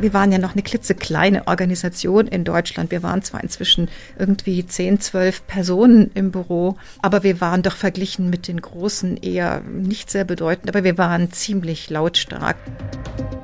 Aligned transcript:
wir 0.00 0.14
waren 0.14 0.32
ja 0.32 0.38
noch 0.38 0.52
eine 0.52 0.62
klitzekleine 0.62 1.46
Organisation 1.46 2.26
in 2.26 2.44
Deutschland. 2.44 2.90
Wir 2.90 3.02
waren 3.02 3.22
zwar 3.22 3.42
inzwischen 3.42 3.88
irgendwie 4.18 4.66
10, 4.66 5.00
12 5.00 5.46
Personen 5.46 6.10
im 6.14 6.30
Büro, 6.30 6.76
aber 7.02 7.22
wir 7.22 7.40
waren 7.40 7.62
doch 7.62 7.76
verglichen 7.76 8.30
mit 8.30 8.48
den 8.48 8.60
großen 8.60 9.16
eher 9.18 9.60
nicht 9.60 10.10
sehr 10.10 10.24
bedeutend, 10.24 10.68
aber 10.68 10.84
wir 10.84 10.98
waren 10.98 11.32
ziemlich 11.32 11.90
lautstark. 11.90 12.56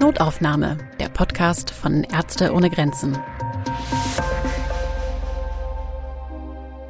Notaufnahme, 0.01 0.79
der 1.01 1.09
Podcast 1.09 1.71
von 1.71 2.05
Ärzte 2.05 2.53
ohne 2.53 2.71
Grenzen. 2.71 3.19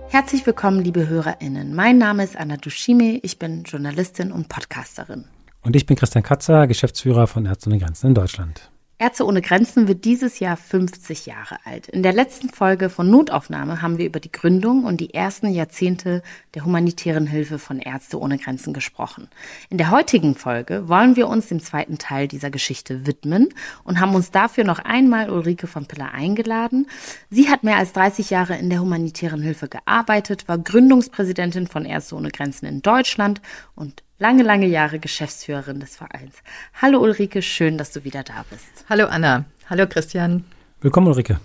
Herzlich 0.09 0.47
willkommen, 0.47 0.83
liebe 0.83 1.09
HörerInnen. 1.09 1.75
Mein 1.75 1.99
Name 1.99 2.25
ist 2.25 2.37
Anna 2.37 2.57
Dushime, 2.57 3.19
ich 3.23 3.39
bin 3.39 3.65
Journalistin 3.65 4.33
und 4.33 4.49
Podcasterin. 4.49 5.25
Und 5.63 5.77
ich 5.77 5.85
bin 5.85 5.97
Christian 5.97 6.23
Katzer, 6.23 6.67
Geschäftsführer 6.67 7.27
von 7.27 7.45
Ärzte 7.45 7.69
ohne 7.69 7.79
Grenzen 7.79 8.07
in 8.09 8.15
Deutschland. 8.15 8.71
Ärzte 8.99 9.27
ohne 9.27 9.43
Grenzen 9.43 9.89
wird 9.89 10.07
dieses 10.07 10.39
Jahr 10.39 10.57
50 10.57 11.27
Jahre 11.27 11.59
alt. 11.65 11.87
In 11.89 12.03
der 12.03 12.15
letzten 12.15 12.49
Folge 12.49 12.89
von 12.89 13.11
Notaufnahme 13.11 13.83
haben 13.83 13.99
wir 13.99 14.07
über 14.07 14.21
die 14.21 14.33
Gründung 14.33 14.85
und 14.85 15.03
die 15.03 15.13
ersten 15.13 15.53
Jahrzehnte 15.53 16.23
der 16.55 16.65
humanitären 16.65 17.27
Hilfe 17.27 17.59
von 17.59 17.79
Ärzte 17.79 18.19
ohne 18.19 18.39
Grenzen 18.39 18.73
gesprochen. 18.73 19.29
In 19.69 19.77
der 19.77 19.91
heutigen 19.91 20.35
Folge 20.35 20.89
wollen 20.89 21.15
wir 21.15 21.29
uns 21.29 21.49
dem 21.49 21.61
zweiten 21.61 21.99
Teil 21.99 22.27
dieser 22.27 22.49
Geschichte 22.49 23.07
widmen 23.07 23.51
und 23.85 24.01
haben 24.01 24.15
uns 24.15 24.31
dafür 24.31 24.65
noch 24.65 24.79
einmal 24.79 25.29
Ulrike 25.29 25.67
von 25.67 25.85
Piller 25.85 26.13
eingeladen. 26.13 26.87
Sie 27.29 27.51
hat 27.51 27.65
mehr 27.65 27.77
als 27.77 27.93
30 27.93 28.31
Jahre 28.31 28.57
in 28.57 28.71
der 28.71 28.81
humanitären 28.81 29.43
Hilfe 29.43 29.69
gearbeitet, 29.69 30.49
war 30.49 30.57
Gründungspräsidentin 30.57 31.67
von 31.67 31.85
Ärzte 31.85 32.15
ohne 32.15 32.31
Grenzen 32.31 32.65
in 32.65 32.81
Deutschland 32.81 33.43
und 33.75 34.06
lange, 34.19 34.43
lange 34.43 34.67
Jahre 34.67 34.99
Geschäftsführerin 34.99 35.81
des 35.81 35.97
Vereins. 35.97 36.37
Hallo 36.81 37.01
Ulrike, 37.01 37.43
schön, 37.43 37.79
dass 37.79 37.93
du 37.93 38.05
wieder 38.05 38.23
da 38.23 38.45
bist. 38.51 38.85
Hallo 38.89 39.07
Anna. 39.07 39.45
Hallo 39.69 39.87
Christian. 39.87 40.45
Willkommen 40.81 41.09
Ulrike. 41.09 41.39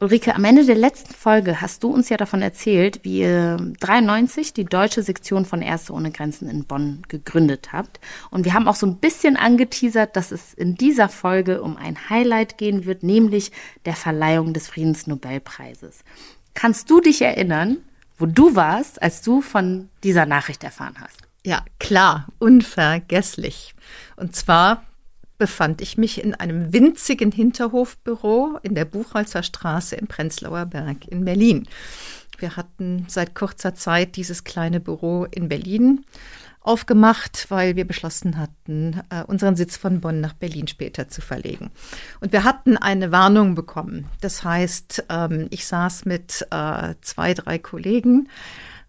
Ulrike, 0.00 0.34
am 0.34 0.44
Ende 0.44 0.66
der 0.66 0.74
letzten 0.74 1.14
Folge 1.14 1.60
hast 1.60 1.84
du 1.84 1.92
uns 1.92 2.08
ja 2.08 2.16
davon 2.16 2.42
erzählt, 2.42 3.04
wie 3.04 3.20
ihr 3.20 3.56
93 3.78 4.52
die 4.52 4.64
deutsche 4.64 5.02
Sektion 5.02 5.44
von 5.44 5.62
Ärzte 5.62 5.92
ohne 5.92 6.10
Grenzen 6.10 6.50
in 6.50 6.64
Bonn 6.64 7.02
gegründet 7.06 7.72
habt. 7.72 8.00
Und 8.30 8.44
wir 8.44 8.52
haben 8.52 8.66
auch 8.66 8.74
so 8.74 8.86
ein 8.86 8.96
bisschen 8.96 9.36
angeteasert, 9.36 10.16
dass 10.16 10.32
es 10.32 10.54
in 10.54 10.74
dieser 10.74 11.08
Folge 11.08 11.62
um 11.62 11.76
ein 11.76 12.10
Highlight 12.10 12.58
gehen 12.58 12.84
wird, 12.84 13.04
nämlich 13.04 13.52
der 13.84 13.94
Verleihung 13.94 14.52
des 14.52 14.66
Friedensnobelpreises. 14.66 16.00
Kannst 16.54 16.90
du 16.90 17.00
dich 17.00 17.22
erinnern, 17.22 17.78
wo 18.18 18.26
du 18.26 18.56
warst, 18.56 19.00
als 19.00 19.22
du 19.22 19.40
von 19.40 19.88
dieser 20.02 20.26
Nachricht 20.26 20.64
erfahren 20.64 20.96
hast? 21.00 21.31
Ja, 21.44 21.64
klar, 21.80 22.28
unvergesslich. 22.38 23.74
Und 24.16 24.36
zwar 24.36 24.84
befand 25.38 25.80
ich 25.80 25.98
mich 25.98 26.22
in 26.22 26.34
einem 26.34 26.72
winzigen 26.72 27.32
Hinterhofbüro 27.32 28.60
in 28.62 28.76
der 28.76 28.84
Buchholzer 28.84 29.42
Straße 29.42 29.96
im 29.96 30.06
Prenzlauer 30.06 30.66
Berg 30.66 31.08
in 31.08 31.24
Berlin. 31.24 31.66
Wir 32.38 32.56
hatten 32.56 33.06
seit 33.08 33.34
kurzer 33.34 33.74
Zeit 33.74 34.14
dieses 34.14 34.44
kleine 34.44 34.78
Büro 34.78 35.24
in 35.24 35.48
Berlin 35.48 36.04
aufgemacht, 36.60 37.46
weil 37.48 37.74
wir 37.74 37.86
beschlossen 37.88 38.38
hatten, 38.38 39.00
äh, 39.10 39.24
unseren 39.24 39.56
Sitz 39.56 39.76
von 39.76 40.00
Bonn 40.00 40.20
nach 40.20 40.34
Berlin 40.34 40.68
später 40.68 41.08
zu 41.08 41.20
verlegen. 41.20 41.72
Und 42.20 42.32
wir 42.32 42.44
hatten 42.44 42.76
eine 42.76 43.10
Warnung 43.10 43.56
bekommen. 43.56 44.06
Das 44.20 44.44
heißt, 44.44 45.06
ähm, 45.08 45.48
ich 45.50 45.66
saß 45.66 46.04
mit 46.04 46.46
äh, 46.50 46.94
zwei, 47.00 47.34
drei 47.34 47.58
Kollegen 47.58 48.28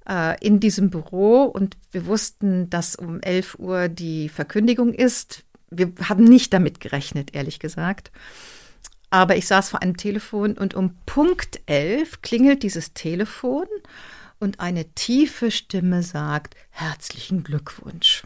äh, 0.07 0.37
in 0.45 0.59
diesem 0.59 0.89
Büro 0.89 1.43
und 1.43 1.77
wir 1.91 2.05
wussten, 2.05 2.69
dass 2.69 2.95
um 2.95 3.21
11 3.21 3.55
Uhr 3.59 3.87
die 3.87 4.29
Verkündigung 4.29 4.93
ist. 4.93 5.43
Wir 5.69 5.91
haben 6.07 6.23
nicht 6.23 6.53
damit 6.53 6.79
gerechnet, 6.79 7.33
ehrlich 7.33 7.59
gesagt. 7.59 8.11
Aber 9.09 9.35
ich 9.35 9.47
saß 9.47 9.69
vor 9.69 9.81
einem 9.81 9.97
Telefon 9.97 10.53
und 10.57 10.73
um 10.73 10.95
Punkt 11.05 11.61
11 11.67 12.21
klingelt 12.21 12.63
dieses 12.63 12.93
Telefon 12.93 13.67
und 14.39 14.59
eine 14.59 14.85
tiefe 14.93 15.51
Stimme 15.51 16.03
sagt, 16.03 16.55
herzlichen 16.71 17.43
Glückwunsch. 17.43 18.23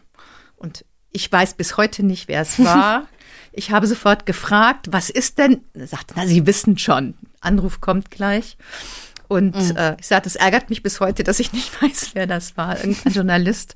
Und 0.55 0.85
ich 1.11 1.31
weiß 1.31 1.55
bis 1.55 1.77
heute 1.77 2.03
nicht, 2.03 2.27
wer 2.27 2.41
es 2.41 2.59
war. 2.59 3.07
Ich 3.53 3.71
habe 3.71 3.87
sofort 3.87 4.27
gefragt, 4.27 4.89
was 4.91 5.09
ist 5.09 5.39
denn? 5.39 5.63
Er 5.73 5.87
sagt, 5.87 6.13
na, 6.15 6.27
Sie 6.27 6.45
wissen 6.45 6.77
schon. 6.77 7.15
Anruf 7.41 7.81
kommt 7.81 8.11
gleich. 8.11 8.55
Und 9.27 9.55
mhm. 9.55 9.77
äh, 9.77 9.95
ich 9.99 10.07
sagte, 10.07 10.29
es 10.29 10.35
ärgert 10.35 10.69
mich 10.69 10.83
bis 10.83 10.99
heute, 10.99 11.23
dass 11.23 11.39
ich 11.39 11.53
nicht 11.53 11.81
weiß, 11.81 12.11
wer 12.13 12.27
das 12.27 12.57
war. 12.57 12.77
Irgendein 12.77 13.13
Journalist, 13.13 13.75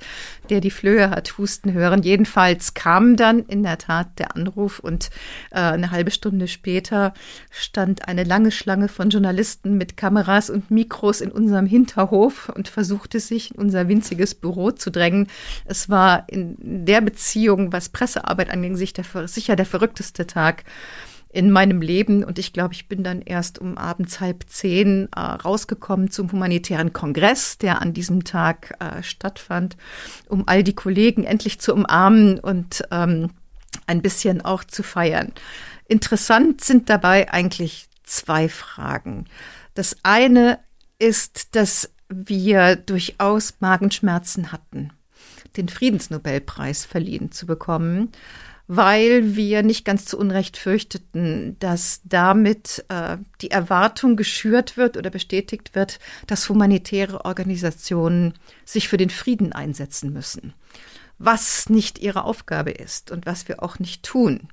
der 0.50 0.62
die 0.62 0.72
Flöhe 0.72 1.09
hat 1.09 1.38
husten 1.38 1.73
hören. 1.73 2.03
Jedenfalls 2.03 2.73
kam 2.73 3.16
dann 3.16 3.39
in 3.39 3.63
der 3.63 3.78
Tat 3.78 4.19
der 4.19 4.35
Anruf 4.35 4.79
und 4.79 5.09
äh, 5.51 5.59
eine 5.59 5.91
halbe 5.91 6.11
Stunde 6.11 6.47
später 6.47 7.13
stand 7.50 8.07
eine 8.07 8.23
lange 8.23 8.51
Schlange 8.51 8.88
von 8.88 9.09
Journalisten 9.09 9.78
mit 9.78 9.97
Kameras 9.97 10.50
und 10.50 10.72
Mikros 10.72 11.22
in 11.22 11.31
unserem 11.31 11.66
Hinterhof 11.66 12.50
und 12.50 12.67
versuchte 12.67 13.19
sich 13.19 13.51
in 13.51 13.61
unser 13.61 13.88
winziges 13.88 14.35
Büro 14.35 14.72
zu 14.72 14.90
drängen. 14.91 15.28
Es 15.66 15.90
war 15.90 16.25
in 16.29 16.56
der 16.59 17.01
Beziehung, 17.01 17.73
was 17.73 17.90
Pressearbeit 17.90 18.50
anging, 18.50 18.75
sich 18.75 18.94
der, 18.94 19.06
sicher 19.28 19.56
der 19.56 19.66
verrückteste 19.66 20.28
Tag 20.28 20.63
in 21.33 21.49
meinem 21.51 21.81
Leben. 21.81 22.23
Und 22.23 22.39
ich 22.39 22.53
glaube, 22.53 22.73
ich 22.73 22.87
bin 22.87 23.03
dann 23.03 23.21
erst 23.21 23.59
um 23.59 23.77
abends 23.77 24.19
halb 24.19 24.45
zehn 24.47 25.07
äh, 25.15 25.19
rausgekommen 25.19 26.11
zum 26.11 26.31
humanitären 26.31 26.93
Kongress, 26.93 27.57
der 27.57 27.81
an 27.81 27.93
diesem 27.93 28.23
Tag 28.23 28.75
äh, 28.79 29.01
stattfand, 29.01 29.77
um 30.27 30.47
all 30.47 30.63
die 30.63 30.75
Kollegen 30.75 31.23
endlich 31.23 31.59
zu 31.59 31.73
umarmen 31.73 32.39
und 32.39 32.83
ähm, 32.91 33.31
ein 33.87 34.01
bisschen 34.01 34.41
auch 34.41 34.63
zu 34.63 34.83
feiern. 34.83 35.31
Interessant 35.87 36.61
sind 36.61 36.89
dabei 36.89 37.31
eigentlich 37.31 37.87
zwei 38.03 38.49
Fragen. 38.49 39.25
Das 39.73 39.95
eine 40.03 40.59
ist, 40.99 41.55
dass 41.55 41.91
wir 42.09 42.75
durchaus 42.75 43.55
Magenschmerzen 43.61 44.51
hatten, 44.51 44.91
den 45.55 45.69
Friedensnobelpreis 45.69 46.85
verliehen 46.85 47.31
zu 47.31 47.45
bekommen 47.45 48.11
weil 48.73 49.35
wir 49.35 49.63
nicht 49.63 49.83
ganz 49.83 50.05
zu 50.05 50.17
Unrecht 50.17 50.55
fürchteten, 50.55 51.57
dass 51.59 51.99
damit 52.05 52.85
äh, 52.87 53.17
die 53.41 53.51
Erwartung 53.51 54.15
geschürt 54.15 54.77
wird 54.77 54.95
oder 54.95 55.09
bestätigt 55.09 55.75
wird, 55.75 55.99
dass 56.25 56.47
humanitäre 56.47 57.25
Organisationen 57.25 58.33
sich 58.63 58.87
für 58.87 58.95
den 58.95 59.09
Frieden 59.09 59.51
einsetzen 59.51 60.13
müssen 60.13 60.53
was 61.23 61.69
nicht 61.69 61.99
ihre 61.99 62.23
Aufgabe 62.23 62.71
ist 62.71 63.11
und 63.11 63.25
was 63.25 63.47
wir 63.47 63.61
auch 63.63 63.79
nicht 63.79 64.03
tun. 64.03 64.49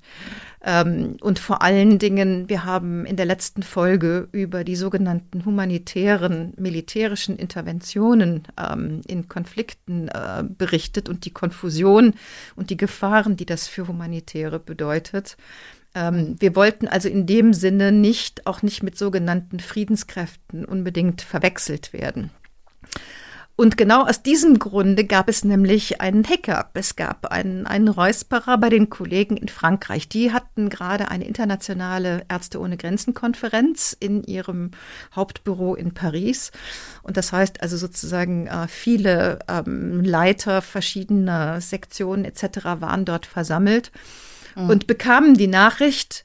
Ähm, 0.62 1.16
und 1.20 1.38
vor 1.38 1.62
allen 1.62 1.98
Dingen, 1.98 2.48
wir 2.48 2.64
haben 2.64 3.06
in 3.06 3.16
der 3.16 3.26
letzten 3.26 3.62
Folge 3.62 4.28
über 4.32 4.64
die 4.64 4.76
sogenannten 4.76 5.44
humanitären, 5.44 6.52
militärischen 6.56 7.36
Interventionen 7.36 8.42
ähm, 8.58 9.00
in 9.06 9.28
Konflikten 9.28 10.08
äh, 10.08 10.44
berichtet 10.46 11.08
und 11.08 11.24
die 11.24 11.32
Konfusion 11.32 12.14
und 12.56 12.70
die 12.70 12.76
Gefahren, 12.76 13.36
die 13.36 13.46
das 13.46 13.68
für 13.68 13.86
Humanitäre 13.88 14.58
bedeutet. 14.58 15.36
Ähm, 15.94 16.36
wir 16.38 16.54
wollten 16.54 16.88
also 16.88 17.08
in 17.08 17.26
dem 17.26 17.54
Sinne 17.54 17.92
nicht, 17.92 18.46
auch 18.46 18.62
nicht 18.62 18.82
mit 18.82 18.98
sogenannten 18.98 19.60
Friedenskräften 19.60 20.64
unbedingt 20.64 21.22
verwechselt 21.22 21.92
werden. 21.92 22.30
Und 23.60 23.76
genau 23.76 24.06
aus 24.06 24.22
diesem 24.22 24.60
Grunde 24.60 25.04
gab 25.04 25.28
es 25.28 25.42
nämlich 25.42 26.00
einen 26.00 26.24
Hacker. 26.24 26.70
Es 26.74 26.94
gab 26.94 27.26
einen, 27.26 27.66
einen 27.66 27.88
Räusperer 27.88 28.56
bei 28.56 28.68
den 28.68 28.88
Kollegen 28.88 29.36
in 29.36 29.48
Frankreich. 29.48 30.08
Die 30.08 30.32
hatten 30.32 30.68
gerade 30.68 31.10
eine 31.10 31.26
internationale 31.26 32.24
Ärzte 32.28 32.60
ohne 32.60 32.76
Grenzen 32.76 33.14
Konferenz 33.14 33.96
in 33.98 34.22
ihrem 34.22 34.70
Hauptbüro 35.12 35.74
in 35.74 35.92
Paris. 35.92 36.52
Und 37.02 37.16
das 37.16 37.32
heißt 37.32 37.60
also 37.60 37.76
sozusagen 37.76 38.46
äh, 38.46 38.68
viele 38.68 39.40
ähm, 39.48 40.04
Leiter 40.04 40.62
verschiedener 40.62 41.60
Sektionen 41.60 42.24
etc. 42.24 42.64
waren 42.78 43.04
dort 43.04 43.26
versammelt 43.26 43.90
mhm. 44.54 44.70
und 44.70 44.86
bekamen 44.86 45.34
die 45.34 45.48
Nachricht 45.48 46.24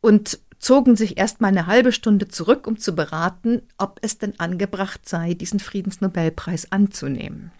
und 0.00 0.38
zogen 0.58 0.96
sich 0.96 1.18
erst 1.18 1.40
mal 1.40 1.48
eine 1.48 1.66
halbe 1.66 1.92
Stunde 1.92 2.28
zurück, 2.28 2.66
um 2.66 2.78
zu 2.78 2.94
beraten, 2.94 3.62
ob 3.78 3.98
es 4.02 4.18
denn 4.18 4.38
angebracht 4.38 5.08
sei, 5.08 5.34
diesen 5.34 5.60
Friedensnobelpreis 5.60 6.72
anzunehmen. 6.72 7.52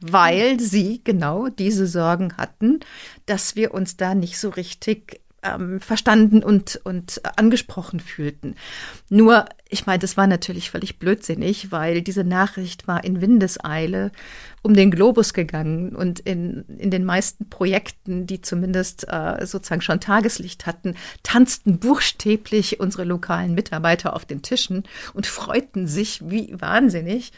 Weil 0.00 0.60
sie 0.60 1.00
genau 1.02 1.48
diese 1.48 1.86
Sorgen 1.86 2.36
hatten, 2.36 2.80
dass 3.24 3.56
wir 3.56 3.72
uns 3.72 3.96
da 3.96 4.14
nicht 4.14 4.38
so 4.38 4.50
richtig 4.50 5.20
ähm, 5.42 5.80
verstanden 5.80 6.42
und, 6.42 6.80
und 6.84 7.22
angesprochen 7.38 8.00
fühlten. 8.00 8.56
Nur 9.08 9.46
ich 9.68 9.86
meine, 9.86 9.98
das 9.98 10.16
war 10.16 10.26
natürlich 10.26 10.70
völlig 10.70 10.98
blödsinnig, 10.98 11.72
weil 11.72 12.00
diese 12.00 12.22
Nachricht 12.22 12.86
war 12.86 13.02
in 13.02 13.20
Windeseile 13.20 14.12
um 14.62 14.74
den 14.74 14.90
Globus 14.90 15.32
gegangen 15.32 15.94
und 15.94 16.18
in, 16.20 16.64
in 16.78 16.90
den 16.90 17.04
meisten 17.04 17.48
Projekten, 17.48 18.26
die 18.26 18.40
zumindest 18.40 19.06
äh, 19.08 19.46
sozusagen 19.46 19.80
schon 19.80 20.00
Tageslicht 20.00 20.66
hatten, 20.66 20.96
tanzten 21.22 21.78
buchstäblich 21.78 22.80
unsere 22.80 23.04
lokalen 23.04 23.54
Mitarbeiter 23.54 24.14
auf 24.14 24.24
den 24.24 24.42
Tischen 24.42 24.82
und 25.14 25.26
freuten 25.26 25.86
sich 25.86 26.28
wie 26.28 26.52
wahnsinnig. 26.58 27.32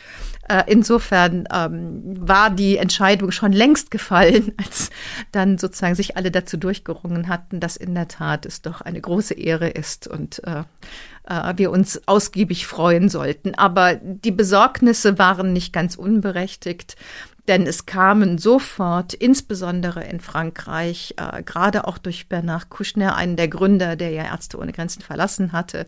Äh, 0.49 0.65
insofern 0.67 1.47
ähm, 1.53 2.03
war 2.19 2.49
die 2.51 2.79
Entscheidung 2.79 3.31
schon 3.31 3.53
längst 3.53 3.91
gefallen, 3.91 4.53
als 4.57 4.91
dann 5.33 5.59
sozusagen 5.59 5.95
sich 5.95 6.17
alle 6.17 6.31
dazu 6.31 6.57
durchgerungen 6.57 7.29
hatten, 7.29 7.61
dass 7.61 7.77
in 7.77 7.95
der 7.95 8.09
Tat 8.09 8.47
es 8.47 8.63
doch 8.63 8.81
eine 8.81 9.01
große 9.01 9.35
Ehre 9.35 9.69
ist 9.69 10.09
und 10.09 10.43
äh, 10.45 10.65
äh, 11.29 11.55
wir 11.57 11.71
uns 11.71 12.01
ausgiebig 12.07 12.67
freuen 12.67 13.09
sollten. 13.09 13.55
Aber 13.55 13.95
die 13.95 14.33
Besorgnisse 14.33 15.19
waren 15.19 15.53
nicht 15.53 15.73
ganz 15.73 15.97
unberechtigt. 15.97 16.97
Denn 17.49 17.67
es 17.67 17.87
kamen 17.87 18.37
sofort, 18.37 19.15
insbesondere 19.15 20.05
in 20.05 20.21
Frankreich, 20.21 21.15
äh, 21.17 21.43
gerade 21.43 21.87
auch 21.87 21.97
durch 21.97 22.29
Bernard 22.29 22.69
Kouchner, 22.69 23.17
einen 23.17 23.37
der 23.37 23.49
Gründer, 23.49 23.97
der 23.97 24.11
ja 24.11 24.25
Ärzte 24.25 24.59
ohne 24.59 24.73
Grenzen 24.73 25.01
verlassen 25.01 25.53
hatte, 25.53 25.87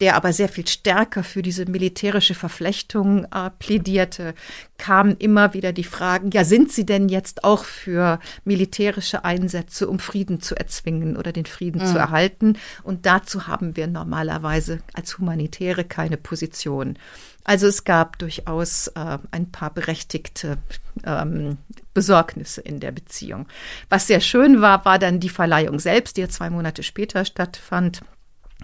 der 0.00 0.16
aber 0.16 0.32
sehr 0.32 0.48
viel 0.48 0.66
stärker 0.66 1.22
für 1.22 1.42
diese 1.42 1.66
militärische 1.66 2.34
Verflechtung 2.34 3.24
äh, 3.24 3.50
plädierte, 3.58 4.34
kamen 4.78 5.16
immer 5.18 5.52
wieder 5.52 5.72
die 5.72 5.84
Fragen, 5.84 6.30
ja, 6.30 6.44
sind 6.44 6.72
Sie 6.72 6.86
denn 6.86 7.08
jetzt 7.08 7.44
auch 7.44 7.64
für 7.64 8.18
militärische 8.44 9.24
Einsätze, 9.24 9.88
um 9.88 9.98
Frieden 9.98 10.40
zu 10.40 10.56
erzwingen 10.56 11.16
oder 11.16 11.32
den 11.32 11.44
Frieden 11.44 11.82
mhm. 11.82 11.86
zu 11.86 11.98
erhalten? 11.98 12.56
Und 12.82 13.04
dazu 13.04 13.46
haben 13.46 13.76
wir 13.76 13.86
normalerweise 13.86 14.78
als 14.94 15.18
Humanitäre 15.18 15.84
keine 15.84 16.16
Position. 16.16 16.98
Also 17.44 17.66
es 17.66 17.84
gab 17.84 18.18
durchaus 18.18 18.88
äh, 18.88 19.18
ein 19.30 19.50
paar 19.50 19.72
berechtigte 19.72 20.58
ähm, 21.04 21.58
Besorgnisse 21.94 22.60
in 22.60 22.80
der 22.80 22.92
Beziehung. 22.92 23.46
Was 23.88 24.06
sehr 24.06 24.20
schön 24.20 24.60
war, 24.60 24.84
war 24.84 24.98
dann 24.98 25.20
die 25.20 25.28
Verleihung 25.28 25.78
selbst, 25.78 26.16
die 26.16 26.22
ja 26.22 26.28
zwei 26.28 26.48
Monate 26.48 26.82
später 26.82 27.24
stattfand 27.24 28.02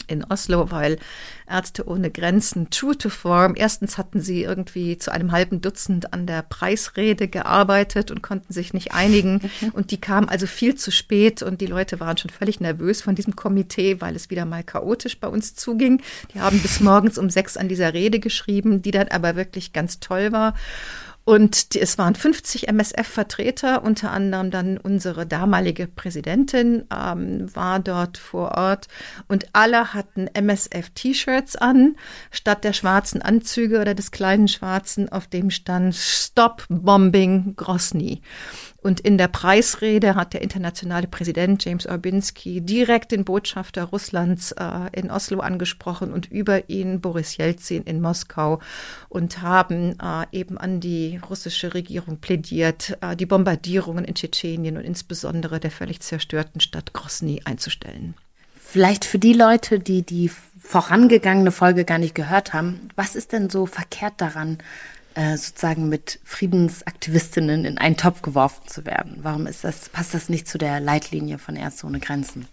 in 0.07 0.25
Oslo, 0.25 0.71
weil 0.71 0.99
Ärzte 1.49 1.89
ohne 1.89 2.11
Grenzen 2.11 2.71
True 2.71 2.97
to 2.97 3.09
Form, 3.09 3.55
erstens 3.57 3.99
hatten 3.99 4.21
sie 4.21 4.43
irgendwie 4.43 4.99
zu 4.99 5.13
einem 5.13 5.33
halben 5.33 5.61
Dutzend 5.61 6.13
an 6.13 6.27
der 6.27 6.43
Preisrede 6.43 7.29
gearbeitet 7.29 8.11
und 8.11 8.23
konnten 8.23 8.53
sich 8.53 8.75
nicht 8.75 8.93
einigen 8.93 9.51
und 9.73 9.91
die 9.91 10.01
kam 10.01 10.29
also 10.29 10.47
viel 10.47 10.75
zu 10.75 10.91
spät 10.91 11.43
und 11.43 11.61
die 11.61 11.67
Leute 11.67 12.01
waren 12.01 12.17
schon 12.17 12.31
völlig 12.31 12.61
nervös 12.61 13.03
von 13.03 13.15
diesem 13.15 13.37
Komitee, 13.37 14.01
weil 14.01 14.17
es 14.17 14.31
wieder 14.31 14.45
mal 14.45 14.65
chaotisch 14.65 15.21
bei 15.21 15.29
uns 15.29 15.55
zuging. 15.55 16.03
Die 16.35 16.41
haben 16.41 16.61
bis 16.61 16.81
morgens 16.81 17.19
um 17.19 17.31
sechs 17.31 17.57
an 17.57 17.69
dieser 17.69 17.95
Rede 17.95 18.21
geschrieben, 18.21 18.83
die 18.83 18.91
dann 18.91 19.09
aber 19.09 19.37
wirklich 19.37 19.73
ganz 19.73 20.01
toll 20.01 20.33
war. 20.33 20.55
Und 21.27 21.75
die, 21.75 21.81
es 21.81 21.99
waren 21.99 22.15
50 22.15 22.69
MSF-Vertreter, 22.69 23.83
unter 23.83 24.13
anderem 24.13 24.53
dann 24.53 24.79
unsere 24.79 25.27
damalige 25.27 25.89
Präsidentin 25.89 26.85
ähm, 26.95 27.53
war 27.53 27.81
dort 27.81 28.17
vor 28.17 28.53
Ort. 28.53 28.87
Und 29.27 29.49
alle 29.53 29.93
hatten 29.93 30.29
MSF-T-Shirts 30.29 31.57
an, 31.57 31.97
statt 32.31 32.63
der 32.63 32.73
schwarzen 32.73 33.23
Anzüge 33.23 33.81
oder 33.81 33.97
des 33.97 34.13
kleinen 34.13 34.47
schwarzen, 34.47 35.11
auf 35.11 35.27
dem 35.27 35.51
stand 35.51 35.97
Stop 35.97 36.65
Bombing 36.69 37.57
Grosny. 37.57 38.23
Und 38.87 39.01
in 39.01 39.19
der 39.19 39.27
Preisrede 39.27 40.15
hat 40.15 40.33
der 40.33 40.43
internationale 40.43 41.09
Präsident 41.09 41.65
James 41.65 41.89
Orbinski 41.89 42.61
direkt 42.61 43.11
den 43.11 43.25
Botschafter 43.25 43.83
Russlands 43.83 44.53
äh, 44.53 44.65
in 44.93 45.11
Oslo 45.11 45.41
angesprochen 45.41 46.13
und 46.13 46.31
über 46.31 46.71
ihn 46.71 47.01
Boris 47.01 47.37
Jelzin 47.37 47.83
in 47.83 48.01
Moskau 48.01 48.61
und 49.09 49.43
haben 49.43 49.99
äh, 49.99 50.27
eben 50.31 50.57
an 50.57 50.79
die 50.79 51.19
russische 51.29 51.75
Regierung 51.75 52.19
plädiert, 52.19 52.97
äh, 53.01 53.17
die 53.17 53.27
Bombardierungen 53.27 54.05
in 54.05 54.15
Tschetschenien 54.15 54.77
und 54.77 54.85
insbesondere 54.85 55.59
der 55.59 55.73
völlig 55.73 55.99
zerstörten 55.99 56.61
Stadt 56.61 56.93
Grosny 56.93 57.43
einzustellen. 57.45 58.15
Vielleicht 58.55 59.05
für 59.05 59.19
die 59.19 59.33
Leute, 59.33 59.81
die 59.81 60.03
die 60.03 60.31
vorangegangene 60.61 61.51
Folge 61.51 61.85
gar 61.85 61.99
nicht 61.99 62.15
gehört 62.15 62.53
haben, 62.53 62.89
was 62.95 63.17
ist 63.17 63.33
denn 63.33 63.51
so 63.51 63.67
verkehrt 63.67 64.15
daran, 64.19 64.59
äh, 65.17 65.37
sozusagen 65.39 65.89
mit 65.89 66.21
Friedensaktivistinnen 66.25 67.65
in 67.65 67.79
einen 67.79 67.97
Topf 67.97 68.21
geworfen 68.21 68.69
zu 68.69 68.85
werden? 68.85 69.21
Warum 69.23 69.47
ist 69.47 69.65
das, 69.65 69.89
passt 69.89 70.13
das 70.13 70.29
nicht 70.29 70.47
zu 70.47 70.59
der 70.59 70.79
Leitlinie 70.79 71.39
von 71.39 71.57
Ärzte 71.57 71.87
ohne 71.87 72.01
Grenzen? 72.01 72.47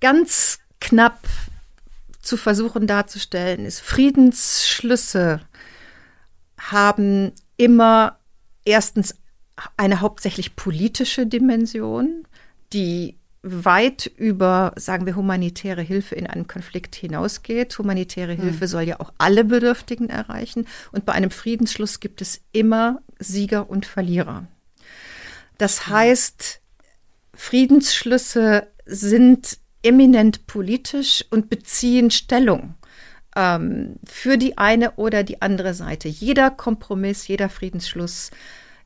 Ganz 0.00 0.58
knapp 0.80 1.20
zu 2.20 2.36
versuchen 2.36 2.88
darzustellen 2.88 3.64
ist, 3.64 3.80
Friedensschlüsse 3.80 5.40
haben 6.58 7.32
immer 7.56 8.18
erstens 8.64 9.14
eine 9.76 10.00
hauptsächlich 10.00 10.56
politische 10.56 11.26
Dimension, 11.26 12.26
die 12.72 13.16
weit 13.42 14.06
über, 14.16 14.72
sagen 14.76 15.04
wir, 15.04 15.16
humanitäre 15.16 15.82
Hilfe 15.82 16.14
in 16.14 16.26
einem 16.26 16.46
Konflikt 16.46 16.94
hinausgeht. 16.94 17.76
Humanitäre 17.76 18.32
Hilfe 18.34 18.64
mhm. 18.64 18.68
soll 18.68 18.82
ja 18.82 19.00
auch 19.00 19.12
alle 19.18 19.44
Bedürftigen 19.44 20.08
erreichen. 20.08 20.66
Und 20.92 21.04
bei 21.04 21.12
einem 21.12 21.30
Friedensschluss 21.30 22.00
gibt 22.00 22.22
es 22.22 22.40
immer 22.52 23.00
Sieger 23.18 23.68
und 23.68 23.84
Verlierer. 23.84 24.46
Das 25.58 25.86
hm. 25.86 25.94
heißt, 25.94 26.60
Friedensschlüsse 27.34 28.68
sind 28.86 29.58
eminent 29.82 30.46
politisch 30.46 31.24
und 31.30 31.50
beziehen 31.50 32.10
Stellung 32.10 32.74
ähm, 33.36 33.96
für 34.04 34.38
die 34.38 34.58
eine 34.58 34.92
oder 34.92 35.24
die 35.24 35.42
andere 35.42 35.74
Seite. 35.74 36.08
Jeder 36.08 36.50
Kompromiss, 36.50 37.26
jeder 37.26 37.48
Friedensschluss 37.48 38.30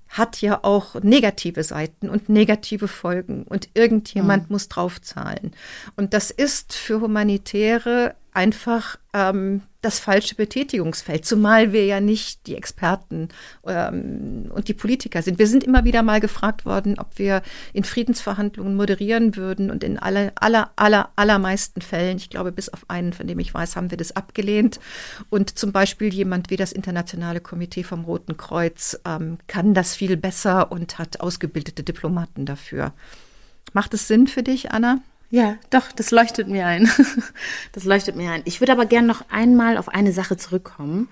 hat 0.09 0.41
ja 0.41 0.61
auch 0.63 0.95
negative 1.03 1.63
Seiten 1.63 2.09
und 2.09 2.29
negative 2.29 2.89
Folgen 2.89 3.45
und 3.45 3.69
irgendjemand 3.75 4.49
mhm. 4.49 4.55
muss 4.55 4.69
draufzahlen. 4.69 5.53
Und 5.97 6.15
das 6.15 6.31
ist 6.31 6.73
für 6.73 7.01
Humanitäre 7.01 8.15
einfach 8.33 8.99
ähm, 9.13 9.63
das 9.87 10.01
falsche 10.01 10.35
Betätigungsfeld, 10.35 11.25
zumal 11.25 11.73
wir 11.73 11.87
ja 11.87 12.01
nicht 12.01 12.47
die 12.49 12.57
Experten 12.57 13.29
ähm, 13.65 14.51
und 14.53 14.67
die 14.67 14.75
Politiker 14.75 15.23
sind. 15.23 15.39
Wir 15.39 15.47
sind 15.47 15.63
immer 15.63 15.85
wieder 15.85 16.03
mal 16.03 16.19
gefragt 16.19 16.67
worden, 16.67 16.99
ob 16.99 17.19
wir 17.19 17.41
in 17.73 17.85
Friedensverhandlungen 17.85 18.75
moderieren 18.75 19.37
würden 19.37 19.71
und 19.71 19.85
in 19.85 19.99
aller, 19.99 20.33
aller, 20.35 20.73
aller, 20.75 21.11
allermeisten 21.15 21.81
Fällen, 21.83 22.17
ich 22.17 22.31
glaube 22.31 22.51
bis 22.51 22.69
auf 22.69 22.85
einen, 22.89 23.13
von 23.13 23.29
dem 23.29 23.39
ich 23.39 23.55
weiß, 23.55 23.77
haben 23.77 23.93
wir 23.93 23.99
das 23.99 24.17
abgelehnt. 24.17 24.81
Und 25.31 25.57
zum 25.57 25.71
Beispiel 25.71 26.13
jemand 26.13 26.51
wie 26.51 26.57
das 26.57 26.73
Internationale 26.73 27.41
Komitee 27.41 27.85
vom 27.85 28.05
Roten 28.05 28.37
Kreuz 28.37 28.99
ähm, 29.07 29.39
kann 29.47 29.73
das 29.73 29.95
viel 29.95 30.17
besser 30.17 30.73
und 30.73 30.99
hat 30.99 31.21
ausgebildete 31.21 31.85
Diplomaten 31.85 32.45
dafür. 32.45 32.93
Macht 33.73 33.95
es 33.95 34.09
Sinn 34.09 34.27
für 34.27 34.43
dich, 34.43 34.73
Anna? 34.73 34.99
Ja, 35.31 35.57
doch, 35.71 35.91
das 35.93 36.11
leuchtet 36.11 36.49
mir 36.49 36.67
ein. 36.67 36.89
Das 37.73 37.85
leuchtet 37.85 38.17
mir 38.17 38.31
ein. 38.31 38.43
Ich 38.47 38.61
würde 38.61 38.73
aber 38.73 38.87
gerne 38.87 39.07
noch 39.07 39.29
einmal 39.31 39.77
auf 39.77 39.89
eine 39.89 40.13
Sache 40.13 40.37
zurückkommen. 40.37 41.09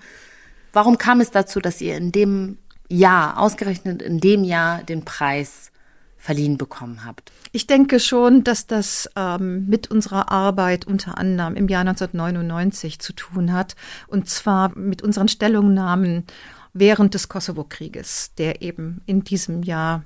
Warum 0.73 0.97
kam 0.97 1.21
es 1.21 1.31
dazu, 1.31 1.59
dass 1.59 1.79
ihr 1.79 1.95
in 1.95 2.11
dem 2.11 2.57
Jahr, 2.89 3.39
ausgerechnet 3.39 4.01
in 4.01 4.19
dem 4.19 4.43
Jahr, 4.43 4.83
den 4.83 5.05
Preis 5.05 5.71
verliehen 6.17 6.57
bekommen 6.57 7.05
habt? 7.05 7.31
Ich 7.51 7.67
denke 7.67 7.99
schon, 7.99 8.43
dass 8.43 8.65
das 8.65 9.09
ähm, 9.15 9.67
mit 9.67 9.91
unserer 9.91 10.31
Arbeit 10.31 10.85
unter 10.85 11.17
anderem 11.17 11.55
im 11.55 11.67
Jahr 11.67 11.81
1999 11.81 12.99
zu 12.99 13.13
tun 13.13 13.53
hat. 13.53 13.75
Und 14.07 14.27
zwar 14.27 14.75
mit 14.77 15.03
unseren 15.03 15.27
Stellungnahmen 15.27 16.25
während 16.73 17.13
des 17.13 17.29
Kosovo-Krieges, 17.29 18.33
der 18.37 18.61
eben 18.61 19.01
in 19.05 19.23
diesem 19.23 19.63
Jahr 19.63 20.03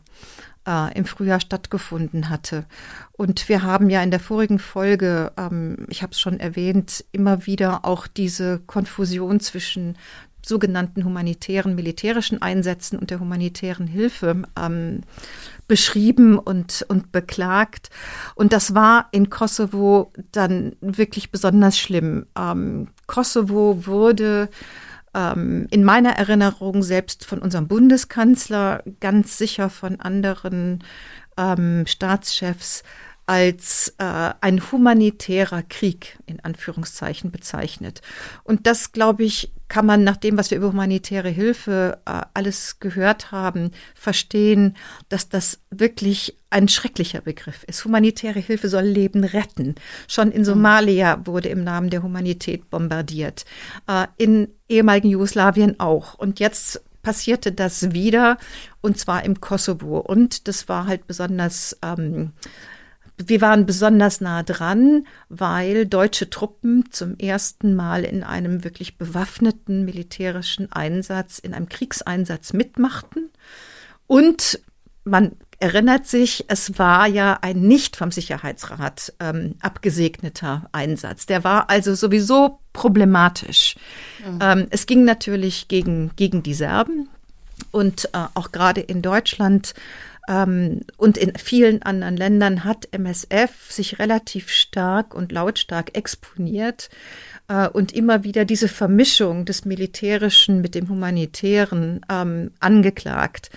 äh, 0.68 0.98
im 0.98 1.06
Frühjahr 1.06 1.39
stattgefunden 1.39 2.30
hatte. 2.30 2.66
Und 3.12 3.50
wir 3.50 3.63
haben 3.63 3.89
ja 3.89 4.01
in 4.01 4.12
der 4.12 4.20
vorigen 4.20 4.60
Folge, 4.60 5.32
ähm, 5.38 5.86
ich 5.89 6.01
habe 6.01 6.12
es 6.12 6.20
schon 6.20 6.39
erwähnt, 6.39 7.06
immer 7.12 7.46
wieder 7.46 7.86
auch 7.86 8.08
diese 8.08 8.60
Konfusion 8.60 9.39
zwischen 9.39 9.98
sogenannten 10.46 11.04
humanitären 11.04 11.75
militärischen 11.75 12.42
Einsätzen 12.42 12.98
und 12.98 13.12
der 13.12 13.20
humanitären 13.20 13.88
Hilfe 13.88 14.44
ähm, 14.58 15.01
beschrieben 15.68 16.39
und, 16.39 16.86
und 16.88 17.12
beklagt. 17.12 17.89
Und 18.36 18.54
das 18.54 18.74
war 18.74 19.08
in 19.12 19.30
Kosovo 19.30 20.12
dann 20.32 20.75
wirklich 20.82 21.32
besonders 21.32 21.78
schlimm. 21.78 22.25
Ähm, 22.38 22.88
Kosovo 23.06 23.86
wurde 23.86 24.50
ähm, 25.13 25.68
in 25.72 25.84
meiner 25.84 26.12
Erinnerung 26.12 26.84
selbst 26.84 27.25
von 27.25 27.39
unserem 27.39 27.68
Bundeskanzler, 27.68 28.84
ganz 29.00 29.38
sicher 29.38 29.70
von 29.70 30.00
anderen 30.00 30.84
ähm, 31.38 31.86
Staatschefs 31.88 32.84
als 33.30 33.94
äh, 34.00 34.34
ein 34.42 34.60
humanitärer 34.72 35.62
Krieg 35.62 36.18
in 36.26 36.40
Anführungszeichen 36.40 37.30
bezeichnet. 37.30 38.02
Und 38.44 38.66
das, 38.66 38.92
glaube 38.92 39.24
ich, 39.24 39.52
kann 39.68 39.86
man 39.86 40.04
nach 40.04 40.18
dem, 40.18 40.36
was 40.36 40.50
wir 40.50 40.58
über 40.58 40.70
humanitäre 40.70 41.30
Hilfe 41.30 42.00
äh, 42.08 42.22
alles 42.34 42.80
gehört 42.80 43.32
haben, 43.32 43.70
verstehen, 43.94 44.76
dass 45.10 45.30
das 45.30 45.60
wirklich 45.70 46.38
ein 46.50 46.68
schrecklicher 46.70 47.22
Begriff 47.22 47.64
ist. 47.66 47.86
Humanitäre 47.86 48.40
Hilfe 48.40 48.68
soll 48.68 48.86
Leben 48.86 49.24
retten. 49.24 49.76
Schon 50.08 50.32
in 50.32 50.44
Somalia 50.44 51.22
wurde 51.28 51.50
im 51.50 51.64
Namen 51.64 51.92
der 51.92 52.02
Humanität 52.02 52.72
bombardiert. 52.72 53.46
Äh, 53.88 54.08
in 54.18 54.48
ehemaligen 54.68 55.10
Jugoslawien 55.10 55.80
auch. 55.80 56.16
Und 56.16 56.40
jetzt 56.40 56.82
passierte 57.04 57.52
das 57.52 57.92
wieder, 57.92 58.40
und 58.82 58.98
zwar 58.98 59.24
im 59.24 59.40
Kosovo. 59.40 60.00
Und 60.00 60.48
das 60.48 60.68
war 60.68 60.88
halt 60.88 61.06
besonders 61.06 61.78
ähm, 61.84 62.34
wir 63.26 63.42
waren 63.42 63.66
besonders 63.66 64.22
nah 64.22 64.44
dran, 64.44 65.06
weil 65.28 65.86
deutsche 65.86 66.30
Truppen 66.30 66.86
zum 66.92 67.18
ersten 67.18 67.76
Mal 67.76 68.06
in 68.06 68.24
einem 68.24 68.64
wirklich 68.64 68.98
bewaffneten 68.98 69.84
militärischen 69.86 70.72
Einsatz, 70.72 71.40
in 71.40 71.54
einem 71.54 71.68
Kriegseinsatz 71.68 72.54
mitmachten. 72.54 73.30
Und 74.08 74.60
man 75.04 75.34
erinnert 75.60 76.08
sich, 76.08 76.46
es 76.48 76.80
war 76.80 77.08
ja 77.08 77.38
ein 77.42 77.60
nicht 77.60 77.98
vom 77.98 78.12
Sicherheitsrat 78.12 79.14
ähm, 79.20 79.56
abgesegneter 79.60 80.70
Einsatz. 80.72 81.26
Der 81.26 81.44
war 81.44 81.70
also 81.70 81.96
sowieso 81.96 82.60
problematisch. 82.72 83.76
Mhm. 84.26 84.40
Ähm, 84.42 84.68
es 84.70 84.86
ging 84.86 85.04
natürlich 85.04 85.68
gegen, 85.68 86.12
gegen 86.16 86.44
die 86.44 86.54
Serben. 86.54 87.10
Und 87.72 88.06
äh, 88.14 88.26
auch 88.36 88.54
gerade 88.54 88.80
in 88.80 89.02
Deutschland 89.02 89.74
und 90.32 91.18
in 91.18 91.34
vielen 91.38 91.82
anderen 91.82 92.16
Ländern 92.16 92.64
hat 92.64 92.88
MSF 92.92 93.72
sich 93.72 93.98
relativ 93.98 94.50
stark 94.50 95.16
und 95.16 95.32
lautstark 95.32 95.98
exponiert 95.98 96.90
äh, 97.48 97.68
und 97.68 97.92
immer 97.92 98.24
wieder 98.24 98.46
diese 98.46 98.68
Vermischung 98.68 99.46
des 99.46 99.66
Militärischen 99.66 100.62
mit 100.62 100.76
dem 100.76 100.88
Humanitären 100.88 102.06
ähm, 102.12 102.52
angeklagt. 102.60 103.50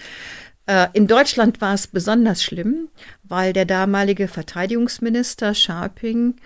Äh, 0.66 0.88
in 0.94 1.06
Deutschland 1.06 1.60
war 1.60 1.74
es 1.74 1.86
besonders 1.86 2.42
schlimm, 2.42 2.88
weil 3.22 3.52
der 3.52 3.66
damalige 3.66 4.26
Verteidigungsminister 4.26 5.54
Scharping 5.54 6.36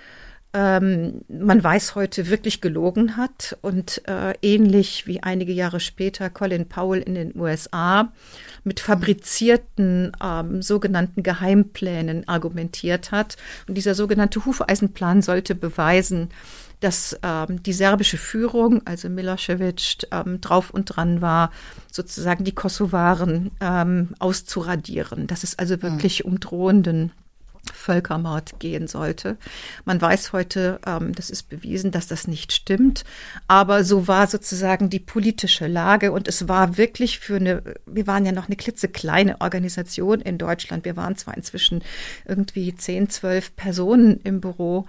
ähm, 0.56 1.20
man 1.28 1.62
weiß 1.62 1.96
heute 1.96 2.30
wirklich 2.30 2.62
gelogen 2.62 3.18
hat 3.18 3.58
und 3.60 4.00
äh, 4.08 4.32
ähnlich 4.40 5.06
wie 5.06 5.22
einige 5.22 5.52
Jahre 5.52 5.80
später 5.80 6.30
Colin 6.30 6.66
Powell 6.66 7.02
in 7.02 7.14
den 7.14 7.38
USA 7.38 8.10
mit 8.64 8.80
fabrizierten 8.80 10.12
ähm, 10.24 10.62
sogenannten 10.62 11.22
Geheimplänen 11.22 12.26
argumentiert 12.26 13.12
hat. 13.12 13.36
Und 13.68 13.74
dieser 13.74 13.94
sogenannte 13.94 14.46
Hufeisenplan 14.46 15.20
sollte 15.20 15.54
beweisen, 15.54 16.30
dass 16.80 17.18
ähm, 17.22 17.62
die 17.62 17.74
serbische 17.74 18.16
Führung, 18.16 18.80
also 18.86 19.10
Milosevic, 19.10 20.06
ähm, 20.10 20.40
drauf 20.40 20.70
und 20.70 20.86
dran 20.86 21.20
war, 21.20 21.50
sozusagen 21.92 22.44
die 22.44 22.54
Kosovaren 22.54 23.50
ähm, 23.60 24.14
auszuradieren, 24.20 25.26
dass 25.26 25.44
es 25.44 25.58
also 25.58 25.82
wirklich 25.82 26.24
um 26.24 26.40
drohenden 26.40 27.12
Völkermord 27.86 28.58
gehen 28.58 28.88
sollte. 28.88 29.36
Man 29.84 30.00
weiß 30.00 30.32
heute, 30.32 30.80
ähm, 30.84 31.14
das 31.14 31.30
ist 31.30 31.44
bewiesen, 31.48 31.92
dass 31.92 32.08
das 32.08 32.26
nicht 32.26 32.52
stimmt. 32.52 33.04
Aber 33.46 33.84
so 33.84 34.08
war 34.08 34.26
sozusagen 34.26 34.90
die 34.90 34.98
politische 34.98 35.68
Lage 35.68 36.10
und 36.10 36.26
es 36.26 36.48
war 36.48 36.76
wirklich 36.76 37.20
für 37.20 37.36
eine, 37.36 37.62
wir 37.86 38.08
waren 38.08 38.26
ja 38.26 38.32
noch 38.32 38.48
eine 38.48 38.56
klitzekleine 38.56 39.40
Organisation 39.40 40.20
in 40.20 40.36
Deutschland. 40.36 40.84
Wir 40.84 40.96
waren 40.96 41.16
zwar 41.16 41.36
inzwischen 41.36 41.82
irgendwie 42.26 42.74
zehn, 42.74 43.08
zwölf 43.08 43.54
Personen 43.54 44.20
im 44.24 44.40
Büro, 44.40 44.86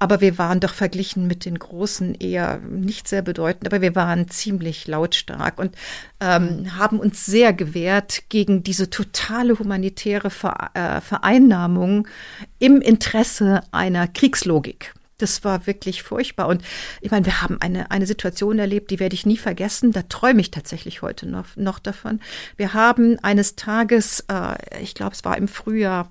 aber 0.00 0.20
wir 0.20 0.38
waren 0.38 0.58
doch 0.60 0.72
verglichen 0.72 1.26
mit 1.26 1.44
den 1.44 1.58
Großen 1.58 2.14
eher 2.14 2.58
nicht 2.58 3.06
sehr 3.06 3.20
bedeutend, 3.22 3.66
aber 3.66 3.82
wir 3.82 3.94
waren 3.94 4.28
ziemlich 4.28 4.88
lautstark 4.88 5.58
und 5.60 5.76
ähm, 6.20 6.76
haben 6.76 6.98
uns 6.98 7.26
sehr 7.26 7.52
gewehrt 7.52 8.22
gegen 8.30 8.62
diese 8.62 8.88
totale 8.90 9.58
humanitäre 9.58 10.30
Vereinnahmung 10.30 12.08
im 12.58 12.80
Interesse 12.80 13.60
einer 13.70 14.08
Kriegslogik. 14.08 14.94
Das 15.22 15.44
war 15.44 15.66
wirklich 15.66 16.02
furchtbar. 16.02 16.48
Und 16.48 16.62
ich 17.00 17.10
meine, 17.10 17.26
wir 17.26 17.42
haben 17.42 17.60
eine, 17.60 17.90
eine 17.90 18.06
Situation 18.06 18.58
erlebt, 18.58 18.90
die 18.90 19.00
werde 19.00 19.14
ich 19.14 19.26
nie 19.26 19.36
vergessen. 19.36 19.92
Da 19.92 20.02
träume 20.02 20.40
ich 20.40 20.50
tatsächlich 20.50 21.02
heute 21.02 21.28
noch, 21.28 21.56
noch 21.56 21.78
davon. 21.78 22.20
Wir 22.56 22.74
haben 22.74 23.18
eines 23.20 23.56
Tages, 23.56 24.24
äh, 24.28 24.82
ich 24.82 24.94
glaube, 24.94 25.12
es 25.12 25.24
war 25.24 25.36
im 25.36 25.48
Frühjahr, 25.48 26.10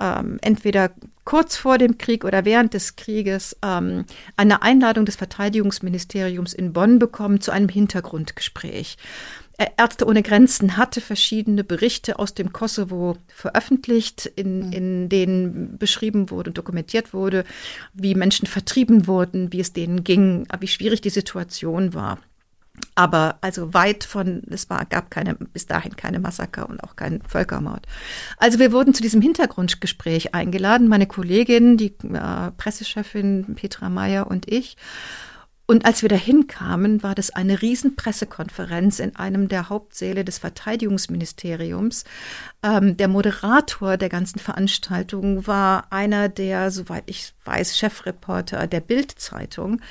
ähm, 0.00 0.38
entweder 0.40 0.90
kurz 1.24 1.56
vor 1.56 1.76
dem 1.76 1.98
Krieg 1.98 2.24
oder 2.24 2.44
während 2.44 2.72
des 2.72 2.96
Krieges 2.96 3.56
ähm, 3.62 4.06
eine 4.36 4.62
Einladung 4.62 5.04
des 5.04 5.16
Verteidigungsministeriums 5.16 6.54
in 6.54 6.72
Bonn 6.72 6.98
bekommen 6.98 7.40
zu 7.40 7.50
einem 7.50 7.68
Hintergrundgespräch. 7.68 8.96
Ärzte 9.76 10.06
ohne 10.06 10.22
Grenzen 10.22 10.76
hatte 10.76 11.00
verschiedene 11.00 11.64
Berichte 11.64 12.20
aus 12.20 12.32
dem 12.32 12.52
Kosovo 12.52 13.16
veröffentlicht, 13.26 14.26
in, 14.26 14.66
mhm. 14.66 14.72
in 14.72 15.08
denen 15.08 15.78
beschrieben 15.78 16.30
wurde 16.30 16.50
und 16.50 16.58
dokumentiert 16.58 17.12
wurde, 17.12 17.44
wie 17.92 18.14
Menschen 18.14 18.46
vertrieben 18.46 19.08
wurden, 19.08 19.52
wie 19.52 19.60
es 19.60 19.72
denen 19.72 20.04
ging, 20.04 20.46
wie 20.60 20.68
schwierig 20.68 21.00
die 21.00 21.10
Situation 21.10 21.92
war. 21.92 22.18
Aber 22.94 23.38
also 23.40 23.74
weit 23.74 24.04
von, 24.04 24.42
es 24.50 24.70
war, 24.70 24.84
gab 24.84 25.10
keine, 25.10 25.34
bis 25.34 25.66
dahin 25.66 25.96
keine 25.96 26.20
Massaker 26.20 26.68
und 26.68 26.82
auch 26.82 26.94
keinen 26.94 27.22
Völkermord. 27.22 27.86
Also 28.36 28.60
wir 28.60 28.70
wurden 28.70 28.94
zu 28.94 29.02
diesem 29.02 29.20
Hintergrundgespräch 29.20 30.34
eingeladen, 30.34 30.86
meine 30.86 31.06
Kollegin, 31.06 31.76
die 31.76 31.94
äh, 32.12 32.50
Pressechefin 32.56 33.56
Petra 33.56 33.88
Meyer 33.88 34.28
und 34.28 34.48
ich. 34.48 34.76
Und 35.70 35.84
als 35.84 36.00
wir 36.00 36.08
dahin 36.08 36.46
kamen, 36.46 37.02
war 37.02 37.14
das 37.14 37.28
eine 37.28 37.60
Riesenpressekonferenz 37.60 39.00
in 39.00 39.16
einem 39.16 39.48
der 39.48 39.68
Hauptsäle 39.68 40.24
des 40.24 40.38
Verteidigungsministeriums. 40.38 42.04
Ähm, 42.62 42.96
der 42.96 43.06
Moderator 43.06 43.98
der 43.98 44.08
ganzen 44.08 44.38
Veranstaltung 44.38 45.46
war 45.46 45.92
einer 45.92 46.30
der, 46.30 46.70
soweit 46.70 47.02
ich 47.04 47.34
weiß, 47.44 47.76
Chefreporter 47.76 48.66
der 48.66 48.80
Bild-Zeitung. 48.80 49.82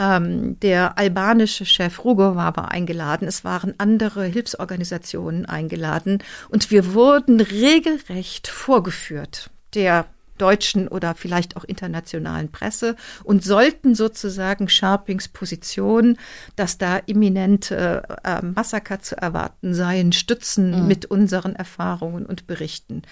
Ähm, 0.00 0.58
der 0.58 0.98
albanische 0.98 1.64
Chef 1.64 2.04
Rugova 2.04 2.56
war 2.56 2.72
eingeladen. 2.72 3.28
Es 3.28 3.44
waren 3.44 3.74
andere 3.78 4.24
Hilfsorganisationen 4.24 5.46
eingeladen. 5.46 6.24
Und 6.48 6.72
wir 6.72 6.92
wurden 6.92 7.40
regelrecht 7.40 8.48
vorgeführt 8.48 9.48
der 9.74 10.06
deutschen 10.40 10.88
oder 10.88 11.14
vielleicht 11.14 11.56
auch 11.56 11.64
internationalen 11.64 12.50
Presse 12.50 12.96
und 13.24 13.44
sollten 13.44 13.94
sozusagen 13.94 14.68
Sharpings 14.68 15.28
Position, 15.28 16.16
dass 16.56 16.78
da 16.78 16.98
imminente 17.06 18.02
äh, 18.24 18.42
Massaker 18.44 19.00
zu 19.00 19.16
erwarten 19.16 19.74
seien, 19.74 20.12
stützen 20.12 20.82
mhm. 20.82 20.88
mit 20.88 21.06
unseren 21.06 21.54
Erfahrungen 21.54 22.26
und 22.26 22.46
Berichten. 22.46 23.02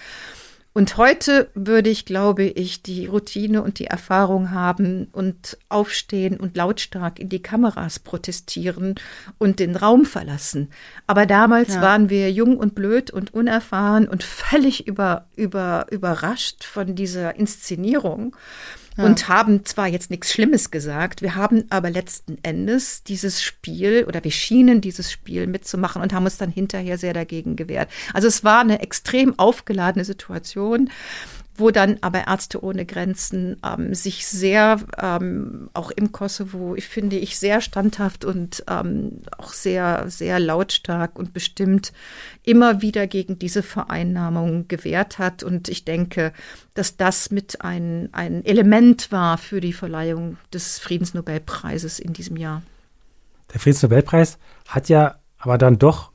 Und 0.71 0.97
heute 0.97 1.49
würde 1.55 1.89
ich, 1.89 2.05
glaube 2.05 2.43
ich, 2.43 2.83
die 2.83 3.07
Routine 3.07 3.63
und 3.63 3.79
die 3.79 3.87
Erfahrung 3.87 4.51
haben 4.51 5.07
und 5.11 5.57
aufstehen 5.67 6.39
und 6.39 6.55
lautstark 6.55 7.19
in 7.19 7.27
die 7.27 7.41
Kameras 7.41 7.99
protestieren 7.99 8.95
und 9.39 9.59
den 9.59 9.75
Raum 9.75 10.05
verlassen. 10.05 10.69
Aber 11.07 11.25
damals 11.25 11.75
ja. 11.75 11.81
waren 11.81 12.09
wir 12.09 12.31
jung 12.31 12.57
und 12.57 12.75
blöd 12.75 13.09
und 13.09 13.33
unerfahren 13.33 14.07
und 14.07 14.23
völlig 14.23 14.87
über, 14.87 15.27
über, 15.35 15.87
überrascht 15.89 16.63
von 16.63 16.95
dieser 16.95 17.35
Inszenierung 17.35 18.35
ja. 18.99 19.05
und 19.05 19.27
haben 19.29 19.65
zwar 19.65 19.87
jetzt 19.87 20.11
nichts 20.11 20.31
Schlimmes 20.31 20.71
gesagt, 20.71 21.21
wir 21.21 21.35
haben 21.35 21.63
aber 21.69 21.89
letzten 21.89 22.37
Endes 22.43 23.03
dieses 23.03 23.41
Spiel 23.41 24.05
oder 24.07 24.23
wir 24.23 24.31
schienen 24.31 24.81
dieses 24.81 25.11
Spiel 25.11 25.47
mitzumachen 25.47 26.01
und 26.01 26.13
haben 26.13 26.25
uns 26.25 26.37
dann 26.37 26.51
hinterher 26.51 26.97
sehr 26.97 27.13
dagegen 27.13 27.55
gewehrt. 27.55 27.89
Also 28.13 28.27
es 28.27 28.43
war 28.43 28.59
eine 28.59 28.81
extrem 28.81 29.37
aufgeladene 29.39 30.05
Situation 30.05 30.89
wo 31.59 31.71
dann 31.71 31.97
aber 32.01 32.27
Ärzte 32.27 32.63
ohne 32.63 32.85
Grenzen 32.85 33.57
ähm, 33.65 33.93
sich 33.93 34.27
sehr, 34.27 34.79
ähm, 35.01 35.69
auch 35.73 35.91
im 35.91 36.11
Kosovo, 36.11 36.75
ich 36.75 36.87
finde 36.87 37.17
ich, 37.17 37.37
sehr 37.37 37.61
standhaft 37.61 38.25
und 38.25 38.63
ähm, 38.67 39.21
auch 39.37 39.53
sehr, 39.53 40.05
sehr 40.07 40.39
lautstark 40.39 41.17
und 41.19 41.33
bestimmt 41.33 41.93
immer 42.43 42.81
wieder 42.81 43.07
gegen 43.07 43.39
diese 43.39 43.63
Vereinnahmung 43.63 44.67
gewehrt 44.67 45.19
hat. 45.19 45.43
Und 45.43 45.69
ich 45.69 45.85
denke, 45.85 46.33
dass 46.73 46.97
das 46.97 47.31
mit 47.31 47.61
ein, 47.61 48.09
ein 48.11 48.45
Element 48.45 49.11
war 49.11 49.37
für 49.37 49.61
die 49.61 49.73
Verleihung 49.73 50.37
des 50.53 50.79
Friedensnobelpreises 50.79 51.99
in 51.99 52.13
diesem 52.13 52.37
Jahr. 52.37 52.61
Der 53.53 53.59
Friedensnobelpreis 53.59 54.37
hat 54.67 54.89
ja 54.89 55.15
aber 55.37 55.57
dann 55.57 55.79
doch 55.79 56.11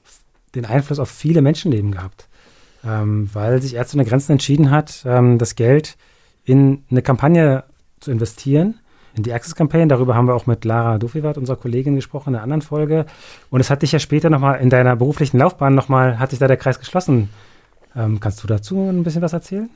den 0.55 0.67
Einfluss 0.67 0.99
auf 0.99 1.11
viele 1.11 1.43
Menschenleben 1.43 1.91
gehabt 1.91 2.29
ähm, 2.87 3.29
weil 3.33 3.61
sich 3.63 3.75
Ärzte 3.75 3.97
ohne 3.97 4.05
Grenzen 4.05 4.33
entschieden 4.33 4.71
hat, 4.71 5.05
ähm, 5.07 5.39
das 5.39 5.55
Geld 5.55 5.97
in 6.45 6.85
eine 6.91 7.03
Kampagne 7.03 7.65
zu 8.01 8.11
investieren, 8.11 8.81
in 9.17 9.23
die 9.23 9.33
Access 9.33 9.55
Campaign. 9.55 9.89
Darüber 9.89 10.15
haben 10.15 10.27
wir 10.27 10.35
auch 10.35 10.47
mit 10.47 10.65
Lara 10.65 10.99
Dufiwat, 10.99 11.39
unserer 11.39 11.57
Kollegin, 11.57 11.95
gesprochen 11.95 12.31
in 12.31 12.35
einer 12.37 12.45
anderen 12.45 12.63
Folge. 12.63 13.07
Und 13.51 13.61
es 13.61 13.71
hat 13.71 13.83
dich 13.83 13.93
ja 13.93 13.99
später 13.99 14.31
nochmal 14.31 14.61
in 14.61 14.71
deiner 14.71 14.97
beruflichen 14.97 15.39
Laufbahn 15.39 15.75
nochmal, 15.75 16.19
hat 16.19 16.31
sich 16.31 16.39
da 16.39 16.49
der 16.49 16.57
Kreis 16.57 16.79
geschlossen. 16.79 17.31
Ähm, 17.97 18.21
kannst 18.21 18.43
du 18.43 18.47
dazu 18.47 18.89
ein 18.91 19.05
bisschen 19.05 19.23
was 19.23 19.33
erzählen? 19.33 19.71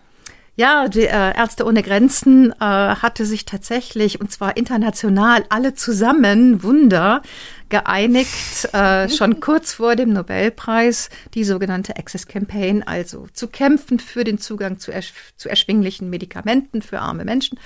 Ja, 0.59 0.89
die 0.89 1.07
äh, 1.07 1.37
Ärzte 1.37 1.65
ohne 1.65 1.85
Grenzen 1.85 2.51
äh, 2.51 2.65
hatte 2.65 3.25
sich 3.25 3.45
tatsächlich, 3.45 4.21
und 4.21 4.33
zwar 4.33 4.57
international, 4.57 5.45
alle 5.51 5.75
zusammen, 5.75 6.65
Wunder, 6.65 7.23
geeinigt, 7.69 8.73
äh, 8.73 9.09
schon 9.09 9.41
kurz 9.41 9.75
vor 9.75 9.97
dem 9.97 10.13
Nobelpreis, 10.13 11.11
die 11.35 11.45
sogenannte 11.45 11.97
Access 11.97 12.27
Campaign, 12.27 12.83
also 12.83 13.27
zu 13.33 13.49
kämpfen 13.49 13.99
für 13.99 14.25
den 14.25 14.39
Zugang 14.39 14.79
zu, 14.79 14.91
ersch 14.91 15.13
zu 15.37 15.49
erschwinglichen 15.49 16.09
Medikamenten 16.11 16.83
für 16.83 17.01
arme 17.01 17.25
Menschen, 17.25 17.59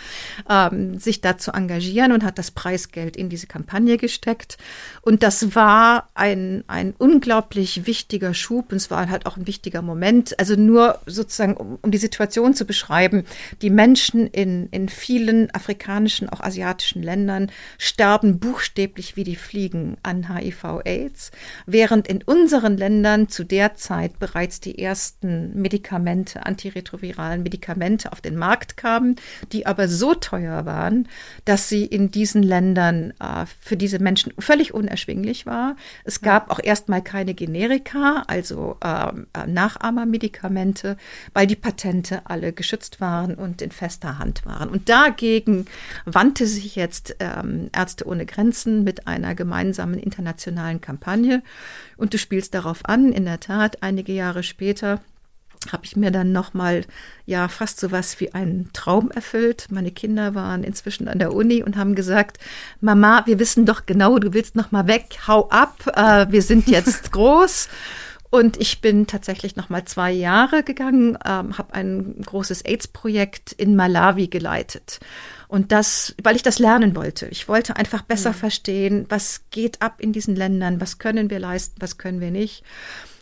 ähm, 0.51 0.99
sich 0.99 1.21
da 1.21 1.39
zu 1.39 1.53
engagieren 1.53 2.13
und 2.13 2.25
hat 2.25 2.39
das 2.39 2.51
Preisgeld 2.51 3.17
in 3.17 3.29
diese 3.29 3.47
Kampagne 3.47 3.97
gesteckt. 3.97 4.59
Und 5.03 5.23
das 5.23 5.55
war 5.55 6.09
ein, 6.15 6.65
ein 6.67 6.95
unglaublich 6.99 7.87
wichtiger 7.87 8.35
Schub 8.35 8.73
und 8.73 8.77
es 8.77 8.91
war 8.91 9.09
halt 9.09 9.27
auch 9.27 9.37
ein 9.37 9.47
wichtiger 9.47 9.83
Moment. 9.83 10.39
Also 10.39 10.57
nur 10.57 10.99
sozusagen, 11.07 11.55
um, 11.55 11.79
um 11.81 11.91
die 11.91 11.99
Situation 11.99 12.55
zu 12.55 12.65
beschreiben, 12.65 13.25
die 13.63 13.71
Menschen 13.71 14.27
in, 14.27 14.69
in 14.71 14.89
vielen 14.89 15.55
afrikanischen, 15.55 16.29
auch 16.29 16.41
asiatischen 16.41 17.03
Ländern 17.03 17.51
sterben 17.79 18.39
buchstäblich 18.39 19.17
wie 19.17 19.25
die 19.25 19.37
Fliegen 19.37 19.92
an 20.03 20.29
HIV-Aids, 20.29 21.31
während 21.67 22.09
in 22.09 22.23
unseren 22.23 22.77
Ländern 22.77 23.29
zu 23.29 23.45
der 23.45 23.75
Zeit 23.75 24.19
bereits 24.19 24.61
die 24.61 24.79
ersten 24.79 25.61
Medikamente, 25.61 26.47
antiretroviralen 26.47 27.43
Medikamente 27.43 28.13
auf 28.13 28.21
den 28.21 28.37
Markt 28.37 28.77
kamen, 28.77 29.17
die 29.53 29.67
aber 29.67 29.89
so 29.89 30.15
teuer 30.15 30.65
waren, 30.67 31.09
dass 31.45 31.69
sie 31.69 31.85
in 31.85 32.11
diesen 32.11 32.43
Ländern 32.43 33.13
äh, 33.21 33.47
für 33.61 33.77
diese 33.77 33.99
Menschen 33.99 34.33
völlig 34.39 34.75
unerschwinglich 34.75 35.47
war. 35.47 35.77
Es 36.05 36.21
gab 36.21 36.51
auch 36.51 36.61
erstmal 36.63 37.03
keine 37.03 37.35
Generika, 37.35 38.25
also 38.27 38.77
ähm, 38.85 39.27
äh, 39.33 39.47
Nachahmermedikamente, 39.47 40.97
weil 41.35 41.47
die 41.47 41.57
Patente 41.57 42.23
alle 42.25 42.53
geschützt 42.53 43.01
waren 43.01 43.35
und 43.35 43.63
in 43.63 43.71
fester 43.71 44.19
Hand 44.19 44.47
waren. 44.47 44.69
Und 44.69 44.89
dagegen 44.89 45.67
wandte 46.05 46.47
sich 46.47 46.77
jetzt 46.77 47.17
ähm, 47.21 47.71
Ärzte 47.75 48.07
ohne 48.07 48.27
Grenzen 48.27 48.85
mit 48.85 49.07
einer 49.07 49.35
gemeinsamen 49.35 49.82
gemeinsamen 49.83 49.99
internationalen 49.99 50.81
Kampagne. 50.81 51.43
Und 51.97 52.15
du 52.15 52.19
spielst 52.19 52.55
darauf 52.55 52.81
an, 52.85 53.13
in 53.13 53.25
der 53.25 53.41
Tat, 53.41 53.83
einige 53.83 54.13
Jahre 54.13 54.43
später 54.43 55.01
habe 55.71 55.85
ich 55.85 55.95
mir 55.95 56.11
dann 56.11 56.33
nochmal 56.33 56.85
ja 57.25 57.47
fast 57.47 57.79
so 57.79 57.93
was 57.93 58.19
wie 58.19 58.35
einen 58.35 58.71
Traum 58.73 59.13
erfüllt. 59.13 59.69
Meine 59.71 59.93
Kinder 59.93 60.35
waren 60.35 60.65
inzwischen 60.65 61.07
an 61.07 61.21
der 61.21 61.33
Uni 61.33 61.63
und 61.63 61.77
haben 61.77 61.95
gesagt, 61.95 62.39
Mama, 62.81 63.23
wir 63.27 63.39
wissen 63.39 63.65
doch 63.65 63.87
genau, 63.87 64.19
du 64.19 64.35
willst 64.35 64.57
nochmal 64.57 64.89
weg, 64.89 65.19
hau 65.29 65.49
ab, 65.51 65.77
äh, 65.95 66.27
wir 66.31 66.43
sind 66.43 66.69
jetzt 66.69 67.13
groß. 67.13 67.69
Und 68.35 68.59
ich 68.59 68.81
bin 68.81 69.07
tatsächlich 69.07 69.57
noch 69.57 69.69
mal 69.69 69.85
zwei 69.85 70.11
Jahre 70.11 70.63
gegangen, 70.63 71.19
ähm, 71.23 71.59
habe 71.59 71.75
ein 71.75 72.17
großes 72.25 72.65
AIDS-Projekt 72.65 73.53
in 73.53 73.77
Malawi 73.77 74.29
geleitet. 74.29 75.01
Und 75.49 75.71
das, 75.71 76.15
weil 76.23 76.35
ich 76.35 76.43
das 76.43 76.59
lernen 76.59 76.97
wollte. 76.97 77.27
Ich 77.27 77.47
wollte 77.47 77.77
einfach 77.77 78.01
besser 78.01 78.31
mhm. 78.31 78.37
verstehen, 78.37 79.07
was 79.11 79.43
geht 79.51 79.83
ab 79.83 79.97
in 79.99 80.15
diesen 80.15 80.35
Ländern, 80.35 80.81
was 80.81 80.97
können 80.97 81.29
wir 81.29 81.41
leisten, 81.41 81.75
was 81.81 81.99
können 81.99 82.23
wir 82.23 82.31
nicht. 82.31 82.65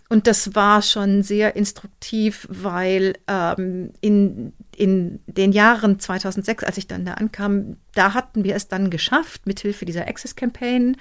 Und 0.09 0.29
das 0.29 0.55
war 0.55 0.81
schon 0.81 1.25
sehr 1.25 1.57
instruktiv, 1.57 2.47
weil 2.49 3.15
ähm, 3.27 3.91
in, 4.01 4.53
in 4.77 5.19
den 5.27 5.51
Jahren 5.51 5.99
2006, 5.99 6.63
als 6.63 6.79
ich 6.79 6.87
dann 6.87 7.05
da 7.05 7.15
ankam, 7.15 7.79
da 7.95 8.15
hatten 8.15 8.45
wir 8.45 8.55
es 8.55 8.69
dann 8.69 8.91
geschafft, 8.91 9.45
mithilfe 9.47 9.87
dieser 9.87 10.07
Access 10.07 10.37
Campaign, 10.37 10.97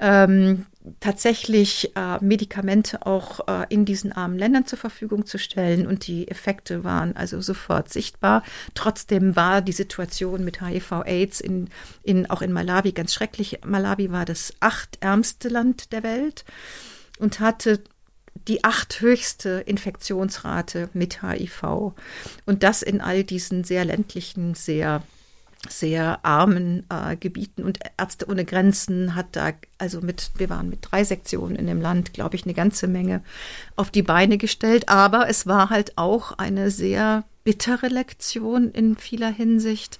ähm, 0.00 0.66
tatsächlich 0.98 1.94
äh, 1.94 2.18
Medikamente 2.24 3.06
auch 3.06 3.46
äh, 3.46 3.66
in 3.68 3.84
diesen 3.84 4.12
armen 4.12 4.38
Ländern 4.38 4.66
zur 4.66 4.78
Verfügung 4.78 5.26
zu 5.26 5.38
stellen. 5.38 5.86
Und 5.86 6.06
die 6.06 6.28
Effekte 6.28 6.84
waren 6.84 7.16
also 7.16 7.40
sofort 7.40 7.92
sichtbar. 7.92 8.42
Trotzdem 8.74 9.36
war 9.36 9.60
die 9.60 9.72
Situation 9.72 10.44
mit 10.44 10.62
HIV-Aids 10.62 11.40
in, 11.40 11.68
in, 12.02 12.28
auch 12.30 12.40
in 12.40 12.52
Malawi 12.52 12.92
ganz 12.92 13.12
schrecklich. 13.12 13.60
Malawi 13.64 14.10
war 14.10 14.24
das 14.24 14.54
achtärmste 14.60 15.48
Land 15.48 15.92
der 15.92 16.02
Welt 16.02 16.44
und 17.18 17.40
hatte 17.40 17.82
die 18.48 18.64
achthöchste 18.64 19.62
Infektionsrate 19.66 20.88
mit 20.94 21.22
HIV. 21.22 21.92
Und 22.46 22.62
das 22.62 22.82
in 22.82 23.02
all 23.02 23.22
diesen 23.22 23.64
sehr 23.64 23.84
ländlichen, 23.84 24.54
sehr 24.54 25.02
sehr 25.68 26.24
armen 26.24 26.86
äh, 26.88 27.16
Gebieten 27.16 27.64
und 27.64 27.78
Ärzte 27.98 28.26
ohne 28.28 28.44
Grenzen 28.44 29.14
hat 29.14 29.36
da, 29.36 29.52
also 29.78 30.00
mit, 30.00 30.30
wir 30.36 30.48
waren 30.48 30.70
mit 30.70 30.78
drei 30.82 31.04
Sektionen 31.04 31.56
in 31.56 31.66
dem 31.66 31.80
Land, 31.80 32.14
glaube 32.14 32.36
ich, 32.36 32.44
eine 32.44 32.54
ganze 32.54 32.88
Menge 32.88 33.22
auf 33.76 33.90
die 33.90 34.02
Beine 34.02 34.38
gestellt. 34.38 34.88
Aber 34.88 35.28
es 35.28 35.46
war 35.46 35.70
halt 35.70 35.98
auch 35.98 36.32
eine 36.38 36.70
sehr 36.70 37.24
bittere 37.44 37.88
Lektion 37.88 38.70
in 38.70 38.96
vieler 38.96 39.30
Hinsicht, 39.30 39.98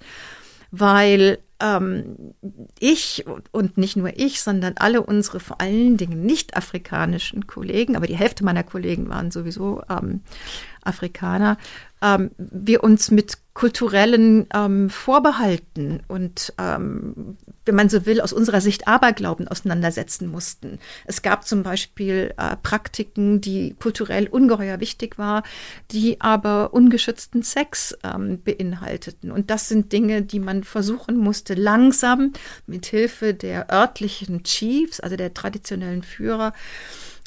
weil 0.71 1.37
ähm, 1.59 2.33
ich 2.79 3.25
und 3.51 3.77
nicht 3.77 3.95
nur 3.95 4.17
ich, 4.17 4.41
sondern 4.41 4.73
alle 4.77 5.01
unsere 5.01 5.39
vor 5.39 5.61
allen 5.61 5.97
Dingen 5.97 6.25
nicht 6.25 6.57
afrikanischen 6.57 7.45
Kollegen, 7.45 7.95
aber 7.95 8.07
die 8.07 8.17
Hälfte 8.17 8.43
meiner 8.43 8.63
Kollegen 8.63 9.09
waren 9.09 9.31
sowieso 9.31 9.83
ähm, 9.89 10.21
Afrikaner, 10.83 11.57
ähm, 12.01 12.31
wir 12.37 12.83
uns 12.83 13.11
mit 13.11 13.37
kulturellen 13.53 14.47
ähm, 14.53 14.89
Vorbehalten 14.89 16.01
und, 16.07 16.53
ähm, 16.57 17.37
wenn 17.65 17.75
man 17.75 17.89
so 17.89 18.05
will, 18.05 18.21
aus 18.21 18.31
unserer 18.31 18.61
Sicht 18.61 18.87
Aberglauben 18.87 19.47
auseinandersetzen 19.47 20.27
mussten. 20.27 20.79
Es 21.05 21.21
gab 21.21 21.45
zum 21.45 21.61
Beispiel 21.61 22.33
äh, 22.37 22.55
Praktiken, 22.63 23.41
die 23.41 23.75
kulturell 23.77 24.27
ungeheuer 24.27 24.79
wichtig 24.79 25.17
war, 25.17 25.43
die 25.91 26.21
aber 26.21 26.73
ungeschützten 26.73 27.43
Sex 27.43 27.95
ähm, 28.03 28.41
beinhalteten. 28.41 29.31
Und 29.31 29.49
das 29.51 29.67
sind 29.67 29.91
Dinge, 29.91 30.21
die 30.21 30.39
man 30.39 30.63
versuchen 30.63 31.17
musste, 31.17 31.53
langsam 31.53 32.31
mit 32.67 32.85
Hilfe 32.85 33.33
der 33.33 33.71
örtlichen 33.71 34.43
Chiefs, 34.43 35.01
also 35.01 35.17
der 35.17 35.33
traditionellen 35.33 36.03
Führer, 36.03 36.53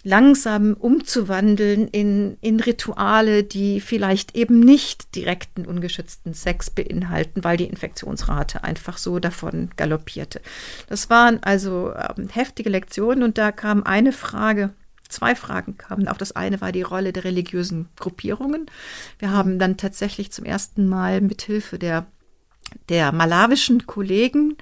langsam 0.05 0.75
umzuwandeln 0.75 1.89
in, 1.89 2.37
in 2.43 2.61
Rituale, 2.61 3.43
die 3.43 3.81
vielleicht 3.81 4.37
eben 4.37 4.61
nicht 4.61 5.17
direkten 5.17 5.67
ungeschützten 5.67 6.35
Sex 6.35 6.71
beinhalten, 6.71 7.43
weil 7.43 7.57
die 7.57 7.65
Infektionsrate 7.65 8.63
einfach 8.63 8.99
so 8.99 9.19
davon 9.19 9.71
galoppierte. 9.77 10.41
Das 10.89 11.09
waren 11.11 11.43
also 11.43 11.93
ähm, 11.95 12.29
heftige 12.29 12.69
Lektionen 12.69 13.25
und 13.25 13.39
da 13.39 13.51
kam 13.51 13.83
eine 13.83 14.13
Frage, 14.13 14.71
zwei 15.09 15.35
Fragen 15.35 15.79
kamen. 15.79 16.07
Auch 16.07 16.19
das 16.19 16.33
eine 16.33 16.61
war 16.61 16.71
die 16.71 16.83
Rolle 16.83 17.15
der 17.15 17.25
religiösen 17.25 17.89
Gruppierungen. 17.97 18.67
Wir 19.19 19.31
haben 19.31 19.59
dann 19.59 19.79
tatsächlich 19.79 20.31
zum 20.31 20.45
ersten 20.45 20.87
Mal 20.87 21.23
mithilfe 21.23 21.79
der 21.79 22.07
der 22.89 23.13
malawischen 23.13 23.87
Kollegen 23.87 24.57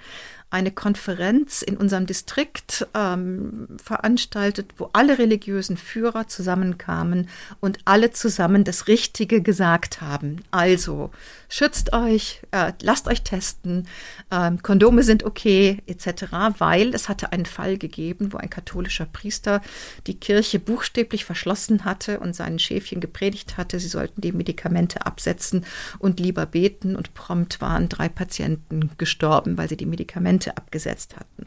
eine 0.53 0.71
Konferenz 0.71 1.63
in 1.63 1.79
unserem 1.79 2.05
Distrikt 2.05 2.87
ähm, 2.95 3.69
veranstaltet, 3.83 4.75
wo 4.77 4.91
alle 4.93 5.19
religiösen 5.19 5.79
Führer 5.79 6.29
zusammenkamen 6.29 7.29
und 7.61 7.79
alle 7.87 8.11
zusammen 8.11 8.63
das 8.63 8.87
Richtige 8.87 9.41
gesagt 9.41 10.03
haben. 10.03 10.43
Also 10.51 11.11
schützt 11.49 11.95
euch, 11.95 12.43
äh, 12.51 12.75
lasst 12.83 13.09
euch 13.09 13.23
testen, 13.23 13.89
äh, 14.31 14.51
Kondome 14.63 15.05
sind 15.05 15.25
okay, 15.25 15.79
etc., 15.87 16.25
weil 16.59 16.95
es 16.95 17.09
hatte 17.09 17.33
einen 17.33 17.47
Fall 17.47 17.79
gegeben, 17.79 18.35
wo 18.35 18.37
ein 18.37 18.51
katholischer 18.51 19.07
Priester 19.07 19.63
die 20.07 20.21
Kirche 20.21 20.59
buchstäblich 20.59 21.25
verschlossen 21.25 21.87
hatte 21.87 22.21
und 22.21 22.37
seinen 22.37 22.59
Schäfchen 22.59 23.01
gepredigt 23.01 23.57
hatte, 23.57 23.81
sie 23.81 23.89
sollten 23.89 24.21
die 24.21 24.33
Medikamente 24.33 25.07
absetzen 25.07 25.65
und 25.99 26.21
lieber 26.21 26.45
beten 26.45 26.95
und 26.95 27.15
prompt 27.15 27.63
waren 27.63 27.89
drei 27.89 28.11
Patienten 28.11 28.91
gestorben, 28.99 29.57
weil 29.57 29.71
sie 29.71 29.79
die 29.79 29.87
Medikamente 29.87 30.42
Akzente 30.51 30.57
abgesetzt 30.57 31.17
hatten. 31.17 31.47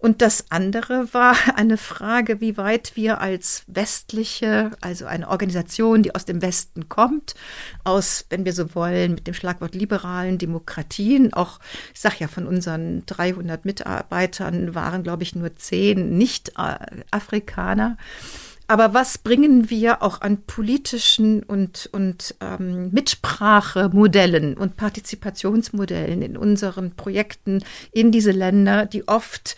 Und 0.00 0.22
das 0.22 0.44
andere 0.50 1.12
war 1.12 1.34
eine 1.56 1.76
Frage, 1.76 2.40
wie 2.40 2.56
weit 2.56 2.94
wir 2.94 3.20
als 3.20 3.64
westliche, 3.66 4.70
also 4.80 5.06
eine 5.06 5.28
Organisation, 5.28 6.04
die 6.04 6.14
aus 6.14 6.24
dem 6.24 6.40
Westen 6.40 6.88
kommt, 6.88 7.34
aus, 7.82 8.24
wenn 8.30 8.44
wir 8.44 8.52
so 8.52 8.76
wollen, 8.76 9.14
mit 9.14 9.26
dem 9.26 9.34
Schlagwort 9.34 9.74
liberalen 9.74 10.38
Demokratien, 10.38 11.32
auch, 11.32 11.58
ich 11.92 12.00
sage 12.00 12.16
ja, 12.20 12.28
von 12.28 12.46
unseren 12.46 13.04
300 13.06 13.64
Mitarbeitern 13.64 14.76
waren, 14.76 15.02
glaube 15.02 15.24
ich, 15.24 15.34
nur 15.34 15.56
zehn 15.56 16.16
Nicht-Afrikaner. 16.16 17.96
Aber 18.70 18.92
was 18.92 19.16
bringen 19.16 19.70
wir 19.70 20.02
auch 20.02 20.20
an 20.20 20.42
politischen 20.42 21.42
und, 21.42 21.88
und 21.90 22.34
ähm, 22.42 22.90
Mitsprachemodellen 22.90 24.58
und 24.58 24.76
Partizipationsmodellen 24.76 26.20
in 26.20 26.36
unseren 26.36 26.94
Projekten 26.94 27.64
in 27.92 28.12
diese 28.12 28.30
Länder, 28.30 28.84
die 28.84 29.08
oft 29.08 29.56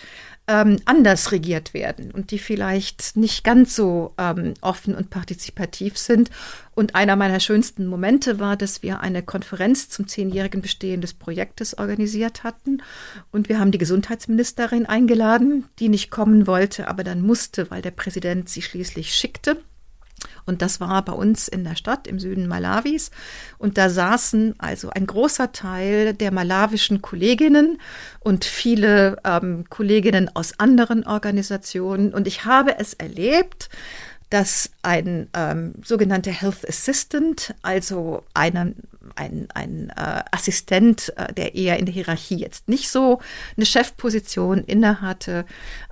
ähm, 0.50 0.80
anders 0.84 1.30
regiert 1.30 1.74
werden 1.74 2.10
und 2.10 2.32
die 2.32 2.40
vielleicht 2.40 3.16
nicht 3.16 3.44
ganz 3.44 3.76
so 3.76 4.12
ähm, 4.18 4.54
offen 4.60 4.96
und 4.96 5.08
partizipativ 5.08 5.96
sind. 5.96 6.28
Und 6.74 6.96
einer 6.96 7.14
meiner 7.14 7.38
schönsten 7.38 7.86
Momente 7.86 8.40
war, 8.40 8.56
dass 8.56 8.82
wir 8.82 9.00
eine 9.00 9.22
Konferenz 9.22 9.88
zum 9.90 10.08
zehnjährigen 10.08 10.60
Bestehen 10.60 11.00
des 11.00 11.14
Projektes 11.14 11.78
organisiert 11.78 12.42
hatten. 12.42 12.82
Und 13.30 13.48
wir 13.48 13.60
haben 13.60 13.70
die 13.70 13.78
Gesundheitsministerin 13.78 14.86
eingeladen, 14.86 15.66
die 15.78 15.88
nicht 15.88 16.10
kommen 16.10 16.48
wollte, 16.48 16.88
aber 16.88 17.04
dann 17.04 17.22
musste, 17.22 17.70
weil 17.70 17.82
der 17.82 17.92
Präsident 17.92 18.48
sie 18.48 18.62
schließlich 18.62 19.14
schickte. 19.14 19.56
Und 20.50 20.62
das 20.62 20.80
war 20.80 21.02
bei 21.04 21.12
uns 21.12 21.46
in 21.46 21.62
der 21.62 21.76
Stadt 21.76 22.08
im 22.08 22.18
Süden 22.18 22.48
Malawis. 22.48 23.12
Und 23.56 23.78
da 23.78 23.88
saßen 23.88 24.56
also 24.58 24.90
ein 24.90 25.06
großer 25.06 25.52
Teil 25.52 26.12
der 26.12 26.32
malawischen 26.32 27.00
Kolleginnen 27.00 27.80
und 28.18 28.44
viele 28.44 29.16
ähm, 29.24 29.64
Kolleginnen 29.70 30.28
aus 30.34 30.58
anderen 30.58 31.06
Organisationen. 31.06 32.12
Und 32.12 32.26
ich 32.26 32.44
habe 32.44 32.78
es 32.78 32.94
erlebt, 32.94 33.70
dass 34.28 34.70
ein 34.82 35.28
ähm, 35.34 35.74
sogenannter 35.84 36.32
Health 36.32 36.68
Assistant, 36.68 37.54
also 37.62 38.24
einen 38.34 38.74
ein, 39.16 39.48
ein 39.54 39.90
äh, 39.90 40.22
Assistent, 40.30 41.12
äh, 41.16 41.32
der 41.32 41.54
eher 41.54 41.78
in 41.78 41.86
der 41.86 41.94
Hierarchie 41.94 42.38
jetzt 42.38 42.68
nicht 42.68 42.90
so 42.90 43.20
eine 43.56 43.66
Chefposition 43.66 44.58
innehatte, 44.58 45.44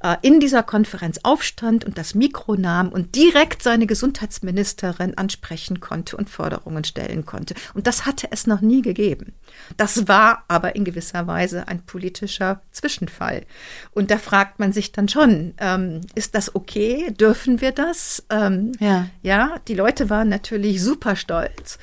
äh, 0.03 0.17
in 0.23 0.41
dieser 0.41 0.63
Konferenz 0.63 1.21
aufstand 1.23 1.85
und 1.85 1.99
das 1.99 2.15
Mikro 2.15 2.55
nahm 2.55 2.89
und 2.89 3.15
direkt 3.15 3.63
seine 3.63 3.87
Gesundheitsministerin 3.87 5.17
ansprechen 5.17 5.81
konnte 5.81 6.17
und 6.17 6.31
Forderungen 6.31 6.85
stellen 6.85 7.25
konnte. 7.27 7.55
Und 7.75 7.87
das 7.87 8.07
hatte 8.07 8.29
es 8.31 8.47
noch 8.47 8.61
nie 8.61 8.83
gegeben. 8.83 9.35
Das 9.77 10.09
war 10.09 10.45
aber 10.49 10.77
in 10.77 10.85
gewisser 10.85 11.27
Weise 11.27 11.69
ein 11.69 11.85
politischer 11.85 12.63
Zwischenfall. 12.71 13.45
Und 13.93 14.11
da 14.11 14.19
fragt 14.19 14.59
man 14.59 14.73
sich 14.73 14.93
dann 14.93 15.09
schon, 15.09 15.55
ähm, 15.59 16.01
ist 16.15 16.35
das 16.35 16.55
okay? 16.55 17.11
Dürfen 17.13 17.61
wir 17.61 17.73
das? 17.73 18.25
Ähm, 18.31 18.73
ja. 18.81 19.09
ja, 19.23 19.57
die 19.69 19.75
Leute 19.75 20.11
waren 20.11 20.29
natürlich 20.29 20.83
super 20.83 21.17
stolz. 21.17 21.79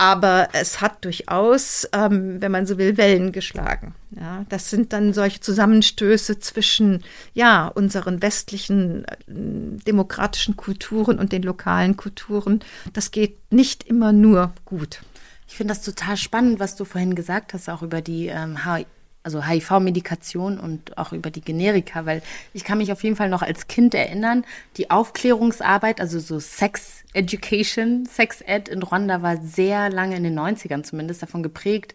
Aber 0.00 0.48
es 0.54 0.80
hat 0.80 1.04
durchaus, 1.04 1.86
ähm, 1.92 2.40
wenn 2.40 2.50
man 2.50 2.64
so 2.64 2.78
will, 2.78 2.96
Wellen 2.96 3.32
geschlagen. 3.32 3.94
Ja, 4.18 4.46
das 4.48 4.70
sind 4.70 4.94
dann 4.94 5.12
solche 5.12 5.40
Zusammenstöße 5.40 6.38
zwischen 6.38 7.04
ja 7.34 7.66
unseren 7.66 8.22
westlichen 8.22 9.04
äh, 9.04 9.14
demokratischen 9.28 10.56
Kulturen 10.56 11.18
und 11.18 11.32
den 11.32 11.42
lokalen 11.42 11.98
Kulturen. 11.98 12.60
Das 12.94 13.10
geht 13.10 13.36
nicht 13.52 13.82
immer 13.82 14.14
nur 14.14 14.54
gut. 14.64 15.02
Ich 15.46 15.56
finde 15.56 15.74
das 15.74 15.82
total 15.82 16.16
spannend, 16.16 16.60
was 16.60 16.76
du 16.76 16.86
vorhin 16.86 17.14
gesagt 17.14 17.52
hast, 17.52 17.68
auch 17.68 17.82
über 17.82 18.00
die 18.00 18.28
ähm, 18.28 18.64
also 19.22 19.44
HIV-Medikation 19.44 20.58
und 20.58 20.96
auch 20.96 21.12
über 21.12 21.30
die 21.30 21.42
Generika, 21.42 22.06
weil 22.06 22.22
ich 22.52 22.64
kann 22.64 22.78
mich 22.78 22.90
auf 22.90 23.04
jeden 23.04 23.16
Fall 23.16 23.28
noch 23.28 23.42
als 23.42 23.68
Kind 23.68 23.94
erinnern, 23.94 24.44
die 24.76 24.90
Aufklärungsarbeit, 24.90 26.00
also 26.00 26.18
so 26.18 26.40
Sex 26.40 27.04
Education, 27.12 28.06
Sex 28.06 28.40
Ed 28.40 28.68
in 28.68 28.82
Ruanda 28.82 29.22
war 29.22 29.36
sehr 29.38 29.90
lange 29.90 30.16
in 30.16 30.22
den 30.22 30.38
90ern 30.38 30.82
zumindest 30.84 31.22
davon 31.22 31.42
geprägt, 31.42 31.94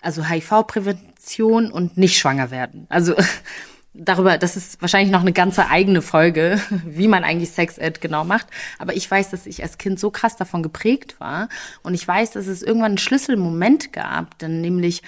also 0.00 0.28
HIV-Prävention 0.28 1.70
und 1.70 1.96
nicht 1.96 2.18
schwanger 2.18 2.50
werden. 2.50 2.86
Also 2.88 3.14
darüber, 3.94 4.38
das 4.38 4.56
ist 4.56 4.80
wahrscheinlich 4.80 5.12
noch 5.12 5.20
eine 5.20 5.32
ganze 5.32 5.68
eigene 5.68 6.00
Folge, 6.00 6.60
wie 6.86 7.08
man 7.08 7.24
eigentlich 7.24 7.50
Sex 7.50 7.76
Ed 7.76 8.00
genau 8.00 8.24
macht. 8.24 8.46
Aber 8.78 8.94
ich 8.94 9.10
weiß, 9.10 9.30
dass 9.30 9.46
ich 9.46 9.62
als 9.62 9.78
Kind 9.78 10.00
so 10.00 10.10
krass 10.10 10.36
davon 10.36 10.62
geprägt 10.62 11.20
war. 11.20 11.48
Und 11.82 11.94
ich 11.94 12.06
weiß, 12.06 12.32
dass 12.32 12.46
es 12.46 12.62
irgendwann 12.62 12.92
einen 12.92 12.98
Schlüsselmoment 12.98 13.92
gab, 13.92 14.38
denn 14.38 14.60
nämlich 14.60 15.02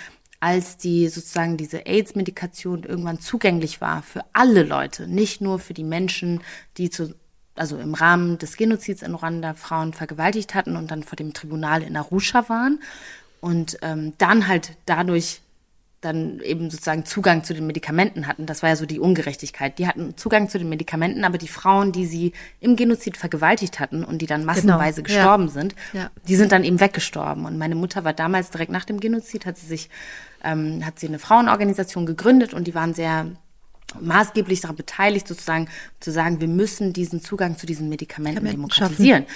als 0.45 0.77
die 0.77 1.09
sozusagen 1.09 1.57
diese 1.57 1.87
AIDS-Medikation 1.87 2.83
irgendwann 2.83 3.19
zugänglich 3.19 3.81
war 3.81 4.03
für 4.03 4.27
alle 4.35 4.63
Leute, 4.63 5.09
nicht 5.09 5.41
nur 5.41 5.59
für 5.59 5.73
die 5.73 5.85
Menschen, 5.85 6.43
die 6.77 6.91
zu, 6.91 7.15
also 7.55 7.79
im 7.79 7.95
Rahmen 7.95 8.37
des 8.37 8.59
Genozids 8.59 9.01
in 9.01 9.15
Ruanda 9.15 9.55
Frauen 9.55 9.95
vergewaltigt 9.95 10.55
hatten 10.55 10.77
und 10.77 10.91
dann 10.91 11.03
vor 11.03 11.17
dem 11.17 11.33
Tribunal 11.33 11.83
in 11.83 11.97
Arusha 11.97 12.47
waren 12.51 12.81
und 13.41 13.79
ähm, 13.81 14.13
dann 14.19 14.47
halt 14.47 14.73
dadurch 14.85 15.41
dann 16.05 16.41
eben 16.41 16.71
sozusagen 16.71 17.05
Zugang 17.07 17.45
zu 17.45 17.55
den 17.55 17.67
Medikamenten 17.67 18.27
hatten. 18.27 18.47
Das 18.47 18.63
war 18.63 18.71
ja 18.71 18.77
so 18.77 18.87
die 18.87 19.01
Ungerechtigkeit. 19.01 19.79
Die 19.79 19.87
hatten 19.87 20.17
Zugang 20.17 20.49
zu 20.49 20.59
den 20.59 20.69
Medikamenten, 20.69 21.25
aber 21.25 21.39
die 21.39 21.49
Frauen, 21.49 21.93
die 21.93 22.07
sie 22.07 22.33
im 22.61 22.77
Genozid 22.77 23.17
vergewaltigt 23.17 23.81
hatten 23.81 24.05
und 24.05 24.19
die 24.19 24.27
dann 24.27 24.43
genau. 24.43 24.53
massenweise 24.53 25.03
genau. 25.03 25.17
gestorben 25.17 25.47
ja. 25.47 25.51
sind, 25.51 25.75
ja. 25.93 26.11
die 26.29 26.37
sind 26.37 26.53
dann 26.53 26.65
eben 26.65 26.81
weggestorben. 26.81 27.47
Und 27.47 27.59
meine 27.59 27.75
Mutter 27.75 28.05
war 28.05 28.13
damals 28.13 28.51
direkt 28.51 28.71
nach 28.71 28.85
dem 28.85 29.01
Genozid, 29.01 29.47
hat 29.47 29.57
sie 29.57 29.67
sich, 29.67 29.89
ähm, 30.45 30.85
hat 30.85 30.99
sie 30.99 31.09
eine 31.09 31.19
Frauenorganisation 31.19 32.07
gegründet 32.07 32.55
und 32.55 32.67
die 32.67 32.75
waren 32.75 32.95
sehr 32.95 33.27
maßgeblich 34.01 34.61
daran 34.61 34.77
beteiligt, 34.77 35.29
sozusagen 35.29 35.69
zu 36.01 36.11
sagen, 36.11 36.41
wir 36.41 36.49
müssen 36.49 36.93
diesen 36.93 37.21
Zugang 37.21 37.59
zu 37.59 37.67
diesen 37.67 37.89
Medikamenten, 37.89 38.43
Medikamenten 38.43 38.61
demokratisieren. 38.63 39.27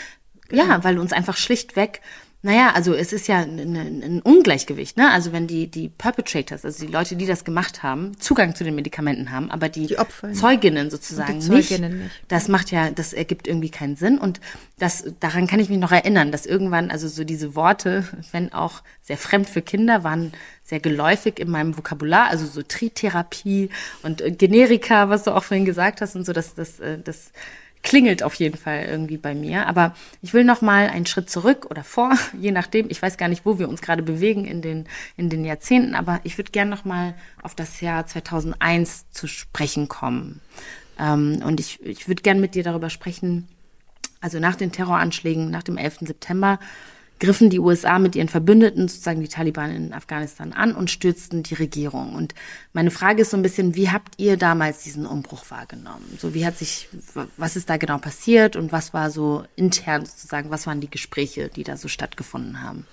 Genau. 0.49 0.64
Ja, 0.64 0.85
weil 0.85 0.99
uns 0.99 1.12
einfach 1.12 1.37
schlichtweg 1.37 2.01
naja, 2.40 2.70
also 2.72 2.94
es 2.94 3.12
ist 3.12 3.27
ja 3.27 3.38
ein, 3.38 3.74
ein 3.77 4.22
Ungleichgewicht, 4.22 4.96
ne? 4.96 5.11
Also 5.11 5.33
wenn 5.33 5.48
die, 5.48 5.66
die 5.66 5.88
Perpetrators, 5.88 6.64
also 6.64 6.87
die 6.87 6.92
Leute, 6.92 7.16
die 7.16 7.27
das 7.27 7.44
gemacht 7.44 7.83
haben, 7.83 8.18
Zugang 8.20 8.55
zu 8.55 8.62
den 8.62 8.77
Medikamenten 8.77 9.33
haben, 9.33 9.51
aber 9.51 9.68
die, 9.68 9.88
die 9.88 9.96
Zeuginnen 10.35 10.88
sozusagen 10.88 11.40
die 11.40 11.46
Zeuginnen 11.46 11.92
nicht, 11.94 12.03
nicht, 12.05 12.24
das 12.29 12.46
macht 12.46 12.70
ja, 12.70 12.92
das 12.92 13.12
ergibt 13.12 13.48
irgendwie 13.48 13.70
keinen 13.70 13.96
Sinn. 13.96 14.18
Und 14.18 14.40
das, 14.79 15.05
daran 15.18 15.48
kann 15.48 15.59
ich 15.59 15.68
mich 15.68 15.79
noch 15.79 15.90
erinnern, 15.90 16.31
dass 16.31 16.46
irgendwann, 16.46 16.92
also 16.92 17.09
so 17.09 17.24
diese 17.24 17.57
Worte, 17.57 18.07
wenn 18.31 18.53
auch 18.53 18.83
sehr 19.03 19.18
fremd 19.18 19.48
für 19.48 19.62
Kinder, 19.62 20.05
waren 20.05 20.31
sehr 20.62 20.79
geläufig 20.79 21.40
in 21.40 21.51
meinem 21.51 21.77
Vokabular, 21.77 22.29
also 22.29 22.46
so 22.46 22.62
Tritherapie 22.62 23.70
und 24.05 24.20
äh, 24.20 24.31
Generika, 24.31 25.09
was 25.09 25.24
du 25.24 25.35
auch 25.35 25.42
vorhin 25.42 25.64
gesagt 25.64 26.01
hast 26.03 26.14
und 26.14 26.24
so, 26.24 26.33
dass 26.33 26.55
das, 26.55 26.79
äh, 26.79 26.98
das, 27.03 27.33
das 27.33 27.33
klingelt 27.83 28.23
auf 28.23 28.35
jeden 28.35 28.57
Fall 28.57 28.85
irgendwie 28.85 29.17
bei 29.17 29.35
mir. 29.35 29.67
Aber 29.67 29.95
ich 30.23 30.35
will 30.35 30.45
noch 30.45 30.61
mal 30.61 30.88
einen 30.88 31.07
Schritt 31.07 31.31
zurück 31.31 31.67
oder 31.71 31.85
vor, 31.85 32.12
je 32.38 32.53
nachdem. 32.53 32.91
Ich 32.91 33.01
weiß 33.01 33.17
gar 33.17 33.29
nicht, 33.29 33.45
wo 33.45 33.59
wir 33.59 33.69
uns 33.69 33.83
gerade 33.83 34.03
bewegen 34.03 34.45
in 34.45 34.62
den, 34.62 34.87
in 35.17 35.31
den 35.31 35.45
Jahrzehnten, 35.45 35.95
aber 35.95 36.21
ich 36.25 36.38
würde 36.38 36.51
gerne 36.51 36.71
noch 36.71 36.85
mal 36.85 37.14
auf 37.43 37.55
das 37.55 37.81
Jahr 37.81 38.07
2001 38.07 39.11
zu 39.11 39.27
sprechen 39.27 39.88
kommen. 39.88 40.41
Ähm, 40.99 41.43
und 41.45 41.61
ich, 41.61 41.83
ich 41.83 42.09
würde 42.09 42.23
gerne 42.23 42.41
mit 42.41 42.55
dir 42.55 42.62
darüber 42.62 42.91
sprechen, 42.91 43.49
also 44.21 44.41
nach 44.41 44.57
den 44.57 44.73
Terroranschlägen, 44.73 45.51
nach 45.51 45.62
dem 45.62 45.77
11. 45.77 45.99
September, 46.01 46.59
griffen 47.18 47.50
die 47.50 47.59
USA 47.59 47.98
mit 47.98 48.16
ihren 48.16 48.28
Verbündeten, 48.28 48.88
sozusagen 48.88 49.20
die 49.20 49.28
Taliban 49.28 49.70
in 49.70 49.92
Afghanistan 49.92 50.52
an 50.52 50.74
und 50.74 50.90
stürzten 50.90 51.42
die 51.42 51.54
Regierung. 51.54 52.14
Und 52.14 52.35
meine 52.72 52.90
Frage 52.90 53.22
ist 53.22 53.31
so 53.31 53.37
ein 53.37 53.42
bisschen, 53.42 53.74
wie 53.74 53.90
habt 53.90 54.14
ihr 54.18 54.37
damals 54.37 54.83
diesen 54.83 55.07
Umbruch 55.07 55.50
wahrgenommen? 55.50 56.18
So, 56.18 56.35
wie 56.35 56.46
hat 56.46 56.57
sich, 56.57 56.88
was 57.37 57.57
ist 57.57 57.68
da 57.70 57.76
genau 57.76 57.98
passiert 57.98 58.57
und 58.57 58.72
was 58.72 58.94
war 58.94 59.11
so 59.11 59.44
intern 59.57 60.07
sozusagen, 60.07 60.50
was 60.50 60.66
waren 60.66 60.81
die 60.81 60.90
Gespräche, 60.90 61.48
die 61.48 61.64
da 61.64 61.76
so 61.76 61.88
stattgefunden 61.88 62.62
haben? 62.62 62.87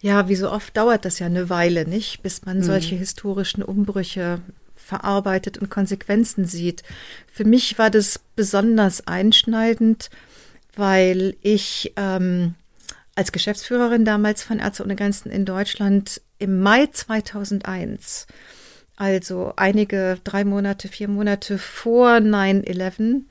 Ja, 0.00 0.28
wie 0.28 0.36
so 0.36 0.50
oft 0.50 0.76
dauert 0.76 1.04
das 1.04 1.18
ja 1.18 1.26
eine 1.26 1.48
Weile, 1.48 1.88
nicht, 1.88 2.22
bis 2.22 2.44
man 2.44 2.58
mhm. 2.58 2.62
solche 2.62 2.94
historischen 2.94 3.62
Umbrüche 3.62 4.40
verarbeitet 4.74 5.56
und 5.56 5.70
Konsequenzen 5.70 6.44
sieht. 6.44 6.82
Für 7.32 7.44
mich 7.44 7.78
war 7.78 7.90
das 7.90 8.20
besonders 8.36 9.06
einschneidend, 9.06 10.10
weil 10.76 11.36
ich 11.40 11.94
ähm, 11.96 12.54
als 13.14 13.32
Geschäftsführerin 13.32 14.04
damals 14.04 14.42
von 14.42 14.58
Ärzte 14.58 14.84
ohne 14.84 14.96
Grenzen 14.96 15.30
in 15.30 15.44
Deutschland 15.44 16.20
im 16.38 16.60
Mai 16.60 16.86
2001, 16.86 18.26
also 18.96 19.52
einige 19.56 20.18
drei 20.24 20.44
Monate, 20.44 20.88
vier 20.88 21.08
Monate 21.08 21.58
vor 21.58 22.10
9-11, 22.16 23.22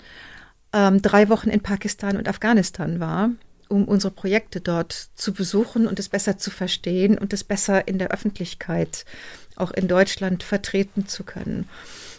ähm, 0.73 1.01
drei 1.01 1.29
Wochen 1.29 1.49
in 1.49 1.61
Pakistan 1.61 2.17
und 2.17 2.27
Afghanistan 2.27 2.99
war, 2.99 3.31
um 3.69 3.85
unsere 3.85 4.11
Projekte 4.11 4.61
dort 4.61 5.09
zu 5.15 5.33
besuchen 5.33 5.87
und 5.87 5.99
es 5.99 6.09
besser 6.09 6.37
zu 6.37 6.51
verstehen 6.51 7.17
und 7.17 7.33
es 7.33 7.43
besser 7.43 7.87
in 7.87 7.99
der 7.99 8.11
Öffentlichkeit 8.11 9.05
auch 9.55 9.71
in 9.71 9.87
Deutschland 9.87 10.43
vertreten 10.43 11.07
zu 11.07 11.23
können. 11.23 11.69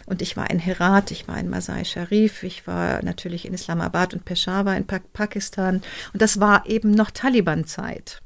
Und 0.05 0.21
ich 0.21 0.37
war 0.37 0.49
in 0.49 0.59
Herat, 0.59 1.11
ich 1.11 1.27
war 1.27 1.37
in 1.37 1.49
Masai 1.49 1.83
Sharif, 1.83 2.43
ich 2.43 2.67
war 2.67 3.03
natürlich 3.03 3.45
in 3.45 3.53
Islamabad 3.53 4.13
und 4.13 4.25
Peshawar 4.25 4.77
in 4.77 4.85
pa 4.85 4.99
Pakistan. 5.13 5.81
Und 6.13 6.21
das 6.21 6.39
war 6.39 6.67
eben 6.67 6.91
noch 6.91 7.11
Taliban-Zeit. 7.11 8.21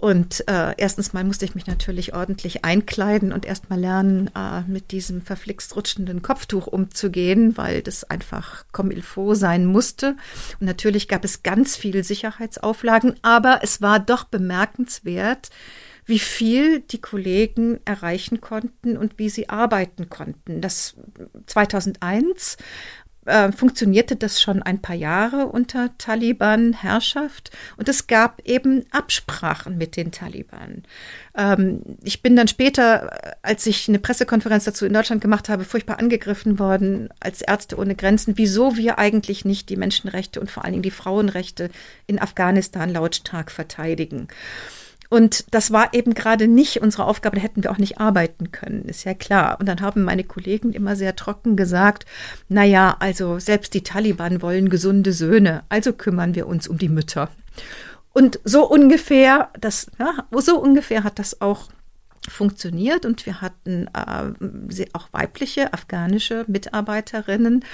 Und 0.00 0.48
äh, 0.48 0.74
erstens 0.78 1.12
mal 1.12 1.24
musste 1.24 1.44
ich 1.44 1.54
mich 1.54 1.66
natürlich 1.66 2.14
ordentlich 2.14 2.64
einkleiden 2.64 3.34
und 3.34 3.44
erst 3.44 3.68
mal 3.68 3.78
lernen, 3.78 4.30
äh, 4.34 4.62
mit 4.62 4.92
diesem 4.92 5.20
verflixt 5.20 5.76
rutschenden 5.76 6.22
Kopftuch 6.22 6.66
umzugehen, 6.66 7.58
weil 7.58 7.82
das 7.82 8.04
einfach 8.04 8.64
comme 8.72 8.94
il 8.94 9.02
faut 9.02 9.36
sein 9.36 9.66
musste. 9.66 10.16
Und 10.58 10.66
natürlich 10.66 11.06
gab 11.06 11.22
es 11.22 11.42
ganz 11.42 11.76
viele 11.76 12.02
Sicherheitsauflagen, 12.02 13.16
aber 13.20 13.60
es 13.62 13.82
war 13.82 14.00
doch 14.00 14.24
bemerkenswert, 14.24 15.50
wie 16.10 16.18
viel 16.18 16.80
die 16.80 17.00
Kollegen 17.00 17.80
erreichen 17.86 18.42
konnten 18.42 18.98
und 18.98 19.18
wie 19.18 19.30
sie 19.30 19.48
arbeiten 19.48 20.10
konnten. 20.10 20.60
Das 20.60 20.96
2001 21.46 22.58
äh, 23.26 23.52
funktionierte 23.52 24.16
das 24.16 24.40
schon 24.40 24.62
ein 24.62 24.82
paar 24.82 24.96
Jahre 24.96 25.46
unter 25.46 25.96
Taliban-Herrschaft 25.98 27.50
und 27.76 27.88
es 27.88 28.06
gab 28.06 28.40
eben 28.44 28.86
Absprachen 28.90 29.78
mit 29.78 29.96
den 29.96 30.10
Taliban. 30.10 30.82
Ähm, 31.36 31.82
ich 32.02 32.22
bin 32.22 32.34
dann 32.34 32.48
später, 32.48 33.36
als 33.42 33.66
ich 33.66 33.88
eine 33.88 33.98
Pressekonferenz 33.98 34.64
dazu 34.64 34.84
in 34.84 34.92
Deutschland 34.92 35.20
gemacht 35.20 35.48
habe, 35.48 35.64
furchtbar 35.64 35.98
angegriffen 35.98 36.58
worden 36.58 37.08
als 37.20 37.40
Ärzte 37.42 37.76
ohne 37.76 37.94
Grenzen, 37.94 38.36
wieso 38.36 38.76
wir 38.76 38.98
eigentlich 38.98 39.44
nicht 39.44 39.68
die 39.68 39.76
Menschenrechte 39.76 40.40
und 40.40 40.50
vor 40.50 40.64
allen 40.64 40.72
Dingen 40.72 40.82
die 40.82 40.90
Frauenrechte 40.90 41.70
in 42.06 42.18
Afghanistan 42.18 42.90
lautstark 42.90 43.50
verteidigen. 43.50 44.28
Und 45.10 45.52
das 45.52 45.72
war 45.72 45.92
eben 45.92 46.14
gerade 46.14 46.46
nicht 46.46 46.80
unsere 46.80 47.04
Aufgabe, 47.04 47.36
da 47.36 47.42
hätten 47.42 47.64
wir 47.64 47.72
auch 47.72 47.78
nicht 47.78 47.98
arbeiten 47.98 48.52
können, 48.52 48.84
ist 48.84 49.02
ja 49.04 49.12
klar. 49.12 49.58
Und 49.58 49.66
dann 49.66 49.80
haben 49.80 50.04
meine 50.04 50.22
Kollegen 50.22 50.72
immer 50.72 50.94
sehr 50.94 51.16
trocken 51.16 51.56
gesagt, 51.56 52.06
na 52.48 52.62
ja, 52.62 52.96
also 53.00 53.40
selbst 53.40 53.74
die 53.74 53.82
Taliban 53.82 54.40
wollen 54.40 54.70
gesunde 54.70 55.12
Söhne, 55.12 55.64
also 55.68 55.92
kümmern 55.92 56.36
wir 56.36 56.46
uns 56.46 56.68
um 56.68 56.78
die 56.78 56.88
Mütter. 56.88 57.28
Und 58.12 58.38
so 58.44 58.68
ungefähr, 58.68 59.50
das, 59.60 59.90
ja, 59.98 60.26
so 60.40 60.60
ungefähr 60.60 61.02
hat 61.02 61.18
das 61.18 61.40
auch 61.40 61.70
funktioniert 62.28 63.04
und 63.04 63.24
wir 63.26 63.40
hatten 63.40 63.88
äh, 63.88 64.86
auch 64.92 65.08
weibliche 65.12 65.72
afghanische 65.72 66.44
Mitarbeiterinnen, 66.46 67.64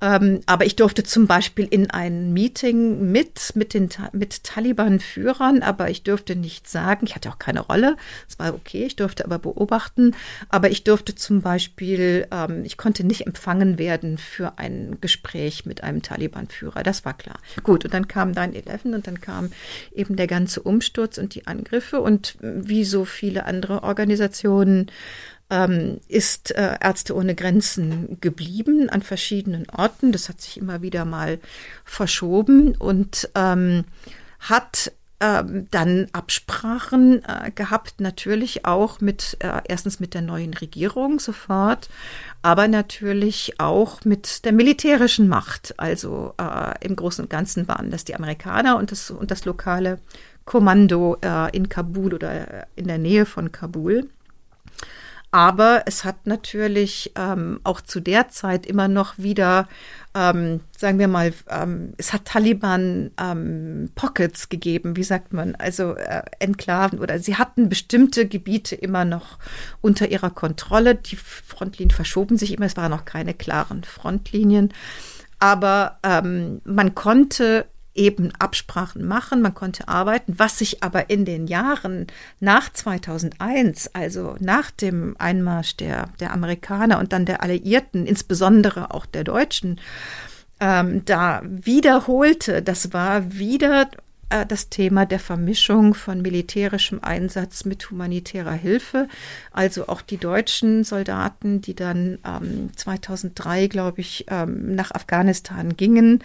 ähm, 0.00 0.40
aber 0.46 0.66
ich 0.66 0.76
durfte 0.76 1.02
zum 1.02 1.26
Beispiel 1.26 1.66
in 1.70 1.90
ein 1.90 2.32
Meeting 2.32 3.12
mit, 3.12 3.52
mit 3.54 3.74
den 3.74 3.90
mit 4.12 4.44
Taliban-Führern, 4.44 5.62
aber 5.62 5.90
ich 5.90 6.02
durfte 6.02 6.36
nicht 6.36 6.68
sagen, 6.68 7.06
ich 7.06 7.14
hatte 7.14 7.28
auch 7.30 7.38
keine 7.38 7.60
Rolle, 7.60 7.96
es 8.28 8.38
war 8.38 8.54
okay, 8.54 8.84
ich 8.84 8.96
durfte 8.96 9.24
aber 9.24 9.38
beobachten, 9.38 10.14
aber 10.48 10.70
ich 10.70 10.84
durfte 10.84 11.14
zum 11.14 11.42
Beispiel, 11.42 12.26
ähm, 12.30 12.64
ich 12.64 12.76
konnte 12.76 13.04
nicht 13.04 13.26
empfangen 13.26 13.78
werden 13.78 14.18
für 14.18 14.58
ein 14.58 14.98
Gespräch 15.00 15.66
mit 15.66 15.82
einem 15.82 16.02
Taliban-Führer, 16.02 16.82
das 16.82 17.04
war 17.04 17.14
klar. 17.14 17.38
Gut, 17.62 17.84
und 17.84 17.92
dann 17.92 18.08
kam 18.08 18.32
9-11 18.32 18.94
und 18.94 19.06
dann 19.06 19.20
kam 19.20 19.50
eben 19.94 20.16
der 20.16 20.26
ganze 20.26 20.62
Umsturz 20.62 21.18
und 21.18 21.34
die 21.34 21.46
Angriffe 21.46 22.00
und 22.00 22.36
wie 22.40 22.84
so 22.84 23.04
viele 23.04 23.44
andere 23.44 23.82
Organisationen 23.82 24.90
ähm, 25.50 26.00
ist 26.08 26.52
äh, 26.52 26.76
Ärzte 26.80 27.14
ohne 27.14 27.34
Grenzen 27.34 28.18
geblieben 28.20 28.88
an 28.88 29.02
verschiedenen 29.02 29.68
Orten. 29.70 30.12
Das 30.12 30.28
hat 30.28 30.40
sich 30.40 30.56
immer 30.56 30.82
wieder 30.82 31.04
mal 31.04 31.38
verschoben 31.84 32.74
und 32.76 33.28
ähm, 33.34 33.84
hat 34.38 34.92
ähm, 35.22 35.66
dann 35.70 36.06
Absprachen 36.12 37.22
äh, 37.26 37.50
gehabt, 37.50 38.00
natürlich 38.00 38.64
auch 38.64 39.02
mit, 39.02 39.36
äh, 39.40 39.60
erstens 39.68 40.00
mit 40.00 40.14
der 40.14 40.22
neuen 40.22 40.54
Regierung 40.54 41.20
sofort, 41.20 41.90
aber 42.40 42.68
natürlich 42.68 43.60
auch 43.60 44.02
mit 44.06 44.46
der 44.46 44.52
militärischen 44.52 45.28
Macht. 45.28 45.74
Also 45.78 46.32
äh, 46.40 46.86
im 46.86 46.96
Großen 46.96 47.22
und 47.22 47.28
Ganzen 47.28 47.68
waren 47.68 47.90
das 47.90 48.04
die 48.04 48.14
Amerikaner 48.14 48.78
und 48.78 48.92
das, 48.92 49.10
und 49.10 49.30
das 49.30 49.44
lokale 49.44 49.98
Kommando 50.46 51.18
äh, 51.20 51.54
in 51.54 51.68
Kabul 51.68 52.14
oder 52.14 52.66
in 52.74 52.86
der 52.86 52.98
Nähe 52.98 53.26
von 53.26 53.52
Kabul. 53.52 54.08
Aber 55.32 55.84
es 55.86 56.04
hat 56.04 56.26
natürlich 56.26 57.12
ähm, 57.14 57.60
auch 57.62 57.80
zu 57.80 58.00
der 58.00 58.30
Zeit 58.30 58.66
immer 58.66 58.88
noch 58.88 59.16
wieder, 59.16 59.68
ähm, 60.12 60.60
sagen 60.76 60.98
wir 60.98 61.06
mal, 61.06 61.32
ähm, 61.48 61.92
es 61.98 62.12
hat 62.12 62.24
Taliban 62.24 63.12
ähm, 63.20 63.90
Pockets 63.94 64.48
gegeben, 64.48 64.96
wie 64.96 65.04
sagt 65.04 65.32
man, 65.32 65.54
also 65.54 65.94
äh, 65.94 66.22
Enklaven 66.40 66.98
oder 66.98 67.20
sie 67.20 67.36
hatten 67.36 67.68
bestimmte 67.68 68.26
Gebiete 68.26 68.74
immer 68.74 69.04
noch 69.04 69.38
unter 69.80 70.10
ihrer 70.10 70.30
Kontrolle. 70.30 70.96
Die 70.96 71.16
Frontlinien 71.16 71.94
verschoben 71.94 72.36
sich 72.36 72.52
immer, 72.52 72.66
es 72.66 72.76
waren 72.76 72.90
noch 72.90 73.04
keine 73.04 73.34
klaren 73.34 73.84
Frontlinien. 73.84 74.74
Aber 75.38 75.98
ähm, 76.02 76.60
man 76.64 76.96
konnte 76.96 77.66
eben 77.94 78.32
Absprachen 78.38 79.04
machen, 79.04 79.42
man 79.42 79.54
konnte 79.54 79.88
arbeiten, 79.88 80.34
was 80.38 80.58
sich 80.58 80.82
aber 80.82 81.10
in 81.10 81.24
den 81.24 81.46
Jahren 81.46 82.06
nach 82.38 82.72
2001, 82.72 83.94
also 83.94 84.36
nach 84.40 84.70
dem 84.70 85.16
Einmarsch 85.18 85.76
der, 85.76 86.08
der 86.20 86.32
Amerikaner 86.32 86.98
und 86.98 87.12
dann 87.12 87.26
der 87.26 87.42
Alliierten, 87.42 88.06
insbesondere 88.06 88.92
auch 88.92 89.06
der 89.06 89.24
Deutschen, 89.24 89.80
ähm, 90.60 91.04
da 91.04 91.42
wiederholte, 91.44 92.62
das 92.62 92.92
war 92.92 93.32
wieder 93.32 93.88
äh, 94.30 94.46
das 94.46 94.68
Thema 94.68 95.04
der 95.04 95.18
Vermischung 95.18 95.94
von 95.94 96.22
militärischem 96.22 97.00
Einsatz 97.02 97.64
mit 97.64 97.90
humanitärer 97.90 98.52
Hilfe. 98.52 99.08
Also 99.52 99.88
auch 99.88 100.00
die 100.00 100.16
deutschen 100.16 100.84
Soldaten, 100.84 101.60
die 101.60 101.74
dann 101.74 102.18
ähm, 102.24 102.70
2003, 102.74 103.66
glaube 103.66 104.00
ich, 104.00 104.26
ähm, 104.28 104.74
nach 104.74 104.92
Afghanistan 104.92 105.76
gingen. 105.76 106.24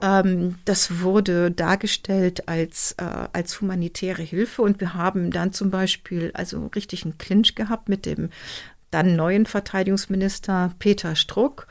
Ähm, 0.00 0.56
das 0.64 1.00
wurde 1.00 1.50
dargestellt 1.50 2.48
als, 2.48 2.92
äh, 2.98 3.28
als 3.32 3.60
humanitäre 3.60 4.22
Hilfe. 4.22 4.62
Und 4.62 4.80
wir 4.80 4.94
haben 4.94 5.30
dann 5.30 5.52
zum 5.52 5.70
Beispiel 5.70 6.30
also 6.34 6.70
richtig 6.74 7.04
einen 7.04 7.18
Clinch 7.18 7.54
gehabt 7.54 7.88
mit 7.88 8.06
dem 8.06 8.30
dann 8.90 9.14
neuen 9.14 9.46
Verteidigungsminister 9.46 10.72
Peter 10.78 11.14
Struck, 11.14 11.68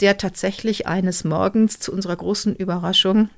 der 0.00 0.18
tatsächlich 0.18 0.86
eines 0.86 1.24
Morgens 1.24 1.80
zu 1.80 1.92
unserer 1.92 2.16
großen 2.16 2.54
Überraschung 2.54 3.30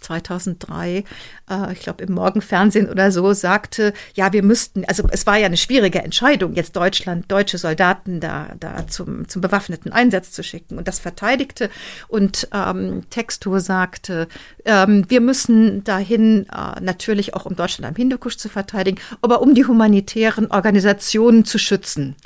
2003, 0.00 1.04
äh, 1.50 1.72
ich 1.72 1.80
glaube 1.80 2.04
im 2.04 2.14
Morgenfernsehen 2.14 2.88
oder 2.88 3.12
so, 3.12 3.32
sagte, 3.32 3.92
ja, 4.14 4.32
wir 4.32 4.42
müssten, 4.42 4.84
also 4.84 5.04
es 5.10 5.26
war 5.26 5.36
ja 5.36 5.46
eine 5.46 5.56
schwierige 5.56 6.02
Entscheidung, 6.02 6.54
jetzt 6.54 6.76
Deutschland, 6.76 7.30
deutsche 7.30 7.58
Soldaten 7.58 8.20
da, 8.20 8.48
da 8.58 8.86
zum, 8.86 9.28
zum 9.28 9.42
bewaffneten 9.42 9.92
Einsatz 9.92 10.32
zu 10.32 10.42
schicken. 10.42 10.78
Und 10.78 10.88
das 10.88 10.98
verteidigte. 10.98 11.70
Und 12.08 12.48
ähm, 12.52 13.02
Textor 13.10 13.60
sagte, 13.60 14.28
ähm, 14.64 15.04
wir 15.08 15.20
müssen 15.20 15.84
dahin, 15.84 16.46
äh, 16.48 16.80
natürlich 16.80 17.34
auch 17.34 17.46
um 17.46 17.56
Deutschland 17.56 17.88
am 17.88 17.96
Hindukusch 17.96 18.36
zu 18.36 18.48
verteidigen, 18.48 18.98
aber 19.22 19.42
um 19.42 19.54
die 19.54 19.64
humanitären 19.64 20.50
Organisationen 20.50 21.44
zu 21.44 21.58
schützen. 21.58 22.16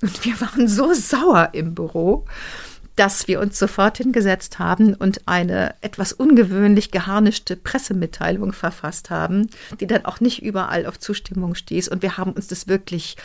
Und 0.00 0.24
wir 0.24 0.40
waren 0.40 0.68
so 0.68 0.92
sauer 0.94 1.50
im 1.52 1.74
Büro 1.74 2.24
dass 2.98 3.28
wir 3.28 3.38
uns 3.38 3.58
sofort 3.58 3.98
hingesetzt 3.98 4.58
haben 4.58 4.94
und 4.94 5.20
eine 5.26 5.76
etwas 5.82 6.12
ungewöhnlich 6.12 6.90
geharnischte 6.90 7.54
Pressemitteilung 7.54 8.52
verfasst 8.52 9.10
haben, 9.10 9.48
die 9.78 9.86
dann 9.86 10.04
auch 10.04 10.18
nicht 10.18 10.42
überall 10.42 10.84
auf 10.84 10.98
Zustimmung 10.98 11.54
stieß. 11.54 11.88
Und 11.88 12.02
wir 12.02 12.18
haben 12.18 12.32
uns 12.32 12.48
das 12.48 12.66
wirklich 12.66 13.16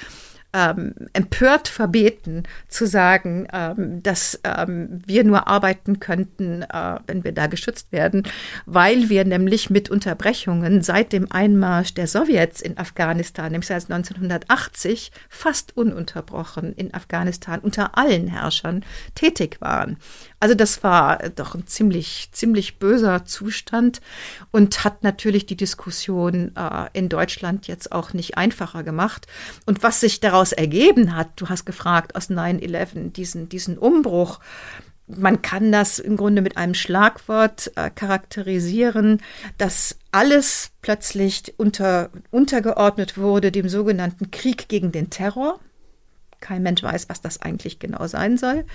ähm, 0.54 0.94
empört 1.14 1.68
verbeten, 1.68 2.44
zu 2.68 2.86
sagen, 2.86 3.48
ähm, 3.52 4.04
dass 4.04 4.40
ähm, 4.44 5.02
wir 5.06 5.24
nur 5.24 5.48
arbeiten 5.48 6.00
könnten, 6.00 6.62
äh, 6.62 7.00
wenn 7.08 7.24
wir 7.24 7.32
da 7.32 7.48
geschützt 7.48 7.92
werden, 7.92 8.24
weil 8.66 9.10
wir 9.10 9.26
nämlich 9.26 9.70
mit 9.70 9.90
Unterbrechungen 9.90 10.82
seit 10.82 11.12
dem 11.12 11.32
Einmarsch 11.32 11.94
der 11.96 12.08
Sowjets 12.08 12.62
in 12.62 12.78
Afghanistan, 12.78 13.52
nämlich 13.52 13.68
seit 13.68 13.90
1980, 13.90 15.12
fast 15.28 15.76
ununterbrochen 15.76 16.74
in 16.74 16.94
Afghanistan 16.94 17.60
unter 17.60 17.98
allen 17.98 18.28
Herrschern 18.28 18.86
tätig 19.16 19.58
waren. 19.60 19.98
Also 20.44 20.56
das 20.56 20.84
war 20.84 21.20
doch 21.30 21.56
ein 21.56 21.68
ziemlich, 21.68 22.28
ziemlich 22.34 22.78
böser 22.78 23.24
Zustand 23.24 24.02
und 24.52 24.84
hat 24.84 25.02
natürlich 25.02 25.46
die 25.46 25.56
Diskussion 25.56 26.52
äh, 26.58 26.90
in 26.92 27.08
Deutschland 27.08 27.68
jetzt 27.68 27.94
auch 27.94 28.12
nicht 28.12 28.38
einfacher 28.38 28.84
gemacht. 28.84 29.26
Und 29.66 29.84
was 29.84 30.02
sich 30.02 30.20
daraus 30.20 30.52
ergeben 30.52 31.16
hat, 31.16 31.30
du 31.38 31.48
hast 31.48 31.64
gefragt 31.64 32.18
aus 32.18 32.30
9-11, 32.30 33.14
diesen, 33.14 33.48
diesen 33.48 33.78
Umbruch, 33.78 34.42
man 35.08 35.42
kann 35.42 35.72
das 35.72 35.98
im 35.98 36.18
Grunde 36.18 36.42
mit 36.42 36.58
einem 36.58 36.74
Schlagwort 36.74 37.72
äh, 37.78 37.90
charakterisieren, 37.90 39.22
dass 39.58 39.96
alles 40.12 40.72
plötzlich 40.82 41.54
unter, 41.56 42.10
untergeordnet 42.32 43.18
wurde 43.18 43.50
dem 43.54 43.70
sogenannten 43.70 44.30
Krieg 44.30 44.68
gegen 44.68 44.92
den 44.92 45.10
Terror. 45.10 45.62
Kein 46.44 46.62
Mensch 46.62 46.84
weiß, 46.84 47.08
was 47.08 47.22
das 47.22 47.42
eigentlich 47.42 47.80
genau 47.80 48.06
sein 48.06 48.38
soll. 48.38 48.66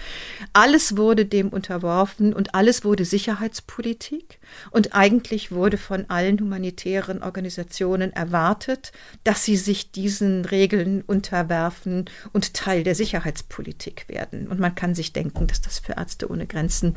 Alles 0.54 0.96
wurde 0.96 1.26
dem 1.26 1.50
unterworfen 1.50 2.32
und 2.32 2.54
alles 2.54 2.82
wurde 2.82 3.04
Sicherheitspolitik. 3.04 4.38
Und 4.70 4.94
eigentlich 4.94 5.52
wurde 5.52 5.76
von 5.76 6.06
allen 6.08 6.40
humanitären 6.40 7.22
Organisationen 7.22 8.10
erwartet, 8.10 8.92
dass 9.22 9.44
sie 9.44 9.58
sich 9.58 9.92
diesen 9.92 10.46
Regeln 10.46 11.02
unterwerfen 11.06 12.06
und 12.32 12.54
Teil 12.54 12.84
der 12.84 12.94
Sicherheitspolitik 12.94 14.06
werden. 14.08 14.48
Und 14.48 14.58
man 14.58 14.74
kann 14.74 14.94
sich 14.94 15.12
denken, 15.12 15.46
dass 15.46 15.60
das 15.60 15.78
für 15.78 15.92
Ärzte 15.92 16.30
ohne 16.30 16.46
Grenzen 16.46 16.94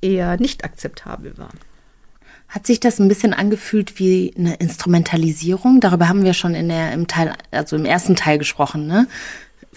eher 0.00 0.36
nicht 0.36 0.64
akzeptabel 0.64 1.38
war. 1.38 1.50
Hat 2.48 2.66
sich 2.66 2.80
das 2.80 2.98
ein 2.98 3.06
bisschen 3.06 3.34
angefühlt 3.34 4.00
wie 4.00 4.34
eine 4.36 4.54
Instrumentalisierung? 4.54 5.80
Darüber 5.80 6.08
haben 6.08 6.24
wir 6.24 6.34
schon 6.34 6.56
in 6.56 6.70
der, 6.70 6.92
im 6.92 7.06
Teil, 7.06 7.34
also 7.52 7.76
im 7.76 7.84
ersten 7.84 8.16
Teil 8.16 8.38
gesprochen, 8.38 8.88
ne? 8.88 9.06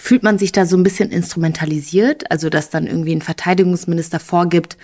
Fühlt 0.01 0.23
man 0.23 0.39
sich 0.39 0.51
da 0.51 0.65
so 0.65 0.75
ein 0.75 0.83
bisschen 0.83 1.11
instrumentalisiert, 1.11 2.31
also 2.31 2.49
dass 2.49 2.71
dann 2.71 2.87
irgendwie 2.87 3.15
ein 3.15 3.21
Verteidigungsminister 3.21 4.19
vorgibt, 4.19 4.75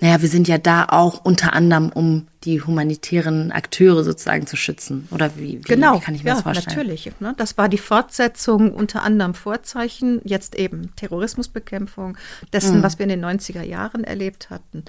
naja, 0.00 0.20
wir 0.22 0.28
sind 0.28 0.48
ja 0.48 0.58
da 0.58 0.86
auch 0.88 1.24
unter 1.24 1.52
anderem, 1.52 1.90
um 1.90 2.26
die 2.44 2.60
humanitären 2.60 3.52
Akteure 3.52 4.04
sozusagen 4.04 4.46
zu 4.46 4.56
schützen. 4.56 5.06
Oder 5.10 5.36
wie, 5.36 5.58
wie, 5.58 5.60
genau, 5.60 5.96
wie 5.96 6.00
kann 6.00 6.14
ich 6.14 6.24
mir 6.24 6.30
ja, 6.30 6.34
das 6.34 6.42
vorstellen? 6.42 6.76
Natürlich. 6.76 7.10
Ne? 7.20 7.34
Das 7.36 7.56
war 7.56 7.68
die 7.68 7.78
Fortsetzung 7.78 8.72
unter 8.72 9.02
anderem 9.02 9.34
Vorzeichen, 9.34 10.20
jetzt 10.24 10.56
eben 10.56 10.94
Terrorismusbekämpfung, 10.96 12.16
dessen, 12.52 12.78
mhm. 12.78 12.82
was 12.82 12.98
wir 12.98 13.04
in 13.04 13.20
den 13.20 13.24
90er 13.24 13.62
Jahren 13.62 14.02
erlebt 14.02 14.50
hatten, 14.50 14.84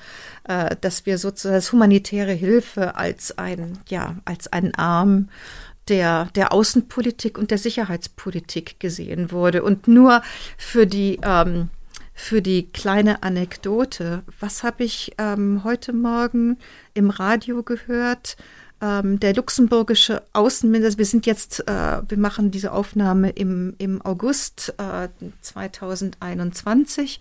äh, 0.46 0.76
dass 0.82 1.06
wir 1.06 1.18
sozusagen 1.18 1.56
das 1.56 1.72
humanitäre 1.72 2.34
Hilfe 2.34 2.96
als 2.96 3.38
ein, 3.38 3.78
ja, 3.88 4.16
als 4.26 4.52
einen 4.52 4.74
Arm 4.76 5.30
der, 5.88 6.30
der 6.36 6.52
Außenpolitik 6.52 7.38
und 7.38 7.52
der 7.52 7.58
Sicherheitspolitik 7.58 8.80
gesehen 8.80 9.32
wurde. 9.32 9.64
Und 9.64 9.88
nur 9.88 10.22
für 10.58 10.88
die, 10.88 11.20
ähm, 11.24 11.70
für 12.14 12.42
die 12.42 12.68
kleine 12.72 13.24
Anekdote, 13.24 14.24
was 14.40 14.64
habe 14.64 14.84
ich 14.84 15.14
ähm, 15.18 15.64
heute 15.64 15.94
Morgen 15.94 16.58
im 16.94 17.10
Radio 17.10 17.64
gehört? 17.64 18.38
ähm, 18.82 19.20
der 19.20 19.34
luxemburgische 19.34 20.22
Außenminister, 20.34 20.98
wir 20.98 21.06
sind 21.06 21.26
jetzt, 21.26 21.68
äh, 21.68 22.02
wir 22.08 22.18
machen 22.18 22.52
diese 22.52 22.72
Aufnahme 22.72 23.30
im, 23.32 23.76
im 23.78 24.02
August 24.02 24.74
äh, 24.78 25.08
2021. 25.42 27.20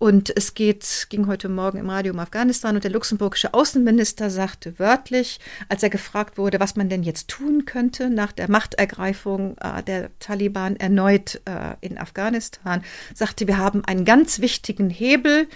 Und 0.00 0.34
es 0.34 0.54
geht, 0.54 1.08
ging 1.10 1.26
heute 1.26 1.50
Morgen 1.50 1.76
im 1.76 1.90
Radio 1.90 2.14
um 2.14 2.20
Afghanistan 2.20 2.74
und 2.74 2.82
der 2.82 2.90
luxemburgische 2.90 3.52
Außenminister 3.52 4.30
sagte 4.30 4.78
wörtlich, 4.78 5.40
als 5.68 5.82
er 5.82 5.90
gefragt 5.90 6.38
wurde, 6.38 6.58
was 6.58 6.74
man 6.74 6.88
denn 6.88 7.02
jetzt 7.02 7.28
tun 7.28 7.66
könnte 7.66 8.08
nach 8.08 8.32
der 8.32 8.50
Machtergreifung 8.50 9.58
äh, 9.58 9.82
der 9.82 10.08
Taliban 10.18 10.76
erneut 10.76 11.42
äh, 11.44 11.76
in 11.82 11.98
Afghanistan, 11.98 12.82
sagte, 13.12 13.46
wir 13.46 13.58
haben 13.58 13.84
einen 13.84 14.06
ganz 14.06 14.40
wichtigen 14.40 14.88
Hebel 14.88 15.46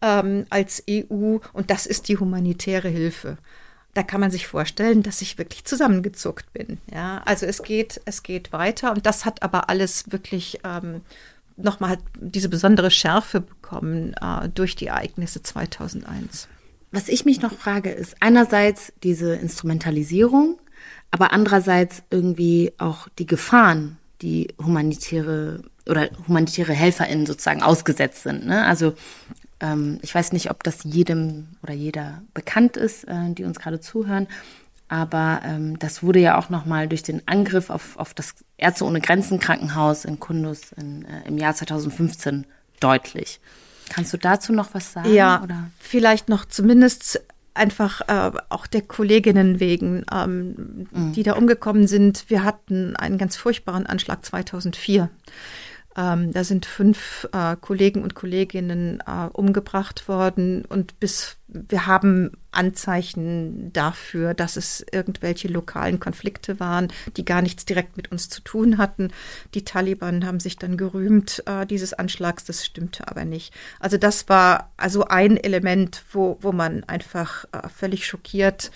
ähm, 0.00 0.46
als 0.48 0.82
EU 0.88 1.36
und 1.52 1.70
das 1.70 1.84
ist 1.84 2.08
die 2.08 2.16
humanitäre 2.16 2.88
Hilfe 2.88 3.36
da 3.92 4.04
kann 4.04 4.20
man 4.20 4.30
sich 4.30 4.46
vorstellen, 4.46 5.02
dass 5.02 5.20
ich 5.20 5.36
wirklich 5.36 5.64
zusammengezuckt 5.64 6.52
bin. 6.52 6.78
Ja, 6.94 7.22
also 7.24 7.44
es 7.44 7.62
geht, 7.64 8.00
es 8.04 8.22
geht 8.22 8.52
weiter 8.52 8.92
und 8.92 9.04
das 9.04 9.24
hat 9.24 9.42
aber 9.42 9.68
alles 9.68 10.12
wirklich 10.12 10.60
ähm, 10.62 11.00
nochmal 11.64 11.98
diese 12.20 12.48
besondere 12.48 12.90
Schärfe 12.90 13.40
bekommen 13.40 14.14
äh, 14.20 14.48
durch 14.48 14.76
die 14.76 14.86
Ereignisse 14.86 15.42
2001. 15.42 16.48
Was 16.92 17.08
ich 17.08 17.24
mich 17.24 17.40
noch 17.40 17.52
frage, 17.52 17.90
ist 17.90 18.16
einerseits 18.20 18.92
diese 19.02 19.34
Instrumentalisierung, 19.34 20.58
aber 21.10 21.32
andererseits 21.32 22.02
irgendwie 22.10 22.72
auch 22.78 23.08
die 23.18 23.26
Gefahren, 23.26 23.98
die 24.22 24.48
humanitäre 24.58 25.62
oder 25.88 26.10
humanitäre 26.26 26.72
HelferInnen 26.72 27.26
sozusagen 27.26 27.62
ausgesetzt 27.62 28.22
sind. 28.22 28.46
Ne? 28.46 28.64
Also 28.64 28.94
ähm, 29.60 29.98
ich 30.02 30.14
weiß 30.14 30.32
nicht, 30.32 30.50
ob 30.50 30.62
das 30.62 30.84
jedem 30.84 31.48
oder 31.62 31.74
jeder 31.74 32.22
bekannt 32.34 32.76
ist, 32.76 33.04
äh, 33.04 33.32
die 33.32 33.44
uns 33.44 33.58
gerade 33.58 33.80
zuhören, 33.80 34.26
aber 34.90 35.42
ähm, 35.44 35.78
das 35.78 36.02
wurde 36.02 36.18
ja 36.18 36.36
auch 36.36 36.50
nochmal 36.50 36.88
durch 36.88 37.04
den 37.04 37.22
Angriff 37.26 37.70
auf, 37.70 37.96
auf 37.96 38.12
das 38.12 38.34
Ärzte 38.56 38.84
ohne 38.84 39.00
Grenzen 39.00 39.38
Krankenhaus 39.38 40.04
in 40.04 40.18
Kundus 40.18 40.72
in, 40.72 41.04
äh, 41.04 41.28
im 41.28 41.38
Jahr 41.38 41.54
2015 41.54 42.44
deutlich. 42.80 43.40
Kannst 43.88 44.12
du 44.12 44.16
dazu 44.16 44.52
noch 44.52 44.74
was 44.74 44.92
sagen? 44.92 45.14
Ja, 45.14 45.44
oder? 45.44 45.70
vielleicht 45.78 46.28
noch 46.28 46.44
zumindest 46.44 47.22
einfach 47.54 48.00
äh, 48.08 48.36
auch 48.48 48.66
der 48.66 48.82
Kolleginnen 48.82 49.60
wegen, 49.60 50.04
ähm, 50.12 50.86
mhm. 50.90 51.12
die 51.12 51.22
da 51.22 51.34
umgekommen 51.34 51.86
sind. 51.86 52.24
Wir 52.26 52.42
hatten 52.42 52.96
einen 52.96 53.16
ganz 53.16 53.36
furchtbaren 53.36 53.86
Anschlag 53.86 54.24
2004. 54.24 55.08
Ähm, 55.96 56.32
da 56.32 56.42
sind 56.42 56.66
fünf 56.66 57.28
äh, 57.32 57.54
Kollegen 57.60 58.02
und 58.02 58.16
Kolleginnen 58.16 59.04
äh, 59.06 59.28
umgebracht 59.32 60.08
worden 60.08 60.64
und 60.64 60.98
bis 60.98 61.36
wir 61.52 61.86
haben 61.86 62.32
Anzeichen 62.52 63.72
dafür, 63.72 64.34
dass 64.34 64.56
es 64.56 64.84
irgendwelche 64.90 65.48
lokalen 65.48 66.00
Konflikte 66.00 66.58
waren, 66.58 66.88
die 67.16 67.24
gar 67.24 67.42
nichts 67.42 67.64
direkt 67.64 67.96
mit 67.96 68.10
uns 68.10 68.28
zu 68.28 68.40
tun 68.40 68.78
hatten. 68.78 69.12
Die 69.54 69.64
Taliban 69.64 70.26
haben 70.26 70.40
sich 70.40 70.56
dann 70.56 70.76
gerühmt 70.76 71.42
äh, 71.46 71.66
dieses 71.66 71.92
Anschlags, 71.92 72.44
das 72.44 72.64
stimmte 72.64 73.06
aber 73.08 73.24
nicht. 73.24 73.54
Also 73.78 73.98
das 73.98 74.28
war 74.28 74.70
also 74.76 75.04
ein 75.04 75.36
Element, 75.36 76.02
wo, 76.12 76.38
wo 76.40 76.52
man 76.52 76.84
einfach 76.84 77.44
äh, 77.52 77.68
völlig 77.68 78.06
schockiert 78.06 78.70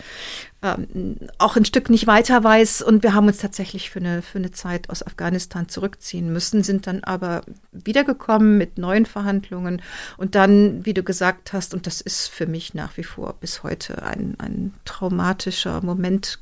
ähm, 0.64 1.18
auch 1.38 1.56
ein 1.56 1.64
Stück 1.66 1.90
nicht 1.90 2.06
weiter 2.06 2.42
weiß. 2.42 2.80
Und 2.82 3.02
wir 3.02 3.12
haben 3.12 3.26
uns 3.26 3.38
tatsächlich 3.38 3.90
für 3.90 4.00
eine, 4.00 4.22
für 4.22 4.38
eine 4.38 4.50
Zeit 4.50 4.88
aus 4.88 5.06
Afghanistan 5.06 5.68
zurückziehen 5.68 6.32
müssen, 6.32 6.62
sind 6.62 6.86
dann 6.86 7.04
aber 7.04 7.42
wiedergekommen 7.72 8.56
mit 8.56 8.78
neuen 8.78 9.04
Verhandlungen. 9.04 9.82
Und 10.16 10.34
dann, 10.34 10.84
wie 10.86 10.94
du 10.94 11.02
gesagt 11.02 11.52
hast, 11.52 11.74
und 11.74 11.86
das 11.86 12.00
ist 12.00 12.28
für 12.28 12.46
mich 12.46 12.63
nach 12.72 12.96
wie 12.96 13.04
vor 13.04 13.34
bis 13.34 13.62
heute 13.62 14.02
ein, 14.02 14.36
ein 14.38 14.72
traumatischer 14.86 15.82
Moment. 15.82 16.38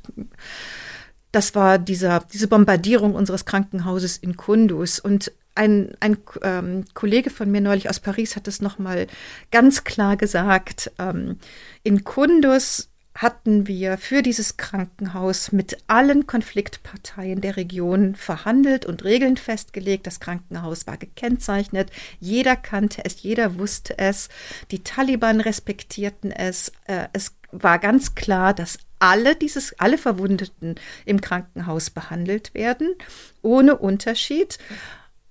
Das 1.33 1.55
war 1.55 1.79
dieser, 1.79 2.21
diese 2.31 2.47
Bombardierung 2.47 3.15
unseres 3.15 3.43
Krankenhauses 3.43 4.15
in 4.15 4.37
Kundus. 4.37 4.99
Und 4.99 5.31
ein, 5.55 5.95
ein 5.99 6.17
ähm, 6.43 6.85
Kollege 6.93 7.29
von 7.29 7.51
mir 7.51 7.61
neulich 7.61 7.89
aus 7.89 7.99
Paris 7.99 8.35
hat 8.35 8.47
es 8.47 8.61
nochmal 8.61 9.07
ganz 9.51 9.83
klar 9.83 10.15
gesagt. 10.15 10.91
Ähm, 10.99 11.37
in 11.83 12.03
Kundus 12.03 12.89
hatten 13.15 13.67
wir 13.67 13.97
für 13.97 14.21
dieses 14.23 14.57
Krankenhaus 14.57 15.51
mit 15.51 15.77
allen 15.87 16.25
Konfliktparteien 16.25 17.41
der 17.41 17.57
Region 17.57 18.15
verhandelt 18.15 18.85
und 18.85 19.03
Regeln 19.03 19.37
festgelegt. 19.37 20.07
Das 20.07 20.19
Krankenhaus 20.19 20.87
war 20.87 20.97
gekennzeichnet. 20.97 21.91
Jeder 22.19 22.55
kannte 22.55 23.05
es, 23.05 23.21
jeder 23.21 23.59
wusste 23.59 23.97
es. 23.97 24.29
Die 24.71 24.83
Taliban 24.83 25.41
respektierten 25.41 26.31
es. 26.31 26.71
Äh, 26.85 27.07
es 27.13 27.35
war 27.51 27.77
ganz 27.77 28.15
klar, 28.15 28.53
dass 28.53 28.79
alle 28.97 29.35
dieses, 29.35 29.77
alle 29.79 29.97
Verwundeten 29.97 30.75
im 31.05 31.21
Krankenhaus 31.21 31.89
behandelt 31.89 32.53
werden, 32.53 32.95
ohne 33.41 33.77
Unterschied 33.77 34.57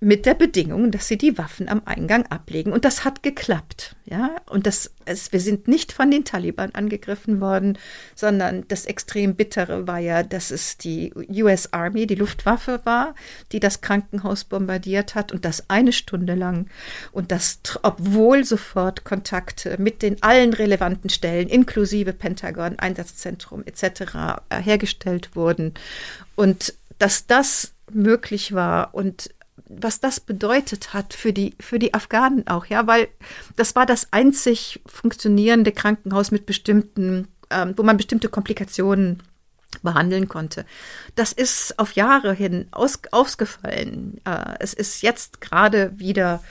mit 0.03 0.27
der 0.27 0.35
Bedingung, 0.35 0.91
dass 0.91 1.07
sie 1.07 1.17
die 1.17 1.39
Waffen 1.39 1.69
am 1.69 1.83
Eingang 1.85 2.27
ablegen. 2.27 2.73
Und 2.73 2.85
das 2.85 3.05
hat 3.05 3.23
geklappt. 3.23 3.95
Ja, 4.05 4.35
und 4.51 4.67
das, 4.67 4.91
es, 5.05 5.31
wir 5.31 5.39
sind 5.39 5.69
nicht 5.69 5.93
von 5.93 6.11
den 6.11 6.25
Taliban 6.25 6.75
angegriffen 6.75 7.41
worden, 7.41 7.79
sondern 8.17 8.65
das 8.67 8.85
extrem 8.85 9.37
bittere 9.37 9.87
war 9.87 10.01
ja, 10.01 10.25
dass 10.25 10.51
es 10.51 10.77
die 10.77 11.15
US 11.15 11.73
Army, 11.73 12.09
die 12.09 12.17
Luftwaffe 12.17 12.81
war, 12.83 13.15
die 13.53 13.61
das 13.61 13.81
Krankenhaus 13.81 14.43
bombardiert 14.43 15.15
hat 15.15 15.31
und 15.31 15.45
das 15.45 15.71
eine 15.71 15.93
Stunde 15.93 16.35
lang. 16.35 16.67
Und 17.13 17.31
das, 17.31 17.61
obwohl 17.83 18.45
sofort 18.45 19.05
Kontakte 19.05 19.77
mit 19.79 20.03
den 20.03 20.21
allen 20.21 20.53
relevanten 20.53 21.11
Stellen, 21.11 21.49
inklusive 21.49 22.13
Pentagon, 22.13 22.77
Einsatzzentrum 22.77 23.63
etc., 23.67 24.41
äh, 24.49 24.61
hergestellt 24.61 25.37
wurden. 25.37 25.75
Und 26.35 26.75
dass 26.99 27.29
das 27.29 27.73
möglich 27.93 28.53
war 28.53 28.95
und 28.95 29.31
was 29.81 30.01
das 30.01 30.21
bedeutet 30.21 30.95
hat 30.95 31.15
für 31.15 31.33
die, 31.33 31.55
für 31.61 31.79
die 31.79 31.95
Afghanen 31.95 32.47
auch, 32.47 32.67
ja, 32.67 32.87
weil 32.87 33.09
das 33.57 33.75
war 33.75 33.87
das 33.87 34.13
einzig 34.13 34.81
funktionierende 34.87 35.73
Krankenhaus 35.73 36.31
mit 36.31 36.47
bestimmten, 36.47 37.29
ähm, 37.51 37.75
wo 37.77 37.83
man 37.83 37.97
bestimmte 37.97 38.29
Komplikationen 38.29 39.23
behandeln 39.83 40.29
konnte. 40.29 40.67
Das 41.15 41.33
ist 41.33 41.79
auf 41.79 41.93
Jahre 41.93 42.35
hin 42.35 42.67
aus, 42.71 43.01
ausgefallen. 43.11 44.21
Äh, 44.25 44.55
es 44.61 44.75
ist 44.75 45.03
jetzt 45.03 45.41
gerade 45.41 45.99
wieder 45.99 46.43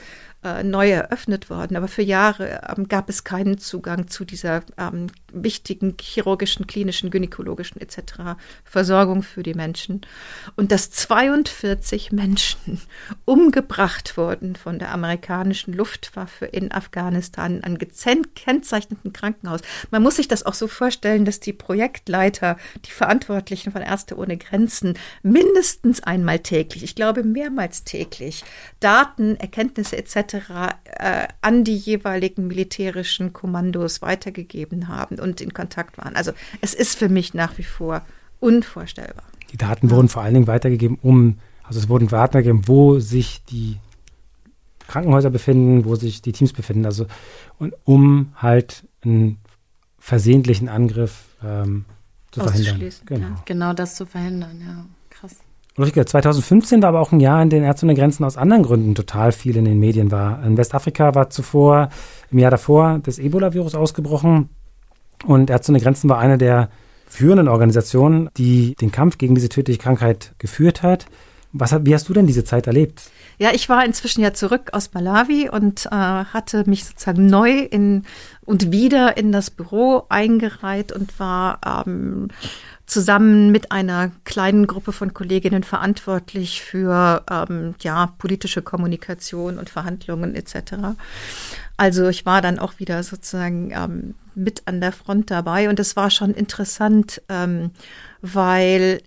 äh, 0.44 0.64
neu 0.64 0.90
eröffnet 0.90 1.50
worden. 1.50 1.76
Aber 1.76 1.86
für 1.86 2.02
Jahre 2.02 2.62
ähm, 2.76 2.88
gab 2.88 3.08
es 3.08 3.22
keinen 3.22 3.58
Zugang 3.58 4.08
zu 4.08 4.24
dieser 4.24 4.62
ähm, 4.76 5.06
wichtigen 5.32 5.96
chirurgischen, 6.00 6.66
klinischen, 6.66 7.10
gynäkologischen 7.10 7.80
etc. 7.80 8.36
Versorgung 8.64 9.22
für 9.22 9.44
die 9.44 9.54
Menschen. 9.54 10.00
Und 10.56 10.72
dass 10.72 10.90
42 10.90 12.10
Menschen 12.10 12.80
umgebracht 13.24 14.16
wurden 14.16 14.56
von 14.56 14.80
der 14.80 14.92
amerikanischen 14.92 15.74
Luftwaffe 15.74 16.46
in 16.46 16.72
Afghanistan 16.72 17.62
an 17.62 17.78
gekennzeichneten 17.78 19.12
Krankenhaus. 19.12 19.60
Man 19.92 20.02
muss 20.02 20.16
sich 20.16 20.26
das 20.26 20.44
auch 20.44 20.54
so 20.54 20.66
vorstellen, 20.66 21.24
dass 21.24 21.38
die 21.38 21.52
Projektleiter, 21.52 22.56
die 22.84 22.90
Verantwortlichen 22.90 23.70
von 23.70 23.82
Ärzte 23.82 24.16
ohne 24.16 24.36
Grenzen 24.38 24.98
mindestens 25.22 26.02
einmal 26.02 26.40
täglich, 26.40 26.82
ich 26.82 26.96
glaube 26.96 27.22
mehrmals 27.22 27.84
täglich, 27.84 28.44
Daten, 28.80 29.36
Erkenntnisse 29.36 29.96
etc 29.96 30.31
äh, 30.32 31.28
an 31.40 31.64
die 31.64 31.76
jeweiligen 31.76 32.46
militärischen 32.46 33.32
Kommandos 33.32 34.02
weitergegeben 34.02 34.88
haben 34.88 35.18
und 35.18 35.40
in 35.40 35.52
Kontakt 35.52 35.98
waren. 35.98 36.16
Also 36.16 36.32
es 36.60 36.74
ist 36.74 36.98
für 36.98 37.08
mich 37.08 37.34
nach 37.34 37.58
wie 37.58 37.64
vor 37.64 38.02
unvorstellbar. 38.40 39.24
Die 39.52 39.56
Daten 39.56 39.88
ja. 39.88 39.96
wurden 39.96 40.08
vor 40.08 40.22
allen 40.22 40.34
Dingen 40.34 40.46
weitergegeben, 40.46 40.98
um, 41.02 41.38
also 41.62 41.78
es 41.78 41.88
wurden 41.88 42.10
weitergegeben, 42.10 42.66
wo 42.66 42.98
sich 42.98 43.44
die 43.44 43.78
Krankenhäuser 44.88 45.30
befinden, 45.30 45.84
wo 45.84 45.94
sich 45.94 46.22
die 46.22 46.32
Teams 46.32 46.52
befinden, 46.52 46.84
also 46.86 47.06
und 47.58 47.74
um 47.84 48.32
halt 48.36 48.86
einen 49.04 49.38
versehentlichen 49.98 50.68
Angriff 50.68 51.24
ähm, 51.42 51.84
zu 52.30 52.40
verhindern. 52.40 52.90
Genau. 53.06 53.26
Ja. 53.26 53.42
genau 53.44 53.72
das 53.72 53.94
zu 53.94 54.06
verhindern, 54.06 54.60
ja. 54.60 54.86
Ulrike, 55.78 56.04
2015 56.04 56.82
war 56.82 56.90
aber 56.90 57.00
auch 57.00 57.12
ein 57.12 57.20
Jahr, 57.20 57.42
in 57.42 57.48
dem 57.48 57.64
Ärzte 57.64 57.86
ohne 57.86 57.94
Grenzen 57.94 58.24
aus 58.24 58.36
anderen 58.36 58.62
Gründen 58.62 58.94
total 58.94 59.32
viel 59.32 59.56
in 59.56 59.64
den 59.64 59.78
Medien 59.78 60.10
war. 60.10 60.44
In 60.44 60.56
Westafrika 60.58 61.14
war 61.14 61.30
zuvor, 61.30 61.88
im 62.30 62.38
Jahr 62.38 62.50
davor, 62.50 63.00
das 63.02 63.18
Ebola-Virus 63.18 63.74
ausgebrochen 63.74 64.50
und 65.24 65.48
Ärzte 65.48 65.72
ohne 65.72 65.80
Grenzen 65.80 66.10
war 66.10 66.18
eine 66.18 66.36
der 66.36 66.68
führenden 67.06 67.48
Organisationen, 67.48 68.28
die 68.36 68.74
den 68.74 68.92
Kampf 68.92 69.18
gegen 69.18 69.34
diese 69.34 69.48
tödliche 69.48 69.78
Krankheit 69.78 70.34
geführt 70.38 70.82
hat. 70.82 71.06
Was, 71.54 71.74
wie 71.84 71.94
hast 71.94 72.08
du 72.08 72.14
denn 72.14 72.26
diese 72.26 72.44
Zeit 72.44 72.66
erlebt? 72.66 73.02
Ja, 73.38 73.50
ich 73.52 73.68
war 73.68 73.84
inzwischen 73.84 74.22
ja 74.22 74.32
zurück 74.32 74.70
aus 74.72 74.94
Malawi 74.94 75.50
und 75.50 75.86
äh, 75.86 75.90
hatte 75.90 76.64
mich 76.66 76.84
sozusagen 76.84 77.26
neu 77.26 77.58
in 77.58 78.04
und 78.44 78.72
wieder 78.72 79.16
in 79.18 79.32
das 79.32 79.50
Büro 79.50 80.04
eingereiht 80.08 80.92
und 80.92 81.18
war 81.18 81.84
ähm, 81.86 82.28
zusammen 82.92 83.50
mit 83.50 83.72
einer 83.72 84.10
kleinen 84.24 84.66
Gruppe 84.66 84.92
von 84.92 85.14
Kolleginnen 85.14 85.62
verantwortlich 85.62 86.62
für 86.62 87.24
ähm, 87.30 87.74
ja 87.80 88.12
politische 88.18 88.60
Kommunikation 88.60 89.58
und 89.58 89.70
Verhandlungen 89.70 90.34
etc. 90.34 90.94
Also 91.78 92.08
ich 92.08 92.26
war 92.26 92.42
dann 92.42 92.58
auch 92.58 92.78
wieder 92.78 93.02
sozusagen 93.02 93.72
ähm, 93.72 94.14
mit 94.34 94.62
an 94.66 94.80
der 94.80 94.92
Front 94.92 95.30
dabei 95.30 95.70
und 95.70 95.80
es 95.80 95.96
war 95.96 96.10
schon 96.10 96.34
interessant, 96.34 97.22
ähm, 97.28 97.70
weil 98.20 99.00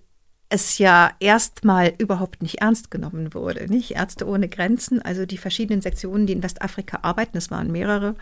es 0.48 0.78
ja 0.78 1.10
erstmal 1.20 1.94
überhaupt 1.98 2.42
nicht 2.42 2.60
ernst 2.60 2.90
genommen 2.90 3.34
wurde. 3.34 3.66
Nicht 3.68 3.92
Ärzte 3.92 4.26
ohne 4.26 4.48
Grenzen, 4.48 5.00
also 5.02 5.26
die 5.26 5.38
verschiedenen 5.38 5.80
Sektionen, 5.80 6.26
die 6.26 6.32
in 6.32 6.42
Westafrika 6.42 7.00
arbeiten, 7.02 7.36
es 7.36 7.50
waren 7.50 7.72
mehrere, 7.72 8.14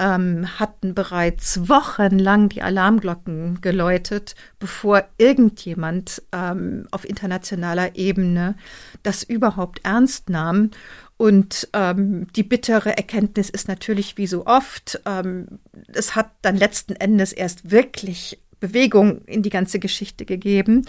ähm, 0.00 0.58
hatten 0.58 0.94
bereits 0.94 1.68
wochenlang 1.68 2.48
die 2.48 2.62
Alarmglocken 2.62 3.60
geläutet, 3.60 4.34
bevor 4.58 5.04
irgendjemand 5.18 6.22
ähm, 6.32 6.88
auf 6.90 7.08
internationaler 7.08 7.94
Ebene 7.94 8.56
das 9.02 9.22
überhaupt 9.22 9.84
ernst 9.84 10.30
nahm. 10.30 10.70
Und 11.18 11.68
ähm, 11.74 12.28
die 12.34 12.42
bittere 12.42 12.96
Erkenntnis 12.96 13.50
ist 13.50 13.68
natürlich 13.68 14.16
wie 14.16 14.26
so 14.26 14.46
oft, 14.46 15.02
ähm, 15.04 15.60
es 15.92 16.16
hat 16.16 16.30
dann 16.40 16.56
letzten 16.56 16.96
Endes 16.96 17.34
erst 17.34 17.70
wirklich 17.70 18.40
Bewegung 18.60 19.22
in 19.24 19.42
die 19.42 19.50
ganze 19.50 19.78
Geschichte 19.78 20.24
gegeben, 20.24 20.86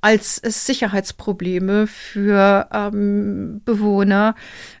als 0.00 0.38
es 0.38 0.66
Sicherheitsprobleme 0.66 1.86
für 1.86 2.68
ähm, 2.72 3.62
Bewohner 3.64 4.34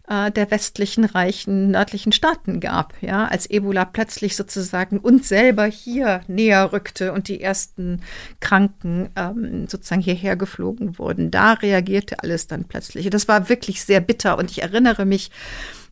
äh, 0.08 0.30
der 0.30 0.50
westlichen 0.50 1.04
reichen 1.04 1.70
nördlichen 1.70 2.12
Staaten 2.12 2.60
gab. 2.60 2.94
Ja, 3.00 3.26
als 3.26 3.48
Ebola 3.48 3.84
plötzlich 3.86 4.36
sozusagen 4.36 4.98
uns 4.98 5.28
selber 5.28 5.64
hier 5.64 6.20
näher 6.28 6.72
rückte 6.72 7.12
und 7.12 7.28
die 7.28 7.40
ersten 7.40 8.02
Kranken 8.40 9.08
ähm, 9.16 9.66
sozusagen 9.66 10.02
hierher 10.02 10.36
geflogen 10.36 10.98
wurden, 10.98 11.30
da 11.30 11.54
reagierte 11.54 12.20
alles 12.20 12.46
dann 12.46 12.64
plötzlich. 12.64 13.08
Das 13.10 13.28
war 13.28 13.48
wirklich 13.48 13.82
sehr 13.82 14.00
bitter 14.00 14.38
und 14.38 14.50
ich 14.50 14.62
erinnere 14.62 15.06
mich, 15.06 15.30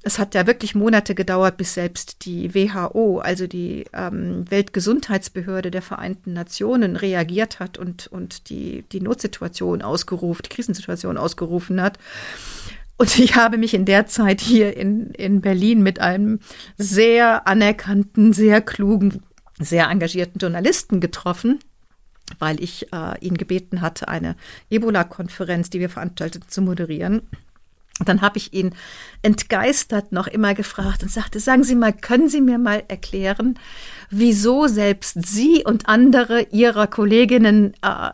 es 0.05 0.19
hat 0.19 0.35
ja 0.35 0.47
wirklich 0.47 0.75
Monate 0.75 1.15
gedauert, 1.15 1.57
bis 1.57 1.75
selbst 1.75 2.25
die 2.25 2.55
WHO, 2.55 3.19
also 3.21 3.47
die 3.47 3.85
ähm, 3.93 4.51
Weltgesundheitsbehörde 4.51 5.71
der 5.71 5.83
Vereinten 5.83 6.33
Nationen, 6.33 6.97
reagiert 6.97 7.61
hat 7.61 7.79
und, 7.79 8.09
und 8.09 8.51
die, 8.51 8.85
die 8.91 9.01
Notsituation 9.01 9.83
ausgerufen, 9.83 10.43
die 10.45 10.49
Krisensituation 10.49 11.17
ausgerufen 11.17 11.81
hat. 11.81 11.99
Und 12.97 13.19
ich 13.19 13.37
habe 13.37 13.59
mich 13.59 13.75
in 13.75 13.85
der 13.85 14.07
Zeit 14.07 14.41
hier 14.41 14.77
in, 14.77 15.11
in 15.13 15.41
Berlin 15.41 15.83
mit 15.83 16.01
einem 16.01 16.41
sehr 16.77 17.47
anerkannten, 17.47 18.33
sehr 18.33 18.61
klugen, 18.61 19.23
sehr 19.59 19.89
engagierten 19.89 20.39
Journalisten 20.39 21.01
getroffen, 21.01 21.61
weil 22.39 22.63
ich 22.63 22.93
äh, 22.93 23.19
ihn 23.21 23.37
gebeten 23.37 23.81
hatte, 23.83 24.09
eine 24.09 24.37
Ebola-Konferenz, 24.69 25.71
die 25.71 25.81
wir 25.81 25.91
veranstalteten, 25.91 26.49
zu 26.49 26.61
moderieren. 26.61 27.23
Dann 28.01 28.23
habe 28.23 28.39
ich 28.39 28.53
ihn 28.55 28.75
entgeistert 29.21 30.13
noch 30.13 30.27
immer 30.27 30.55
gefragt 30.55 31.03
und 31.03 31.11
sagte, 31.11 31.41
sagen 31.41 31.63
Sie 31.63 31.75
mal, 31.75 31.93
können 31.93 32.29
Sie 32.29 32.41
mir 32.41 32.59
mal 32.59 32.83
erklären, 32.89 33.59
wieso 34.11 34.67
selbst 34.67 35.27
Sie 35.27 35.63
und 35.65 35.89
andere 35.89 36.43
Ihrer 36.51 36.87
Kolleginnen 36.87 37.75
äh, 37.83 38.11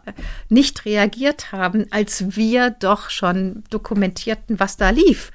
nicht 0.48 0.84
reagiert 0.84 1.52
haben, 1.52 1.86
als 1.90 2.36
wir 2.36 2.70
doch 2.70 3.08
schon 3.10 3.62
dokumentierten, 3.70 4.58
was 4.58 4.76
da 4.76 4.90
lief? 4.90 5.30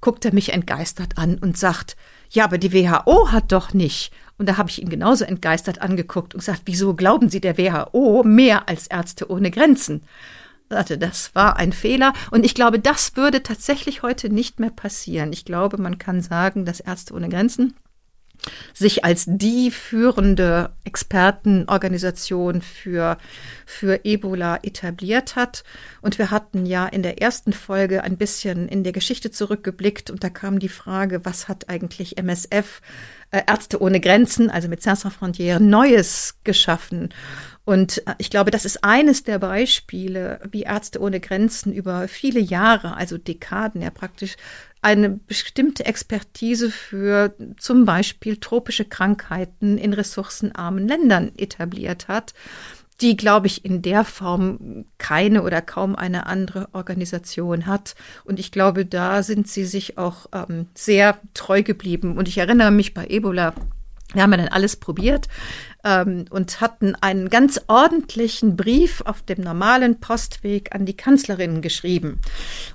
Guckt 0.00 0.24
er 0.24 0.34
mich 0.34 0.52
entgeistert 0.52 1.18
an 1.18 1.38
und 1.38 1.58
sagt, 1.58 1.96
ja, 2.30 2.44
aber 2.44 2.58
die 2.58 2.72
WHO 2.72 3.30
hat 3.30 3.52
doch 3.52 3.74
nicht. 3.74 4.10
Und 4.38 4.48
da 4.48 4.56
habe 4.56 4.70
ich 4.70 4.82
ihn 4.82 4.88
genauso 4.88 5.24
entgeistert 5.24 5.82
angeguckt 5.82 6.34
und 6.34 6.40
gesagt, 6.40 6.62
wieso 6.64 6.94
glauben 6.94 7.28
Sie 7.28 7.40
der 7.40 7.58
WHO 7.58 8.22
mehr 8.24 8.68
als 8.68 8.86
Ärzte 8.86 9.30
ohne 9.30 9.50
Grenzen? 9.50 10.02
Sagte, 10.72 10.98
das 10.98 11.34
war 11.34 11.56
ein 11.56 11.72
Fehler. 11.72 12.12
Und 12.30 12.44
ich 12.44 12.54
glaube, 12.54 12.78
das 12.78 13.16
würde 13.16 13.42
tatsächlich 13.42 14.02
heute 14.02 14.28
nicht 14.28 14.60
mehr 14.60 14.70
passieren. 14.70 15.32
Ich 15.32 15.44
glaube, 15.44 15.80
man 15.80 15.98
kann 15.98 16.20
sagen, 16.20 16.64
dass 16.64 16.80
Ärzte 16.80 17.14
ohne 17.14 17.28
Grenzen 17.28 17.74
sich 18.74 19.04
als 19.04 19.24
die 19.26 19.70
führende 19.70 20.70
Expertenorganisation 20.84 22.62
für, 22.62 23.18
für 23.66 24.04
Ebola 24.04 24.58
etabliert 24.62 25.36
hat. 25.36 25.64
Und 26.00 26.18
wir 26.18 26.30
hatten 26.30 26.66
ja 26.66 26.86
in 26.86 27.02
der 27.02 27.22
ersten 27.22 27.52
Folge 27.52 28.02
ein 28.02 28.16
bisschen 28.16 28.68
in 28.68 28.84
der 28.84 28.92
Geschichte 28.92 29.30
zurückgeblickt 29.30 30.10
und 30.10 30.24
da 30.24 30.30
kam 30.30 30.58
die 30.58 30.68
Frage, 30.68 31.24
was 31.24 31.48
hat 31.48 31.68
eigentlich 31.68 32.18
MSF, 32.18 32.80
äh, 33.30 33.42
Ärzte 33.46 33.80
ohne 33.80 34.00
Grenzen, 34.00 34.50
also 34.50 34.68
mit 34.68 34.82
Sans 34.82 35.04
Frontières, 35.04 35.60
Neues 35.60 36.34
geschaffen? 36.44 37.10
Und 37.64 38.06
äh, 38.06 38.14
ich 38.18 38.30
glaube, 38.30 38.50
das 38.50 38.64
ist 38.64 38.82
eines 38.82 39.22
der 39.22 39.38
Beispiele, 39.38 40.40
wie 40.50 40.62
Ärzte 40.62 41.00
ohne 41.00 41.20
Grenzen 41.20 41.72
über 41.72 42.08
viele 42.08 42.40
Jahre, 42.40 42.96
also 42.96 43.18
Dekaden 43.18 43.82
ja 43.82 43.90
praktisch, 43.90 44.36
eine 44.82 45.10
bestimmte 45.10 45.86
Expertise 45.86 46.70
für 46.70 47.34
zum 47.56 47.84
Beispiel 47.84 48.36
tropische 48.36 48.84
Krankheiten 48.84 49.78
in 49.78 49.92
ressourcenarmen 49.92 50.86
Ländern 50.86 51.32
etabliert 51.36 52.08
hat, 52.08 52.34
die, 53.00 53.16
glaube 53.16 53.46
ich, 53.46 53.64
in 53.64 53.80
der 53.80 54.04
Form 54.04 54.84
keine 54.98 55.42
oder 55.42 55.62
kaum 55.62 55.96
eine 55.96 56.26
andere 56.26 56.68
Organisation 56.72 57.66
hat. 57.66 57.94
Und 58.24 58.38
ich 58.38 58.52
glaube, 58.52 58.84
da 58.84 59.22
sind 59.22 59.48
sie 59.48 59.64
sich 59.64 59.98
auch 59.98 60.26
ähm, 60.32 60.66
sehr 60.74 61.18
treu 61.34 61.62
geblieben. 61.62 62.18
Und 62.18 62.28
ich 62.28 62.38
erinnere 62.38 62.70
mich 62.70 62.92
bei 62.92 63.06
Ebola, 63.06 63.54
wir 64.12 64.22
haben 64.22 64.32
ja 64.32 64.38
dann 64.38 64.48
alles 64.48 64.76
probiert 64.76 65.28
ähm, 65.84 66.26
und 66.30 66.60
hatten 66.60 66.94
einen 66.96 67.30
ganz 67.30 67.60
ordentlichen 67.66 68.56
Brief 68.56 69.02
auf 69.02 69.22
dem 69.22 69.40
normalen 69.40 70.00
Postweg 70.00 70.74
an 70.74 70.86
die 70.86 70.96
Kanzlerin 70.96 71.62
geschrieben 71.62 72.20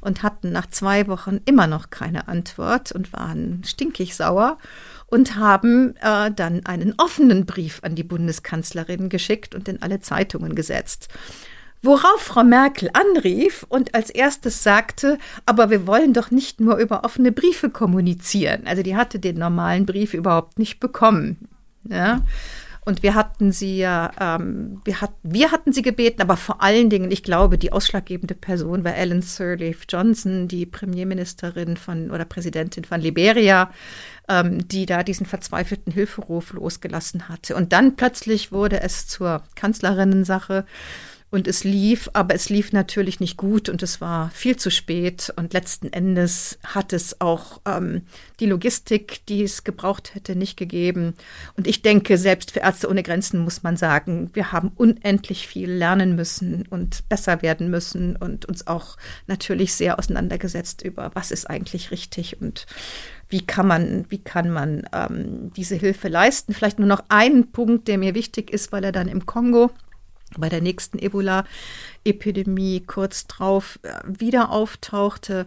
und 0.01 0.23
hatten 0.23 0.51
nach 0.51 0.67
zwei 0.67 1.07
Wochen 1.07 1.39
immer 1.45 1.67
noch 1.67 1.89
keine 1.89 2.27
Antwort 2.27 2.91
und 2.91 3.13
waren 3.13 3.63
stinkig 3.65 4.15
sauer 4.15 4.57
und 5.05 5.35
haben 5.37 5.95
äh, 5.97 6.31
dann 6.31 6.65
einen 6.65 6.93
offenen 6.97 7.45
Brief 7.45 7.79
an 7.83 7.95
die 7.95 8.03
Bundeskanzlerin 8.03 9.09
geschickt 9.09 9.55
und 9.55 9.67
in 9.67 9.81
alle 9.81 9.99
Zeitungen 9.99 10.55
gesetzt. 10.55 11.07
Worauf 11.81 12.21
Frau 12.21 12.43
Merkel 12.43 12.89
anrief 12.93 13.65
und 13.69 13.93
als 13.93 14.09
erstes 14.09 14.63
sagte, 14.63 15.17
aber 15.45 15.69
wir 15.69 15.85
wollen 15.85 16.13
doch 16.13 16.31
nicht 16.31 16.59
nur 16.59 16.77
über 16.77 17.03
offene 17.03 17.31
Briefe 17.31 17.69
kommunizieren. 17.69 18.63
Also 18.65 18.83
die 18.83 18.95
hatte 18.95 19.19
den 19.19 19.37
normalen 19.37 19.85
Brief 19.85 20.13
überhaupt 20.13 20.57
nicht 20.59 20.79
bekommen. 20.79 21.47
Ja. 21.83 22.23
Und 22.87 23.03
wir 23.03 23.15
hatten 23.15 23.51
sie 23.51 23.79
ja, 23.79 24.11
ähm, 24.17 24.79
wir, 24.85 25.01
hat, 25.01 25.11
wir 25.21 25.51
hatten 25.51 25.73
sie 25.73 25.81
gebeten, 25.81 26.21
aber 26.21 26.37
vor 26.37 26.61
allen 26.61 26.89
Dingen, 26.89 27.11
ich 27.11 27.21
glaube, 27.21 27.57
die 27.57 27.73
ausschlaggebende 27.73 28.33
Person 28.33 28.85
war 28.85 28.95
Ellen 28.95 29.21
Sirleaf 29.21 29.81
Johnson, 29.89 30.47
die 30.47 30.65
Premierministerin 30.65 31.75
von 31.75 32.11
oder 32.11 32.23
Präsidentin 32.23 32.85
von 32.85 33.01
Liberia, 33.01 33.71
ähm, 34.29 34.65
die 34.69 34.85
da 34.85 35.03
diesen 35.03 35.25
verzweifelten 35.25 35.91
Hilferuf 35.91 36.53
losgelassen 36.53 37.27
hatte. 37.27 37.57
Und 37.57 37.73
dann 37.73 37.97
plötzlich 37.97 38.53
wurde 38.53 38.79
es 38.79 39.05
zur 39.05 39.43
Kanzlerinnensache. 39.55 40.65
Und 41.29 41.45
es 41.47 41.65
lief, 41.65 42.09
aber 42.13 42.35
es 42.35 42.47
lief 42.47 42.71
natürlich 42.71 43.19
nicht 43.19 43.35
gut 43.35 43.67
und 43.67 43.83
es 43.83 43.99
war 43.99 44.29
viel 44.31 44.55
zu 44.55 44.71
spät. 44.71 45.33
Und 45.35 45.51
letzten 45.51 45.91
Endes 45.91 46.57
hat 46.63 46.93
es 46.93 47.19
auch 47.19 47.59
ähm, 47.65 48.03
die 48.39 48.45
Logistik, 48.45 49.25
die 49.27 49.43
es 49.43 49.65
gebraucht 49.65 50.15
hätte, 50.15 50.37
nicht 50.37 50.55
gegeben. 50.55 51.15
Und 51.57 51.67
ich 51.67 51.81
denke, 51.81 52.17
selbst 52.17 52.51
für 52.51 52.61
Ärzte 52.61 52.89
ohne 52.89 53.03
Grenzen 53.03 53.41
muss 53.41 53.61
man 53.61 53.75
sagen, 53.75 54.29
wir 54.33 54.53
haben 54.53 54.71
unendlich 54.75 55.47
viel 55.47 55.69
lernen 55.69 56.15
müssen 56.15 56.65
und 56.69 57.07
besser 57.09 57.41
werden 57.41 57.69
müssen 57.69 58.15
und 58.15 58.45
uns 58.45 58.65
auch 58.67 58.95
natürlich 59.27 59.73
sehr 59.73 59.99
auseinandergesetzt 59.99 60.81
über, 60.81 61.11
was 61.13 61.31
ist 61.31 61.49
eigentlich 61.49 61.91
richtig 61.91 62.41
und 62.41 62.67
wie 63.29 63.45
kann 63.45 63.67
man, 63.67 64.05
wie 64.07 64.19
kann 64.19 64.49
man 64.49 64.87
ähm, 64.93 65.51
diese 65.57 65.75
Hilfe 65.75 66.07
leisten. 66.07 66.53
Vielleicht 66.53 66.79
nur 66.79 66.87
noch 66.87 67.03
einen 67.09 67.51
Punkt, 67.51 67.89
der 67.89 67.97
mir 67.97 68.15
wichtig 68.15 68.49
ist, 68.49 68.71
weil 68.71 68.85
er 68.85 68.93
dann 68.93 69.09
im 69.09 69.25
Kongo 69.25 69.71
bei 70.37 70.49
der 70.49 70.61
nächsten 70.61 70.99
Ebola-Epidemie 70.99 72.81
kurz 72.85 73.27
drauf 73.27 73.79
äh, 73.83 73.93
wieder 74.05 74.51
auftauchte. 74.51 75.45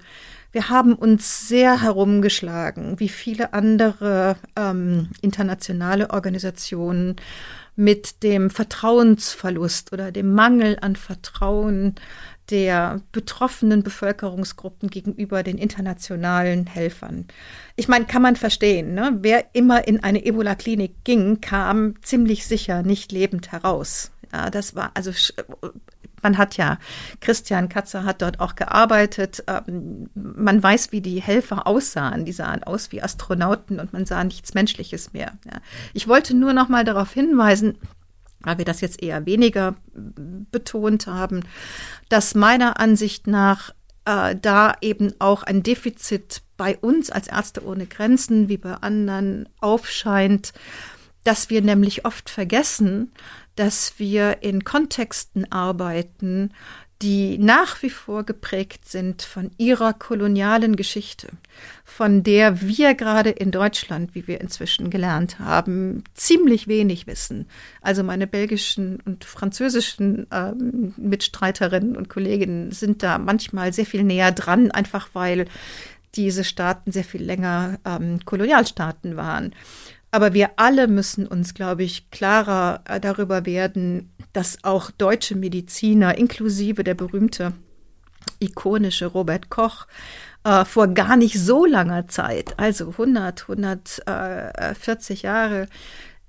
Wir 0.52 0.68
haben 0.68 0.94
uns 0.94 1.48
sehr 1.48 1.82
herumgeschlagen, 1.82 2.98
wie 2.98 3.08
viele 3.08 3.52
andere 3.52 4.36
ähm, 4.56 5.10
internationale 5.20 6.10
Organisationen 6.10 7.16
mit 7.76 8.22
dem 8.22 8.50
Vertrauensverlust 8.50 9.92
oder 9.92 10.12
dem 10.12 10.34
Mangel 10.34 10.78
an 10.80 10.96
Vertrauen 10.96 11.94
der 12.50 13.00
betroffenen 13.12 13.82
Bevölkerungsgruppen 13.82 14.90
gegenüber 14.90 15.42
den 15.42 15.56
internationalen 15.56 16.66
Helfern. 16.66 17.26
Ich 17.76 17.86
meine, 17.86 18.06
kann 18.06 18.22
man 18.22 18.34
verstehen, 18.36 18.94
ne? 18.94 19.18
wer 19.22 19.54
immer 19.54 19.86
in 19.86 20.02
eine 20.02 20.24
Ebola-Klinik 20.24 21.04
ging, 21.04 21.40
kam 21.40 21.94
ziemlich 22.02 22.46
sicher 22.46 22.82
nicht 22.82 23.12
lebend 23.12 23.52
heraus. 23.52 24.10
Ja, 24.32 24.50
das 24.50 24.74
war 24.74 24.92
also 24.94 25.12
man 26.22 26.38
hat 26.38 26.56
ja, 26.56 26.78
Christian 27.20 27.68
Katzer 27.68 28.04
hat 28.04 28.22
dort 28.22 28.40
auch 28.40 28.54
gearbeitet. 28.54 29.42
Ähm, 29.46 30.10
man 30.14 30.62
weiß, 30.62 30.92
wie 30.92 31.00
die 31.00 31.22
Helfer 31.22 31.66
aussahen. 31.66 32.24
Die 32.24 32.32
sahen 32.32 32.62
aus 32.64 32.92
wie 32.92 33.02
Astronauten 33.02 33.80
und 33.80 33.92
man 33.92 34.06
sah 34.06 34.22
nichts 34.24 34.54
Menschliches 34.54 35.12
mehr. 35.12 35.32
Ja. 35.46 35.60
Ich 35.92 36.08
wollte 36.08 36.36
nur 36.36 36.52
noch 36.52 36.68
mal 36.68 36.84
darauf 36.84 37.12
hinweisen, 37.12 37.78
weil 38.40 38.58
wir 38.58 38.64
das 38.64 38.80
jetzt 38.80 39.02
eher 39.02 39.26
weniger 39.26 39.76
betont 39.94 41.06
haben, 41.06 41.40
dass 42.08 42.34
meiner 42.34 42.80
Ansicht 42.80 43.26
nach 43.26 43.74
äh, 44.04 44.36
da 44.36 44.74
eben 44.80 45.14
auch 45.18 45.42
ein 45.42 45.62
Defizit 45.62 46.42
bei 46.56 46.76
uns 46.78 47.10
als 47.10 47.28
Ärzte 47.28 47.64
ohne 47.64 47.86
Grenzen 47.86 48.48
wie 48.48 48.58
bei 48.58 48.74
anderen 48.74 49.48
aufscheint, 49.60 50.52
dass 51.24 51.50
wir 51.50 51.60
nämlich 51.60 52.04
oft 52.06 52.30
vergessen, 52.30 53.12
dass 53.56 53.98
wir 53.98 54.42
in 54.42 54.64
Kontexten 54.64 55.50
arbeiten, 55.52 56.52
die 57.02 57.38
nach 57.38 57.82
wie 57.82 57.88
vor 57.88 58.24
geprägt 58.24 58.86
sind 58.86 59.22
von 59.22 59.50
ihrer 59.56 59.94
kolonialen 59.94 60.76
Geschichte, 60.76 61.28
von 61.82 62.22
der 62.22 62.60
wir 62.60 62.94
gerade 62.94 63.30
in 63.30 63.50
Deutschland, 63.50 64.14
wie 64.14 64.26
wir 64.26 64.40
inzwischen 64.40 64.90
gelernt 64.90 65.38
haben, 65.38 66.04
ziemlich 66.12 66.68
wenig 66.68 67.06
wissen. 67.06 67.46
Also 67.80 68.02
meine 68.02 68.26
belgischen 68.26 69.00
und 69.00 69.24
französischen 69.24 70.26
ähm, 70.30 70.92
Mitstreiterinnen 70.98 71.96
und 71.96 72.10
Kolleginnen 72.10 72.70
sind 72.70 73.02
da 73.02 73.16
manchmal 73.16 73.72
sehr 73.72 73.86
viel 73.86 74.02
näher 74.02 74.32
dran, 74.32 74.70
einfach 74.70 75.08
weil 75.14 75.46
diese 76.16 76.44
Staaten 76.44 76.92
sehr 76.92 77.04
viel 77.04 77.22
länger 77.22 77.78
ähm, 77.86 78.20
Kolonialstaaten 78.26 79.16
waren. 79.16 79.54
Aber 80.10 80.34
wir 80.34 80.50
alle 80.56 80.88
müssen 80.88 81.26
uns, 81.26 81.54
glaube 81.54 81.84
ich, 81.84 82.10
klarer 82.10 82.82
äh, 82.88 83.00
darüber 83.00 83.46
werden, 83.46 84.12
dass 84.32 84.64
auch 84.64 84.90
deutsche 84.90 85.36
Mediziner, 85.36 86.18
inklusive 86.18 86.84
der 86.84 86.94
berühmte 86.94 87.52
ikonische 88.40 89.06
Robert 89.06 89.50
Koch, 89.50 89.86
äh, 90.44 90.64
vor 90.64 90.88
gar 90.88 91.16
nicht 91.16 91.38
so 91.38 91.64
langer 91.64 92.08
Zeit, 92.08 92.58
also 92.58 92.90
100, 92.90 93.42
140 93.48 95.22
Jahre, 95.22 95.68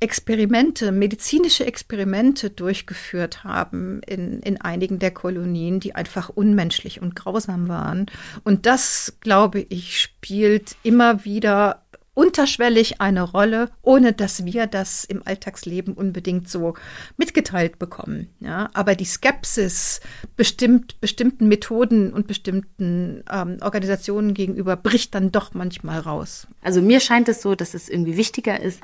Experimente, 0.01 0.91
medizinische 0.91 1.63
Experimente 1.63 2.49
durchgeführt 2.49 3.43
haben 3.43 4.01
in, 4.07 4.39
in 4.39 4.59
einigen 4.59 4.97
der 4.97 5.11
Kolonien, 5.11 5.79
die 5.79 5.93
einfach 5.93 6.29
unmenschlich 6.29 7.03
und 7.03 7.15
grausam 7.15 7.67
waren. 7.67 8.07
Und 8.43 8.65
das, 8.65 9.17
glaube 9.19 9.59
ich, 9.69 10.01
spielt 10.01 10.75
immer 10.82 11.23
wieder 11.23 11.84
unterschwellig 12.22 13.01
eine 13.01 13.24
Rolle, 13.24 13.72
ohne 13.82 14.13
dass 14.13 14.45
wir 14.45 14.67
das 14.67 15.05
im 15.05 15.24
Alltagsleben 15.26 15.95
unbedingt 15.95 16.47
so 16.47 16.76
mitgeteilt 17.17 17.80
bekommen. 17.80 18.30
Ja, 18.39 18.69
aber 18.74 18.93
die 18.93 19.05
Skepsis 19.05 20.01
bestimmt, 20.36 21.01
bestimmten 21.01 21.47
Methoden 21.47 22.13
und 22.13 22.28
bestimmten 22.28 23.24
ähm, 23.32 23.57
Organisationen 23.61 24.36
gegenüber 24.36 24.76
bricht 24.76 25.15
dann 25.15 25.32
doch 25.32 25.55
manchmal 25.55 25.99
raus. 25.99 26.45
Also 26.61 26.80
mir 26.84 26.99
scheint 26.99 27.28
es 27.28 27.41
so, 27.41 27.55
dass 27.55 27.74
es 27.74 27.89
irgendwie 27.89 28.17
wichtiger 28.17 28.61
ist, 28.61 28.82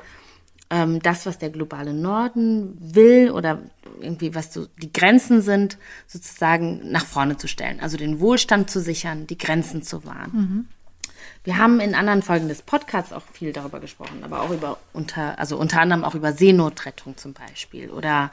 ähm, 0.70 1.00
das, 1.00 1.24
was 1.24 1.38
der 1.38 1.50
globale 1.50 1.94
Norden 1.94 2.76
will 2.80 3.30
oder 3.30 3.62
irgendwie 4.00 4.34
was 4.34 4.52
so 4.52 4.66
die 4.82 4.92
Grenzen 4.92 5.42
sind, 5.42 5.78
sozusagen 6.08 6.90
nach 6.90 7.06
vorne 7.06 7.36
zu 7.36 7.46
stellen. 7.46 7.78
Also 7.78 7.96
den 7.96 8.18
Wohlstand 8.18 8.68
zu 8.68 8.80
sichern, 8.80 9.28
die 9.28 9.38
Grenzen 9.38 9.82
zu 9.82 10.04
wahren. 10.04 10.32
Mhm. 10.32 10.66
Wir 11.48 11.56
haben 11.56 11.80
in 11.80 11.94
anderen 11.94 12.20
Folgen 12.20 12.48
des 12.48 12.60
Podcasts 12.60 13.10
auch 13.10 13.22
viel 13.32 13.54
darüber 13.54 13.80
gesprochen, 13.80 14.22
aber 14.22 14.42
auch 14.42 14.50
über 14.50 14.76
unter, 14.92 15.38
also 15.38 15.56
unter 15.56 15.80
anderem 15.80 16.04
auch 16.04 16.14
über 16.14 16.34
Seenotrettung 16.34 17.16
zum 17.16 17.32
Beispiel 17.32 17.88
oder 17.88 18.30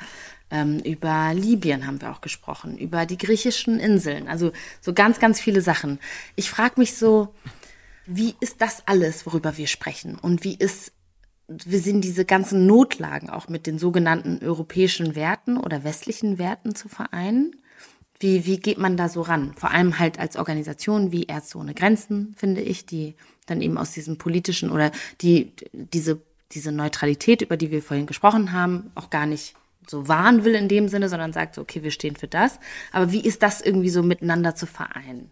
ähm, 0.52 0.80
über 0.80 1.32
Libyen 1.34 1.88
haben 1.88 2.02
wir 2.02 2.12
auch 2.12 2.20
gesprochen, 2.20 2.78
über 2.78 3.06
die 3.06 3.18
griechischen 3.18 3.80
Inseln, 3.80 4.28
also 4.28 4.52
so 4.82 4.92
ganz, 4.92 5.20
ganz 5.20 5.40
viele 5.40 5.62
Sachen. 5.62 6.00
Ich 6.36 6.50
frage 6.50 6.74
mich 6.76 6.98
so, 6.98 7.34
wie 8.06 8.36
ist 8.42 8.60
das 8.60 8.84
alles, 8.86 9.26
worüber 9.26 9.56
wir 9.56 9.68
sprechen? 9.68 10.20
Und 10.20 10.44
wie 10.44 10.56
ist, 10.56 10.92
wir 11.48 11.80
sind 11.80 12.02
diese 12.02 12.26
ganzen 12.26 12.68
Notlagen 12.68 13.30
auch 13.30 13.48
mit 13.48 13.66
den 13.66 13.80
sogenannten 13.80 14.46
europäischen 14.46 15.16
Werten 15.16 15.56
oder 15.56 15.86
westlichen 15.86 16.38
Werten 16.38 16.76
zu 16.76 16.90
vereinen? 16.90 17.56
Wie, 18.20 18.46
wie 18.46 18.58
geht 18.58 18.78
man 18.78 18.98
da 18.98 19.10
so 19.10 19.22
ran? 19.22 19.54
Vor 19.58 19.72
allem 19.72 20.00
halt 20.00 20.20
als 20.20 20.38
Organisation 20.38 21.12
wie 21.12 21.24
Ärzte 21.24 21.58
ohne 21.58 21.74
Grenzen, 21.74 22.34
finde 22.38 22.62
ich, 22.62 22.86
die 22.86 23.16
dann 23.46 23.62
eben 23.62 23.78
aus 23.78 23.92
diesem 23.92 24.18
politischen 24.18 24.72
oder 24.72 24.92
die, 25.22 25.52
diese, 25.74 26.22
diese 26.52 26.72
Neutralität, 26.72 27.42
über 27.42 27.58
die 27.58 27.72
wir 27.72 27.84
vorhin 27.84 28.06
gesprochen 28.06 28.52
haben, 28.52 28.92
auch 28.96 29.10
gar 29.10 29.26
nicht 29.26 29.56
so 29.88 30.08
wahren 30.08 30.46
will 30.46 30.56
in 30.56 30.68
dem 30.68 30.88
Sinne, 30.88 31.10
sondern 31.10 31.34
sagt 31.34 31.56
so, 31.56 31.62
okay, 31.62 31.84
wir 31.84 31.92
stehen 31.92 32.16
für 32.16 32.28
das. 32.28 32.60
Aber 32.92 33.12
wie 33.12 33.22
ist 33.22 33.44
das 33.44 33.62
irgendwie 33.62 33.90
so 33.90 34.02
miteinander 34.02 34.56
zu 34.56 34.66
vereinen? 34.66 35.32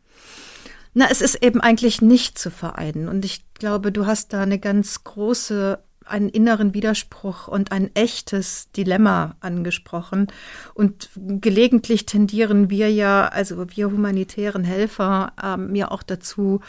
Na, 0.93 1.07
es 1.09 1.21
ist 1.21 1.43
eben 1.43 1.59
eigentlich 1.59 2.01
nicht 2.01 2.38
zu 2.38 2.51
vereinen. 2.51 3.07
Und 3.07 3.25
ich 3.25 3.41
glaube, 3.55 3.91
du 3.91 4.05
hast 4.05 4.34
da 4.34 4.41
eine 4.41 4.59
ganz 4.59 5.03
große 5.03 5.79
einen 6.06 6.30
inneren 6.30 6.74
Widerspruch 6.74 7.47
und 7.47 7.72
ein 7.72 7.89
echtes 7.95 8.72
Dilemma 8.72 9.36
angesprochen. 9.39 10.28
Und 10.74 11.10
gelegentlich 11.16 12.06
tendieren 12.06 12.70
wir 12.70 12.91
ja, 12.91 13.28
also 13.28 13.66
wir 13.76 13.88
humanitären 13.88 14.64
Helfer, 14.64 15.34
ähm, 15.41 15.76
ja 15.76 15.91
auch 15.91 16.04
dazu, 16.04 16.62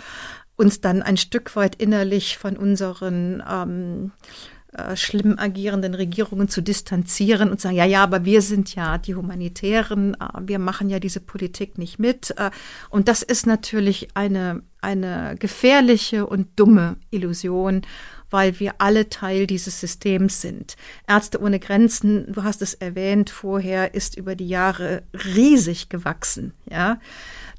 uns 0.57 0.81
dann 0.81 1.03
ein 1.03 1.17
Stück 1.17 1.57
weit 1.57 1.77
innerlich 1.77 2.39
von 2.39 2.57
unseren 2.57 3.43
ähm, 3.49 4.13
äh, 4.77 4.97
schlimm 4.97 5.39
agierenden 5.39 5.95
Regierungen 5.95 6.49
zu 6.49 6.61
distanzieren 6.61 7.51
und 7.51 7.61
sagen, 7.61 7.77
ja, 7.77 7.85
ja, 7.85 8.03
aber 8.03 8.25
wir 8.25 8.43
sind 8.43 8.75
ja 8.75 8.99
die 8.99 9.15
Humanitären, 9.15 10.15
äh, 10.15 10.41
wir 10.41 10.59
machen 10.59 10.91
ja 10.91 10.99
diese 10.99 11.21
Politik 11.21 11.79
nicht 11.79 12.01
mit. 12.01 12.35
Äh, 12.37 12.51
und 12.91 13.07
das 13.07 13.23
ist 13.23 13.47
natürlich 13.47 14.09
eine, 14.15 14.63
eine 14.81 15.37
gefährliche 15.39 16.27
und 16.27 16.49
dumme 16.57 16.97
Illusion 17.11 17.83
weil 18.35 18.59
wir 18.59 18.75
alle 18.79 19.09
Teil 19.11 19.47
dieses 19.47 19.79
Systems 19.79 20.41
sind. 20.41 20.75
Ärzte 21.07 21.41
ohne 21.41 21.61
Grenzen, 21.61 22.33
du 22.33 22.43
hast 22.43 22.63
es 22.63 22.75
erwähnt 22.75 23.31
vorher, 23.31 23.95
ist 23.95 24.17
über 24.17 24.35
die 24.35 24.49
Jahre 24.49 25.05
riesig 25.13 25.89
gewachsen. 25.89 26.53
Ja, 26.69 26.99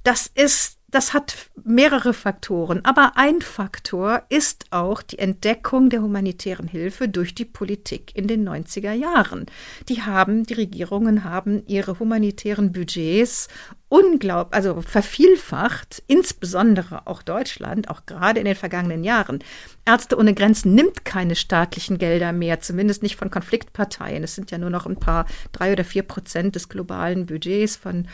das 0.03 0.28
ist 0.28 0.78
das 0.95 1.13
hat 1.13 1.49
mehrere 1.63 2.13
Faktoren. 2.13 2.85
Aber 2.85 3.13
ein 3.15 3.41
Faktor 3.41 4.23
ist 4.29 4.67
auch 4.71 5.01
die 5.01 5.19
Entdeckung 5.19 5.89
der 5.89 6.01
humanitären 6.01 6.67
Hilfe 6.67 7.09
durch 7.09 7.35
die 7.35 7.43
Politik 7.43 8.15
in 8.15 8.27
den 8.27 8.47
90er 8.47 8.93
Jahren. 8.93 9.45
Die 9.89 10.03
haben, 10.03 10.45
die 10.45 10.53
Regierungen 10.53 11.25
haben 11.25 11.63
ihre 11.67 11.99
humanitären 11.99 12.71
Budgets 12.71 13.49
unglaublich, 13.87 14.55
also 14.55 14.81
vervielfacht, 14.81 16.01
insbesondere 16.07 17.05
auch 17.05 17.21
Deutschland, 17.21 17.89
auch 17.89 18.05
gerade 18.05 18.39
in 18.39 18.45
den 18.45 18.55
vergangenen 18.55 19.03
Jahren. 19.03 19.39
Ärzte 19.85 20.17
ohne 20.17 20.33
Grenzen 20.33 20.73
nimmt 20.73 21.05
keine 21.05 21.35
staatlichen 21.35 21.97
Gelder 21.99 22.31
mehr, 22.31 22.59
zumindest 22.59 23.03
nicht 23.03 23.15
von 23.15 23.29
Konfliktparteien. 23.29 24.23
Es 24.23 24.35
sind 24.35 24.49
ja 24.49 24.57
nur 24.57 24.71
noch 24.71 24.87
ein 24.87 24.97
paar, 24.97 25.25
drei 25.51 25.71
oder 25.71 25.83
vier 25.83 26.03
Prozent 26.03 26.55
des 26.55 26.67
globalen 26.69 27.27
Budgets 27.27 27.75
von 27.75 28.07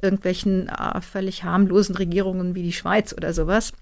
irgendwelchen 0.00 0.68
äh, 0.68 1.00
völlig 1.02 1.44
harmlosen 1.44 1.96
Regierungen 1.96 2.19
wie 2.54 2.62
die 2.62 2.72
Schweiz 2.72 3.12
oder 3.12 3.32
sowas. 3.32 3.72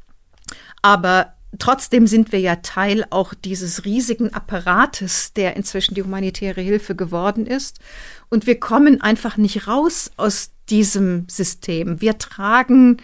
Aber 0.82 1.34
Trotzdem 1.59 2.07
sind 2.07 2.30
wir 2.30 2.41
ja 2.41 2.57
Teil 2.57 3.07
auch 3.09 3.32
dieses 3.32 3.86
riesigen 3.86 4.34
Apparates, 4.34 5.32
der 5.32 5.57
inzwischen 5.57 5.95
die 5.95 6.03
humanitäre 6.03 6.61
Hilfe 6.61 6.95
geworden 6.95 7.47
ist. 7.47 7.78
Und 8.28 8.47
wir 8.47 8.61
kommen 8.61 9.01
einfach 9.01 9.39
nicht 9.39 9.66
raus 9.66 10.11
aus 10.18 10.51
diesem 10.68 11.26
System. 11.28 12.03
Wir 12.03 12.18
tragen 12.18 12.99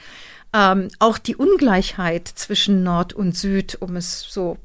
ähm, 0.53 0.89
auch 0.99 1.17
die 1.17 1.37
Ungleichheit 1.37 2.29
zwischen 2.29 2.83
Nord 2.83 3.15
und 3.15 3.35
Süd, 3.35 3.79
um 3.81 3.97
es 3.97 4.21
so 4.29 4.59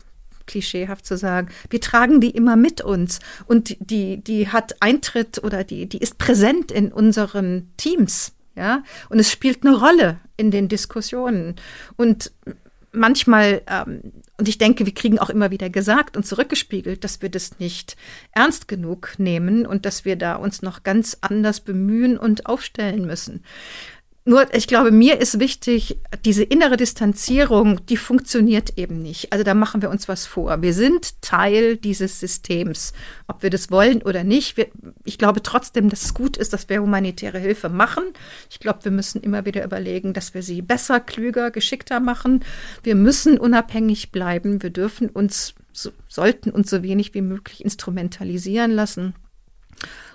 klischeehaft 0.46 1.06
zu 1.06 1.16
sagen, 1.16 1.48
wir 1.70 1.80
tragen 1.80 2.20
die 2.20 2.32
immer 2.32 2.58
mit 2.58 2.82
uns 2.82 3.20
und 3.46 3.78
die, 3.80 4.18
die 4.22 4.50
hat 4.50 4.82
Eintritt 4.82 5.42
oder 5.44 5.64
die, 5.64 5.88
die 5.88 6.00
ist 6.00 6.18
präsent 6.18 6.72
in 6.72 6.92
unseren 6.92 7.72
Teams, 7.78 8.34
ja, 8.56 8.84
und 9.10 9.20
es 9.20 9.32
spielt 9.32 9.64
eine 9.64 9.78
Rolle 9.78 10.20
in 10.40 10.52
den 10.52 10.70
Diskussionen 10.70 11.56
und 11.98 12.32
manchmal, 12.92 13.62
ähm, 13.68 14.02
und 14.38 14.48
ich 14.48 14.58
denke, 14.58 14.86
wir 14.86 14.94
kriegen 14.94 15.20
auch 15.20 15.30
immer 15.30 15.52
wieder 15.52 15.70
gesagt 15.70 16.18
und 16.18 16.26
zurückgespiegelt, 16.26 17.04
dass 17.04 17.22
wir 17.22 17.30
das 17.30 17.60
nicht 17.60 17.98
ernst 18.32 18.68
genug 18.68 19.16
nehmen 19.18 19.66
und 19.66 19.86
dass 19.86 20.06
wir 20.06 20.16
da 20.16 20.36
uns 20.36 20.62
noch 20.62 20.84
ganz 20.84 21.18
anders 21.22 21.60
bemühen 21.60 22.18
und 22.18 22.46
aufstellen 22.46 23.06
müssen. 23.06 23.44
Nur, 24.26 24.54
ich 24.54 24.68
glaube, 24.68 24.92
mir 24.92 25.20
ist 25.20 25.40
wichtig, 25.40 25.98
diese 26.26 26.44
innere 26.44 26.78
Distanzierung, 26.78 27.86
die 27.88 27.98
funktioniert 27.98 28.78
eben 28.78 29.02
nicht. 29.02 29.32
Also 29.32 29.44
da 29.44 29.54
machen 29.54 29.82
wir 29.82 29.90
uns 29.90 30.08
was 30.08 30.26
vor. 30.26 30.62
Wir 30.62 30.74
sind 30.74 31.22
Teil 31.22 31.78
dieses 31.78 32.20
Systems, 32.20 32.94
ob 33.28 33.44
wir 33.44 33.50
das 33.50 33.72
wollen 33.72 34.02
oder 34.02 34.24
nicht. 34.24 34.58
Wir, 34.58 34.68
ich 35.06 35.18
glaube 35.18 35.42
trotzdem, 35.42 35.90
dass 35.90 36.04
es 36.04 36.14
gut 36.14 36.38
ist, 36.38 36.54
dass 36.54 36.68
wir 36.70 36.82
humanitäre 36.82 37.40
Hilfe 37.40 37.70
machen. 37.70 38.04
Ich 38.52 38.60
glaube, 38.60 38.84
wir 38.84 38.92
müssen 38.92 39.22
immer 39.22 39.46
wieder 39.46 39.64
überlegen, 39.64 40.14
dass 40.14 40.34
wir 40.34 40.44
sie 40.44 40.62
besser, 40.62 41.00
klüger, 41.00 41.50
geschickter 41.50 42.00
machen. 42.00 42.44
Wir 42.84 42.96
müssen 42.96 43.40
unabhängig 43.40 44.12
bleiben. 44.12 44.62
Wir 44.62 44.70
dürfen 44.70 45.10
uns, 45.10 45.56
so, 45.72 45.92
sollten 46.08 46.52
uns 46.52 46.70
so 46.70 46.84
wenig 46.84 47.14
wie 47.14 47.22
möglich 47.22 47.64
instrumentalisieren 47.64 48.72
lassen. 48.72 49.16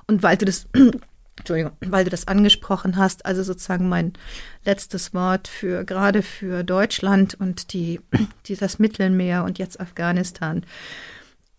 Und 0.07 0.23
weil 0.23 0.37
du 0.37 0.45
das 0.45 0.67
Entschuldigung, 1.37 1.73
weil 1.81 2.05
du 2.05 2.11
das 2.11 2.29
angesprochen 2.29 2.97
hast, 2.97 3.27
also 3.27 3.43
sozusagen 3.43 3.89
mein 3.89 4.13
letztes 4.65 5.15
Wort 5.15 5.49
für 5.49 5.85
gerade 5.85 6.23
für 6.23 6.63
Deutschland 6.63 7.35
und 7.35 7.73
die, 7.73 8.01
die 8.47 8.57
das 8.57 8.79
Mittelmeer 8.79 9.45
und 9.45 9.59
jetzt 9.59 9.81
Afghanistan. 9.81 10.65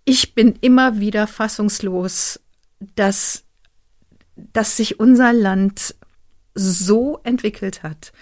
Ich 0.06 0.34
bin 0.34 0.56
immer 0.62 1.00
wieder 1.00 1.28
fassungslos, 1.28 2.40
dass, 2.96 3.44
dass 4.36 4.78
sich 4.78 5.00
unser 5.00 5.34
Land 5.34 5.96
so 6.54 7.20
entwickelt 7.24 7.84
hat. 7.84 8.14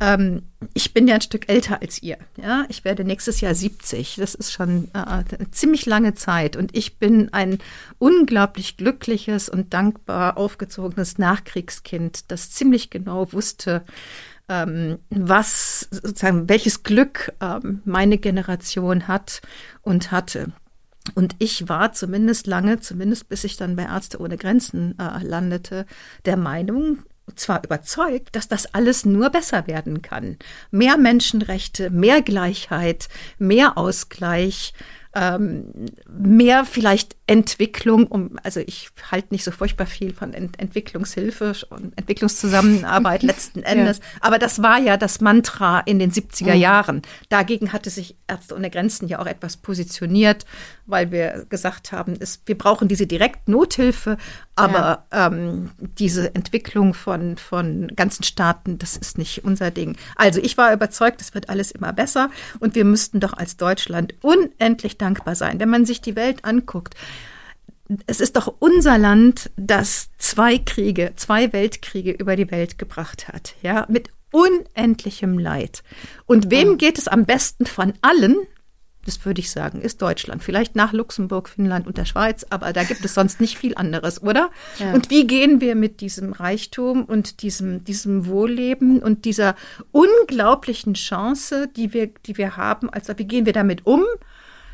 Ähm, 0.00 0.42
ich 0.74 0.94
bin 0.94 1.08
ja 1.08 1.16
ein 1.16 1.20
Stück 1.20 1.48
älter 1.48 1.80
als 1.82 2.02
ihr. 2.02 2.18
Ja, 2.36 2.64
ich 2.68 2.84
werde 2.84 3.04
nächstes 3.04 3.40
Jahr 3.40 3.54
70. 3.54 4.16
Das 4.16 4.34
ist 4.34 4.52
schon 4.52 4.88
äh, 4.94 4.98
eine 4.98 5.50
ziemlich 5.50 5.86
lange 5.86 6.14
Zeit. 6.14 6.56
Und 6.56 6.76
ich 6.76 6.98
bin 6.98 7.32
ein 7.32 7.58
unglaublich 7.98 8.76
glückliches 8.76 9.48
und 9.48 9.74
dankbar 9.74 10.36
aufgezogenes 10.36 11.18
Nachkriegskind, 11.18 12.30
das 12.30 12.50
ziemlich 12.50 12.90
genau 12.90 13.32
wusste, 13.32 13.84
ähm, 14.48 14.98
was 15.10 15.88
sozusagen 15.90 16.48
welches 16.48 16.82
Glück 16.82 17.32
ähm, 17.40 17.82
meine 17.84 18.18
Generation 18.18 19.08
hat 19.08 19.42
und 19.82 20.10
hatte. 20.10 20.52
Und 21.14 21.36
ich 21.38 21.68
war 21.68 21.92
zumindest 21.92 22.46
lange, 22.46 22.80
zumindest 22.80 23.28
bis 23.28 23.44
ich 23.44 23.56
dann 23.56 23.76
bei 23.76 23.84
Ärzte 23.84 24.20
ohne 24.20 24.36
Grenzen 24.36 24.98
äh, 24.98 25.22
landete, 25.24 25.86
der 26.24 26.36
Meinung, 26.36 26.98
zwar 27.36 27.64
überzeugt, 27.64 28.36
dass 28.36 28.48
das 28.48 28.74
alles 28.74 29.04
nur 29.04 29.30
besser 29.30 29.66
werden 29.66 30.02
kann. 30.02 30.38
Mehr 30.70 30.96
Menschenrechte, 30.96 31.90
mehr 31.90 32.22
Gleichheit, 32.22 33.08
mehr 33.38 33.76
Ausgleich, 33.76 34.72
ähm, 35.14 35.72
mehr 36.08 36.64
vielleicht 36.64 37.17
Entwicklung, 37.28 38.06
um, 38.06 38.38
also 38.42 38.60
ich 38.60 38.88
halte 39.12 39.28
nicht 39.32 39.44
so 39.44 39.50
furchtbar 39.50 39.86
viel 39.86 40.14
von 40.14 40.32
Ent 40.32 40.58
Entwicklungshilfe 40.58 41.52
und 41.68 41.96
Entwicklungszusammenarbeit 41.98 43.22
letzten 43.22 43.62
Endes, 43.62 43.98
ja. 43.98 44.04
aber 44.22 44.38
das 44.38 44.62
war 44.62 44.78
ja 44.78 44.96
das 44.96 45.20
Mantra 45.20 45.80
in 45.80 45.98
den 45.98 46.10
70er 46.10 46.54
mhm. 46.54 46.60
Jahren. 46.60 47.02
Dagegen 47.28 47.74
hatte 47.74 47.90
sich 47.90 48.16
Ärzte 48.26 48.54
ohne 48.54 48.70
Grenzen 48.70 49.08
ja 49.08 49.18
auch 49.18 49.26
etwas 49.26 49.58
positioniert, 49.58 50.46
weil 50.86 51.12
wir 51.12 51.44
gesagt 51.50 51.92
haben, 51.92 52.16
es, 52.18 52.40
wir 52.46 52.56
brauchen 52.56 52.88
diese 52.88 53.06
Direktnothilfe, 53.06 54.16
aber 54.56 55.04
ja. 55.12 55.26
ähm, 55.26 55.70
diese 55.98 56.34
Entwicklung 56.34 56.94
von, 56.94 57.36
von 57.36 57.88
ganzen 57.94 58.22
Staaten, 58.22 58.78
das 58.78 58.96
ist 58.96 59.18
nicht 59.18 59.44
unser 59.44 59.70
Ding. 59.70 59.96
Also 60.16 60.40
ich 60.40 60.56
war 60.56 60.72
überzeugt, 60.72 61.20
es 61.20 61.34
wird 61.34 61.50
alles 61.50 61.72
immer 61.72 61.92
besser 61.92 62.30
und 62.58 62.74
wir 62.74 62.86
müssten 62.86 63.20
doch 63.20 63.34
als 63.34 63.58
Deutschland 63.58 64.14
unendlich 64.22 64.96
dankbar 64.96 65.34
sein. 65.34 65.60
Wenn 65.60 65.68
man 65.68 65.84
sich 65.84 66.00
die 66.00 66.16
Welt 66.16 66.46
anguckt, 66.46 66.94
es 68.06 68.20
ist 68.20 68.36
doch 68.36 68.54
unser 68.58 68.98
Land, 68.98 69.50
das 69.56 70.10
zwei 70.18 70.58
Kriege, 70.58 71.12
zwei 71.16 71.52
Weltkriege 71.52 72.12
über 72.12 72.36
die 72.36 72.50
Welt 72.50 72.78
gebracht 72.78 73.28
hat, 73.28 73.54
ja, 73.62 73.86
mit 73.88 74.10
unendlichem 74.30 75.38
Leid. 75.38 75.82
Und 76.26 76.50
wem 76.50 76.76
geht 76.76 76.98
es 76.98 77.08
am 77.08 77.24
besten 77.24 77.66
von 77.66 77.94
allen? 78.02 78.36
Das 79.04 79.24
würde 79.24 79.40
ich 79.40 79.50
sagen, 79.50 79.80
ist 79.80 80.02
Deutschland. 80.02 80.42
Vielleicht 80.42 80.76
nach 80.76 80.92
Luxemburg, 80.92 81.48
Finnland 81.48 81.86
und 81.86 81.96
der 81.96 82.04
Schweiz, 82.04 82.44
aber 82.50 82.74
da 82.74 82.84
gibt 82.84 83.02
es 83.02 83.14
sonst 83.14 83.40
nicht 83.40 83.56
viel 83.56 83.74
anderes, 83.74 84.22
oder? 84.22 84.50
Ja. 84.78 84.92
Und 84.92 85.08
wie 85.08 85.26
gehen 85.26 85.62
wir 85.62 85.76
mit 85.76 86.02
diesem 86.02 86.34
Reichtum 86.34 87.04
und 87.04 87.40
diesem, 87.40 87.84
diesem 87.84 88.26
Wohlleben 88.26 89.02
und 89.02 89.24
dieser 89.24 89.56
unglaublichen 89.92 90.92
Chance, 90.92 91.70
die 91.74 91.94
wir, 91.94 92.08
die 92.26 92.36
wir 92.36 92.58
haben, 92.58 92.90
also 92.90 93.16
wie 93.16 93.26
gehen 93.26 93.46
wir 93.46 93.54
damit 93.54 93.86
um? 93.86 94.04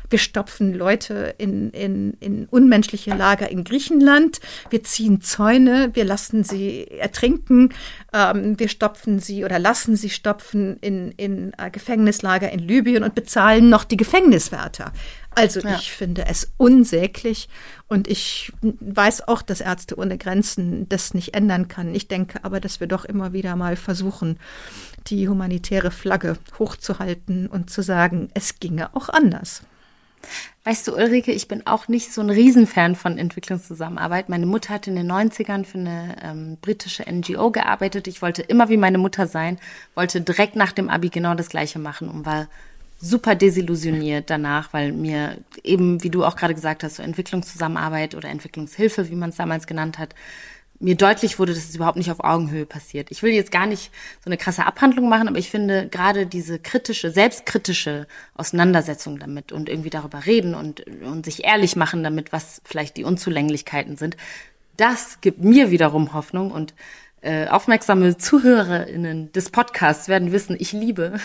Wir 0.09 0.19
stopfen 0.19 0.73
Leute 0.73 1.35
in, 1.37 1.71
in, 1.71 2.13
in 2.19 2.45
unmenschliche 2.45 3.15
Lager 3.15 3.49
in 3.49 3.63
Griechenland. 3.63 4.39
Wir 4.69 4.83
ziehen 4.83 5.21
Zäune. 5.21 5.91
Wir 5.93 6.05
lassen 6.05 6.43
sie 6.43 6.87
ertrinken. 6.87 7.73
Ähm, 8.13 8.59
wir 8.59 8.67
stopfen 8.67 9.19
sie 9.19 9.45
oder 9.45 9.59
lassen 9.59 9.95
sie 9.95 10.09
stopfen 10.09 10.77
in, 10.81 11.11
in 11.11 11.53
äh, 11.57 11.69
Gefängnislager 11.69 12.51
in 12.51 12.59
Libyen 12.59 13.03
und 13.03 13.15
bezahlen 13.15 13.69
noch 13.69 13.83
die 13.83 13.97
Gefängniswärter. 13.97 14.91
Also 15.35 15.59
ja. 15.59 15.75
ich 15.75 15.91
finde 15.91 16.25
es 16.27 16.53
unsäglich 16.57 17.49
und 17.89 18.07
ich 18.07 18.53
weiß 18.61 19.27
auch, 19.27 19.41
dass 19.41 19.59
Ärzte 19.59 19.97
ohne 19.97 20.17
Grenzen 20.17 20.87
das 20.87 21.13
nicht 21.13 21.33
ändern 21.33 21.67
kann. 21.67 21.93
Ich 21.93 22.07
denke 22.07 22.43
aber, 22.43 22.61
dass 22.61 22.79
wir 22.79 22.87
doch 22.87 23.03
immer 23.03 23.33
wieder 23.33 23.57
mal 23.57 23.75
versuchen, 23.75 24.39
die 25.07 25.27
humanitäre 25.27 25.91
Flagge 25.91 26.37
hochzuhalten 26.57 27.47
und 27.47 27.69
zu 27.69 27.83
sagen, 27.83 28.29
es 28.33 28.59
ginge 28.59 28.95
auch 28.95 29.09
anders. 29.09 29.63
Weißt 30.63 30.87
du, 30.87 30.95
Ulrike, 30.95 31.31
ich 31.31 31.47
bin 31.47 31.67
auch 31.67 31.87
nicht 31.87 32.11
so 32.11 32.21
ein 32.21 32.29
Riesenfan 32.29 32.95
von 32.95 33.17
Entwicklungszusammenarbeit. 33.17 34.29
Meine 34.29 34.45
Mutter 34.45 34.73
hat 34.73 34.87
in 34.87 34.95
den 34.95 35.11
90ern 35.11 35.63
für 35.63 35.77
eine 35.77 36.15
ähm, 36.23 36.57
britische 36.61 37.03
NGO 37.09 37.51
gearbeitet. 37.51 38.07
Ich 38.07 38.21
wollte 38.21 38.41
immer 38.41 38.69
wie 38.69 38.77
meine 38.77 38.97
Mutter 38.97 39.27
sein, 39.27 39.59
wollte 39.93 40.21
direkt 40.21 40.55
nach 40.55 40.71
dem 40.71 40.89
Abi 40.89 41.09
genau 41.09 41.35
das 41.35 41.49
Gleiche 41.49 41.79
machen 41.79 42.09
und 42.09 42.25
war 42.25 42.47
super 42.99 43.35
desillusioniert 43.35 44.29
danach, 44.29 44.73
weil 44.73 44.91
mir 44.91 45.37
eben, 45.63 46.01
wie 46.03 46.09
du 46.09 46.23
auch 46.23 46.35
gerade 46.35 46.55
gesagt 46.55 46.83
hast, 46.83 46.95
so 46.95 47.03
Entwicklungszusammenarbeit 47.03 48.15
oder 48.15 48.29
Entwicklungshilfe, 48.29 49.09
wie 49.09 49.15
man 49.15 49.29
es 49.29 49.35
damals 49.35 49.67
genannt 49.67 49.99
hat, 49.99 50.15
mir 50.79 50.95
deutlich 50.95 51.39
wurde, 51.39 51.53
dass 51.53 51.69
es 51.69 51.75
überhaupt 51.75 51.97
nicht 51.97 52.11
auf 52.11 52.19
Augenhöhe 52.19 52.65
passiert. 52.65 53.09
Ich 53.09 53.23
will 53.23 53.31
jetzt 53.31 53.51
gar 53.51 53.65
nicht 53.65 53.91
so 54.23 54.29
eine 54.29 54.37
krasse 54.37 54.65
Abhandlung 54.65 55.07
machen, 55.07 55.27
aber 55.27 55.37
ich 55.37 55.49
finde 55.49 55.87
gerade 55.87 56.25
diese 56.25 56.59
kritische, 56.59 57.11
selbstkritische 57.11 58.07
Auseinandersetzung 58.35 59.17
damit 59.17 59.51
und 59.51 59.69
irgendwie 59.69 59.89
darüber 59.89 60.25
reden 60.25 60.53
und, 60.53 60.85
und 61.01 61.25
sich 61.25 61.45
ehrlich 61.45 61.75
machen 61.75 62.03
damit, 62.03 62.31
was 62.31 62.61
vielleicht 62.65 62.97
die 62.97 63.05
Unzulänglichkeiten 63.05 63.95
sind, 63.95 64.17
das 64.77 65.21
gibt 65.21 65.41
mir 65.41 65.71
wiederum 65.71 66.13
Hoffnung 66.13 66.51
und 66.51 66.73
äh, 67.21 67.47
aufmerksame 67.47 68.17
ZuhörerInnen 68.17 69.31
des 69.31 69.49
Podcasts 69.49 70.09
werden 70.09 70.31
wissen, 70.31 70.57
ich 70.59 70.73
liebe 70.73 71.19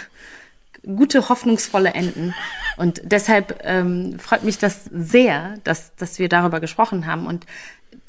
gute, 0.83 1.29
hoffnungsvolle 1.29 1.93
Enden. 1.93 2.35
Und 2.77 3.03
deshalb 3.05 3.61
ähm, 3.65 4.19
freut 4.19 4.45
mich 4.45 4.59
das 4.59 4.85
sehr, 4.91 5.57
dass, 5.65 5.95
dass 5.97 6.19
wir 6.19 6.29
darüber 6.29 6.61
gesprochen 6.61 7.07
haben. 7.07 7.27
Und 7.27 7.45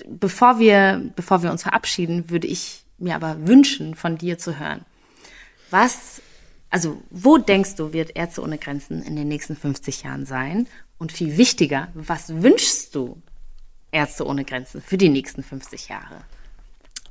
bevor 0.07 0.59
wir, 0.59 1.11
bevor 1.15 1.43
wir 1.43 1.51
uns 1.51 1.63
verabschieden, 1.63 2.29
würde 2.29 2.47
ich 2.47 2.84
mir 2.97 3.15
aber 3.15 3.47
wünschen, 3.47 3.95
von 3.95 4.17
dir 4.17 4.38
zu 4.38 4.59
hören. 4.59 4.86
Was, 5.69 6.21
also, 6.69 7.01
wo 7.09 7.38
denkst 7.38 7.75
du, 7.75 7.93
wird 7.93 8.15
Ärzte 8.15 8.41
ohne 8.41 8.57
Grenzen 8.57 9.01
in 9.01 9.15
den 9.15 9.27
nächsten 9.27 9.55
50 9.55 10.03
Jahren 10.03 10.25
sein? 10.25 10.67
Und 10.97 11.11
viel 11.11 11.38
wichtiger, 11.38 11.88
was 11.93 12.43
wünschst 12.43 12.93
du 12.93 13.21
Ärzte 13.91 14.25
ohne 14.25 14.45
Grenzen 14.45 14.82
für 14.82 14.97
die 14.97 15.09
nächsten 15.09 15.43
50 15.43 15.89
Jahre? 15.89 16.23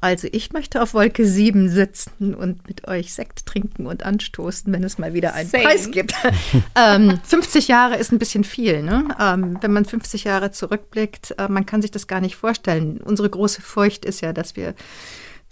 Also 0.00 0.28
ich 0.32 0.52
möchte 0.52 0.80
auf 0.80 0.94
Wolke 0.94 1.26
7 1.26 1.68
sitzen 1.68 2.34
und 2.34 2.66
mit 2.66 2.88
euch 2.88 3.12
Sekt 3.12 3.44
trinken 3.44 3.86
und 3.86 4.02
anstoßen, 4.02 4.72
wenn 4.72 4.82
es 4.82 4.98
mal 4.98 5.12
wieder 5.12 5.34
einen 5.34 5.48
Same. 5.48 5.64
Preis 5.64 5.90
gibt. 5.90 6.14
ähm, 6.74 7.20
50 7.22 7.68
Jahre 7.68 7.96
ist 7.96 8.10
ein 8.10 8.18
bisschen 8.18 8.44
viel. 8.44 8.82
Ne? 8.82 9.08
Ähm, 9.20 9.58
wenn 9.60 9.72
man 9.72 9.84
50 9.84 10.24
Jahre 10.24 10.52
zurückblickt, 10.52 11.34
äh, 11.38 11.48
man 11.48 11.66
kann 11.66 11.82
sich 11.82 11.90
das 11.90 12.06
gar 12.06 12.20
nicht 12.20 12.36
vorstellen. 12.36 13.00
Unsere 13.04 13.28
große 13.28 13.60
Furcht 13.60 14.04
ist 14.06 14.22
ja, 14.22 14.32
dass 14.32 14.56
wir 14.56 14.74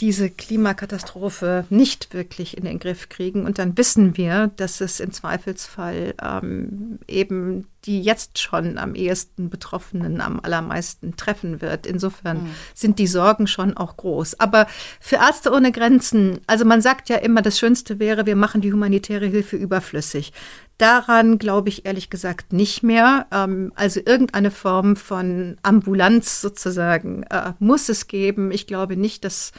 diese 0.01 0.31
Klimakatastrophe 0.31 1.65
nicht 1.71 2.15
wirklich 2.15 2.57
in 2.57 2.65
den 2.65 2.79
Griff 2.79 3.09
kriegen. 3.09 3.45
Und 3.45 3.59
dann 3.59 3.77
wissen 3.77 4.17
wir, 4.17 4.51
dass 4.57 4.81
es 4.81 5.01
im 5.01 5.13
Zweifelsfall 5.13 6.15
ähm, 6.23 7.01
eben 7.09 7.67
die 7.85 8.03
jetzt 8.03 8.39
schon 8.39 8.79
am 8.79 8.95
ehesten 8.95 9.51
Betroffenen 9.51 10.21
am 10.21 10.41
allermeisten 10.41 11.17
treffen 11.17 11.61
wird. 11.61 11.87
Insofern 11.87 12.39
mhm. 12.39 12.51
sind 12.75 12.99
die 12.99 13.07
Sorgen 13.07 13.47
schon 13.47 13.77
auch 13.77 13.97
groß. 13.97 14.41
Aber 14.41 14.67
für 15.01 15.17
Ärzte 15.17 15.53
ohne 15.53 15.73
Grenzen, 15.73 16.41
also 16.47 16.65
man 16.65 16.83
sagt 16.83 17.09
ja 17.09 17.17
immer, 17.17 17.43
das 17.43 17.59
Schönste 17.59 17.99
wäre, 17.99 18.27
wir 18.27 18.37
machen 18.37 18.61
die 18.61 18.73
humanitäre 18.73 19.27
Hilfe 19.27 19.57
überflüssig. 19.57 20.33
Daran 20.79 21.39
glaube 21.39 21.71
ich 21.71 21.87
ehrlich 21.87 22.09
gesagt 22.09 22.53
nicht 22.53 22.85
mehr. 22.85 23.27
Ähm, 23.33 23.73
also 23.75 24.01
irgendeine 24.05 24.53
Form 24.53 24.95
von 24.95 25.57
Ambulanz 25.63 26.41
sozusagen 26.41 27.25
äh, 27.25 27.53
muss 27.59 27.89
es 27.89 28.07
geben. 28.07 28.53
Ich 28.53 28.69
glaube 28.69 28.97
nicht, 28.97 29.25
dass 29.25 29.53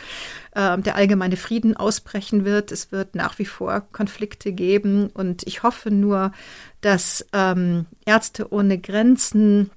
äh, 0.60 0.78
der 0.78 0.95
allgemeine 0.95 1.38
Frieden 1.38 1.78
ausbrechen 1.78 2.43
wird. 2.43 2.74
Es 2.74 2.91
wird 2.91 3.16
nach 3.16 3.39
wie 3.39 3.45
vor 3.45 3.82
Konflikte 3.93 4.51
geben. 4.51 5.07
Und 5.07 5.47
ich 5.47 5.64
hoffe 5.64 5.89
nur, 5.89 6.34
dass 6.82 7.26
ähm, 7.32 7.86
Ärzte 8.05 8.51
ohne 8.51 8.78
Grenzen 8.78 9.72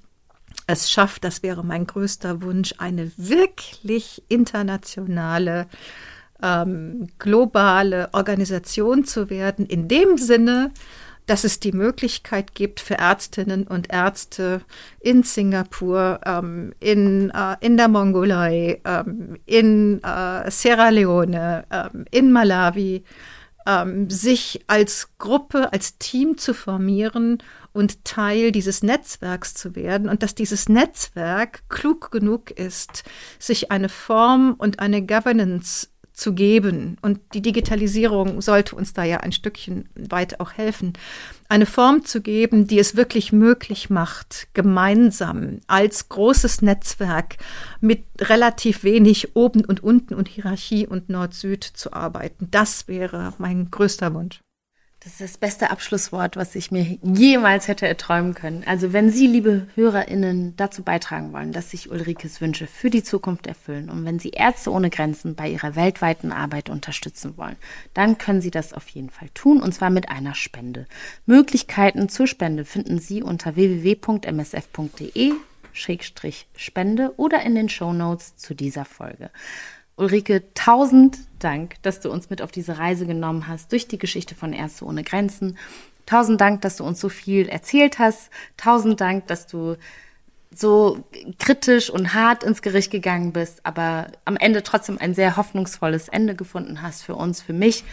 es 0.67 0.91
schafft, 0.91 1.25
das 1.25 1.43
wäre 1.43 1.65
mein 1.65 1.87
größter 1.87 2.43
Wunsch, 2.43 2.75
eine 2.79 3.13
wirklich 3.17 4.23
internationale, 4.29 5.67
ähm, 6.43 7.09
globale 7.19 8.09
Organisation 8.13 9.05
zu 9.05 9.31
werden, 9.31 9.67
in 9.67 9.89
dem 9.89 10.19
Sinne, 10.19 10.73
dass 11.27 11.45
es 11.45 11.61
die 11.61 11.73
Möglichkeit 11.73 12.55
gibt 12.55 12.81
für 12.81 12.99
Ärztinnen 12.99 13.67
und 13.67 13.93
Ärzte 13.93 14.63
in 15.01 15.23
Singapur, 15.23 16.21
ähm, 16.25 16.73
in, 16.81 17.31
äh, 17.31 17.57
in 17.61 17.77
der 17.77 17.89
Mongolei, 17.89 18.81
ähm, 18.85 19.39
in 19.47 20.03
äh, 20.03 20.51
Sierra 20.51 20.89
Leone, 20.89 21.65
ähm, 21.71 22.05
in 22.11 22.33
Malawi, 22.33 23.05
ähm, 23.67 24.11
sich 24.11 24.65
als 24.67 25.11
Gruppe, 25.19 25.73
als 25.73 25.99
Team 25.99 26.37
zu 26.39 26.55
formieren 26.55 27.39
und 27.73 28.05
Teil 28.05 28.53
dieses 28.53 28.83
Netzwerks 28.83 29.55
zu 29.55 29.75
werden 29.75 30.09
und 30.09 30.23
dass 30.23 30.35
dieses 30.35 30.69
Netzwerk 30.69 31.63
klug 31.69 32.11
genug 32.11 32.51
ist, 32.51 33.05
sich 33.39 33.71
eine 33.71 33.89
Form 33.89 34.55
und 34.59 34.81
eine 34.81 35.05
Governance 35.05 35.89
zu 36.13 36.35
geben. 36.35 36.97
Und 37.03 37.21
die 37.35 37.43
Digitalisierung 37.43 38.41
sollte 38.41 38.77
uns 38.77 38.93
da 38.93 39.05
ja 39.05 39.19
ein 39.19 39.33
Stückchen 39.33 39.89
weit 39.95 40.41
auch 40.41 40.53
helfen. 40.53 40.93
Eine 41.49 41.67
Form 41.67 42.05
zu 42.05 42.21
geben, 42.21 42.67
die 42.67 42.79
es 42.79 42.97
wirklich 42.97 43.33
möglich 43.33 43.91
macht, 43.91 44.49
gemeinsam 44.55 45.59
als 45.67 46.09
großes 46.09 46.63
Netzwerk 46.63 47.37
mit 47.81 48.05
relativ 48.21 48.85
wenig 48.85 49.37
oben 49.37 49.65
und 49.65 49.83
unten 49.83 50.15
und 50.15 50.29
Hierarchie 50.29 50.87
und 50.87 51.09
Nord-Süd 51.09 51.65
zu 51.65 51.93
arbeiten. 51.93 52.49
Das 52.51 52.89
wäre 52.89 53.35
mein 53.39 53.71
größter 53.71 54.15
Wunsch. 54.15 54.41
Das 55.05 55.15
ist 55.15 55.21
das 55.21 55.37
beste 55.37 55.71
Abschlusswort, 55.73 56.37
was 56.37 56.55
ich 56.55 56.71
mir 56.71 56.97
jemals 57.03 57.67
hätte 57.67 57.89
erträumen 57.89 58.35
können. 58.35 58.63
Also 58.67 58.93
wenn 58.93 59.11
Sie, 59.11 59.27
liebe 59.27 59.67
HörerInnen, 59.75 60.55
dazu 60.57 60.85
beitragen 60.85 61.33
wollen, 61.33 61.51
dass 61.51 61.73
sich 61.73 61.91
Ulrikes 61.91 62.41
Wünsche 62.41 62.69
für 62.69 62.89
die 62.89 63.03
Zukunft 63.03 63.49
erfüllen 63.49 63.91
und 63.91 64.05
wenn 64.05 64.21
Sie 64.21 64.31
Ärzte 64.31 64.71
ohne 64.71 64.91
Grenzen 64.91 65.35
bei 65.35 65.49
ihrer 65.49 65.75
weltweiten 65.75 66.31
Arbeit 66.31 66.71
unterstützen 66.71 67.37
wollen, 67.37 67.57
dann 67.95 68.17
können 68.17 68.41
Sie 68.41 68.53
das 68.53 68.73
auf 68.73 68.89
jeden 68.91 69.11
Fall 69.11 69.29
tun 69.35 69.61
und 69.61 69.75
zwar 69.75 69.91
mit 69.91 70.09
einer 70.09 70.37
Spende. 70.37 70.87
Möglichkeiten 71.27 72.09
zur 72.09 72.29
Spende 72.29 72.65
finden 72.65 73.01
Sie 73.01 73.25
unter 73.25 73.57
www.msf.de 73.57 75.33
Spende 75.75 77.15
oder 77.17 77.43
in 77.43 77.57
den 77.57 77.69
Show 77.69 77.93
Notes 77.93 78.37
zu 78.37 78.55
dieser 78.55 78.85
Folge. 78.85 79.31
Ulrike, 79.97 80.43
tausend 80.55 81.19
Dank, 81.39 81.75
dass 81.83 82.01
du 82.01 82.11
uns 82.11 82.31
mit 82.31 82.43
auf 82.43 82.53
diese 82.53 82.79
Reise 82.79 83.07
genommen 83.07 83.49
hast 83.49 83.73
durch 83.73 83.89
die 83.89 83.99
Geschichte 83.99 84.35
von 84.35 84.53
Ärzte 84.53 84.85
ohne 84.85 85.03
Grenzen. 85.03 85.59
Tausend 86.07 86.41
Dank, 86.41 86.63
dass 86.63 86.77
du 86.77 86.85
uns 86.85 87.01
so 87.01 87.09
viel 87.09 87.49
erzählt 87.49 87.99
hast. 87.99 88.31
Tausend 88.57 89.01
Dank, 89.01 89.27
dass 89.27 89.47
du 89.47 89.77
so 90.55 91.05
kritisch 91.39 91.91
und 91.91 92.15
hart 92.15 92.45
ins 92.45 92.63
Gericht 92.63 92.91
gegangen 92.91 93.33
bist, 93.33 93.65
aber 93.65 94.09
am 94.25 94.37
Ende 94.37 94.63
trotzdem 94.63 94.99
ein 94.99 95.15
sehr 95.15 95.37
hoffnungsvolles 95.37 96.09
Ende 96.09 96.35
gefunden 96.35 96.83
hast 96.83 97.03
für 97.03 97.15
uns, 97.15 97.41
für 97.41 97.53
mich. 97.53 97.85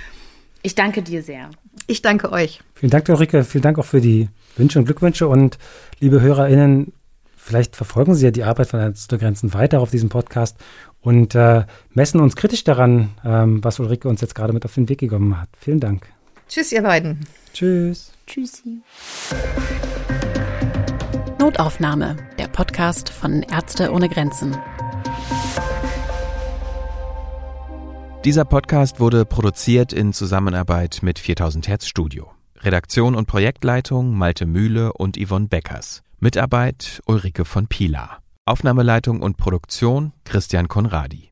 Ich 0.61 0.75
danke 0.75 1.01
dir 1.01 1.23
sehr. 1.23 1.49
Ich 1.87 2.01
danke 2.01 2.31
euch. 2.31 2.61
Vielen 2.75 2.89
Dank, 2.89 3.07
Ulrike. 3.07 3.43
Vielen 3.43 3.61
Dank 3.61 3.79
auch 3.79 3.85
für 3.85 4.01
die 4.01 4.29
Wünsche 4.57 4.79
und 4.79 4.85
Glückwünsche. 4.85 5.27
Und 5.27 5.57
liebe 5.99 6.19
HörerInnen, 6.19 6.91
vielleicht 7.37 7.77
verfolgen 7.77 8.13
Sie 8.13 8.25
ja 8.25 8.31
die 8.31 8.43
Arbeit 8.43 8.67
von 8.67 8.79
Ärzte 8.81 9.17
Grenzen 9.17 9.53
weiter 9.53 9.79
auf 9.79 9.91
diesem 9.91 10.09
Podcast 10.09 10.57
und 11.01 11.35
äh, 11.35 11.65
messen 11.93 12.19
uns 12.19 12.35
kritisch 12.35 12.63
daran, 12.63 13.09
ähm, 13.23 13.63
was 13.63 13.79
Ulrike 13.79 14.07
uns 14.07 14.21
jetzt 14.21 14.35
gerade 14.35 14.53
mit 14.53 14.65
auf 14.65 14.73
den 14.73 14.89
Weg 14.89 14.99
gegeben 14.99 15.39
hat. 15.39 15.49
Vielen 15.57 15.79
Dank. 15.79 16.07
Tschüss, 16.47 16.71
ihr 16.71 16.81
beiden. 16.81 17.25
Tschüss. 17.53 18.11
Tschüssi. 18.27 18.81
Notaufnahme, 21.39 22.17
der 22.37 22.47
Podcast 22.47 23.09
von 23.09 23.43
Ärzte 23.43 23.91
ohne 23.91 24.09
Grenzen. 24.09 24.55
Dieser 28.25 28.43
Podcast 28.43 28.99
wurde 28.99 29.25
produziert 29.25 29.93
in 29.93 30.11
Zusammenarbeit 30.11 30.99
mit 31.01 31.19
4000 31.19 31.67
Hertz 31.69 31.87
Studio. 31.87 32.31
Redaktion 32.61 33.15
und 33.15 33.27
Projektleitung 33.27 34.13
Malte 34.13 34.45
Mühle 34.45 34.91
und 34.91 35.17
Yvonne 35.17 35.47
Beckers. 35.47 36.03
Mitarbeit 36.19 37.01
Ulrike 37.05 37.45
von 37.45 37.67
Pilar. 37.67 38.19
Aufnahmeleitung 38.49 39.21
und 39.21 39.37
Produktion 39.37 40.11
Christian 40.23 40.67
Konradi 40.67 41.28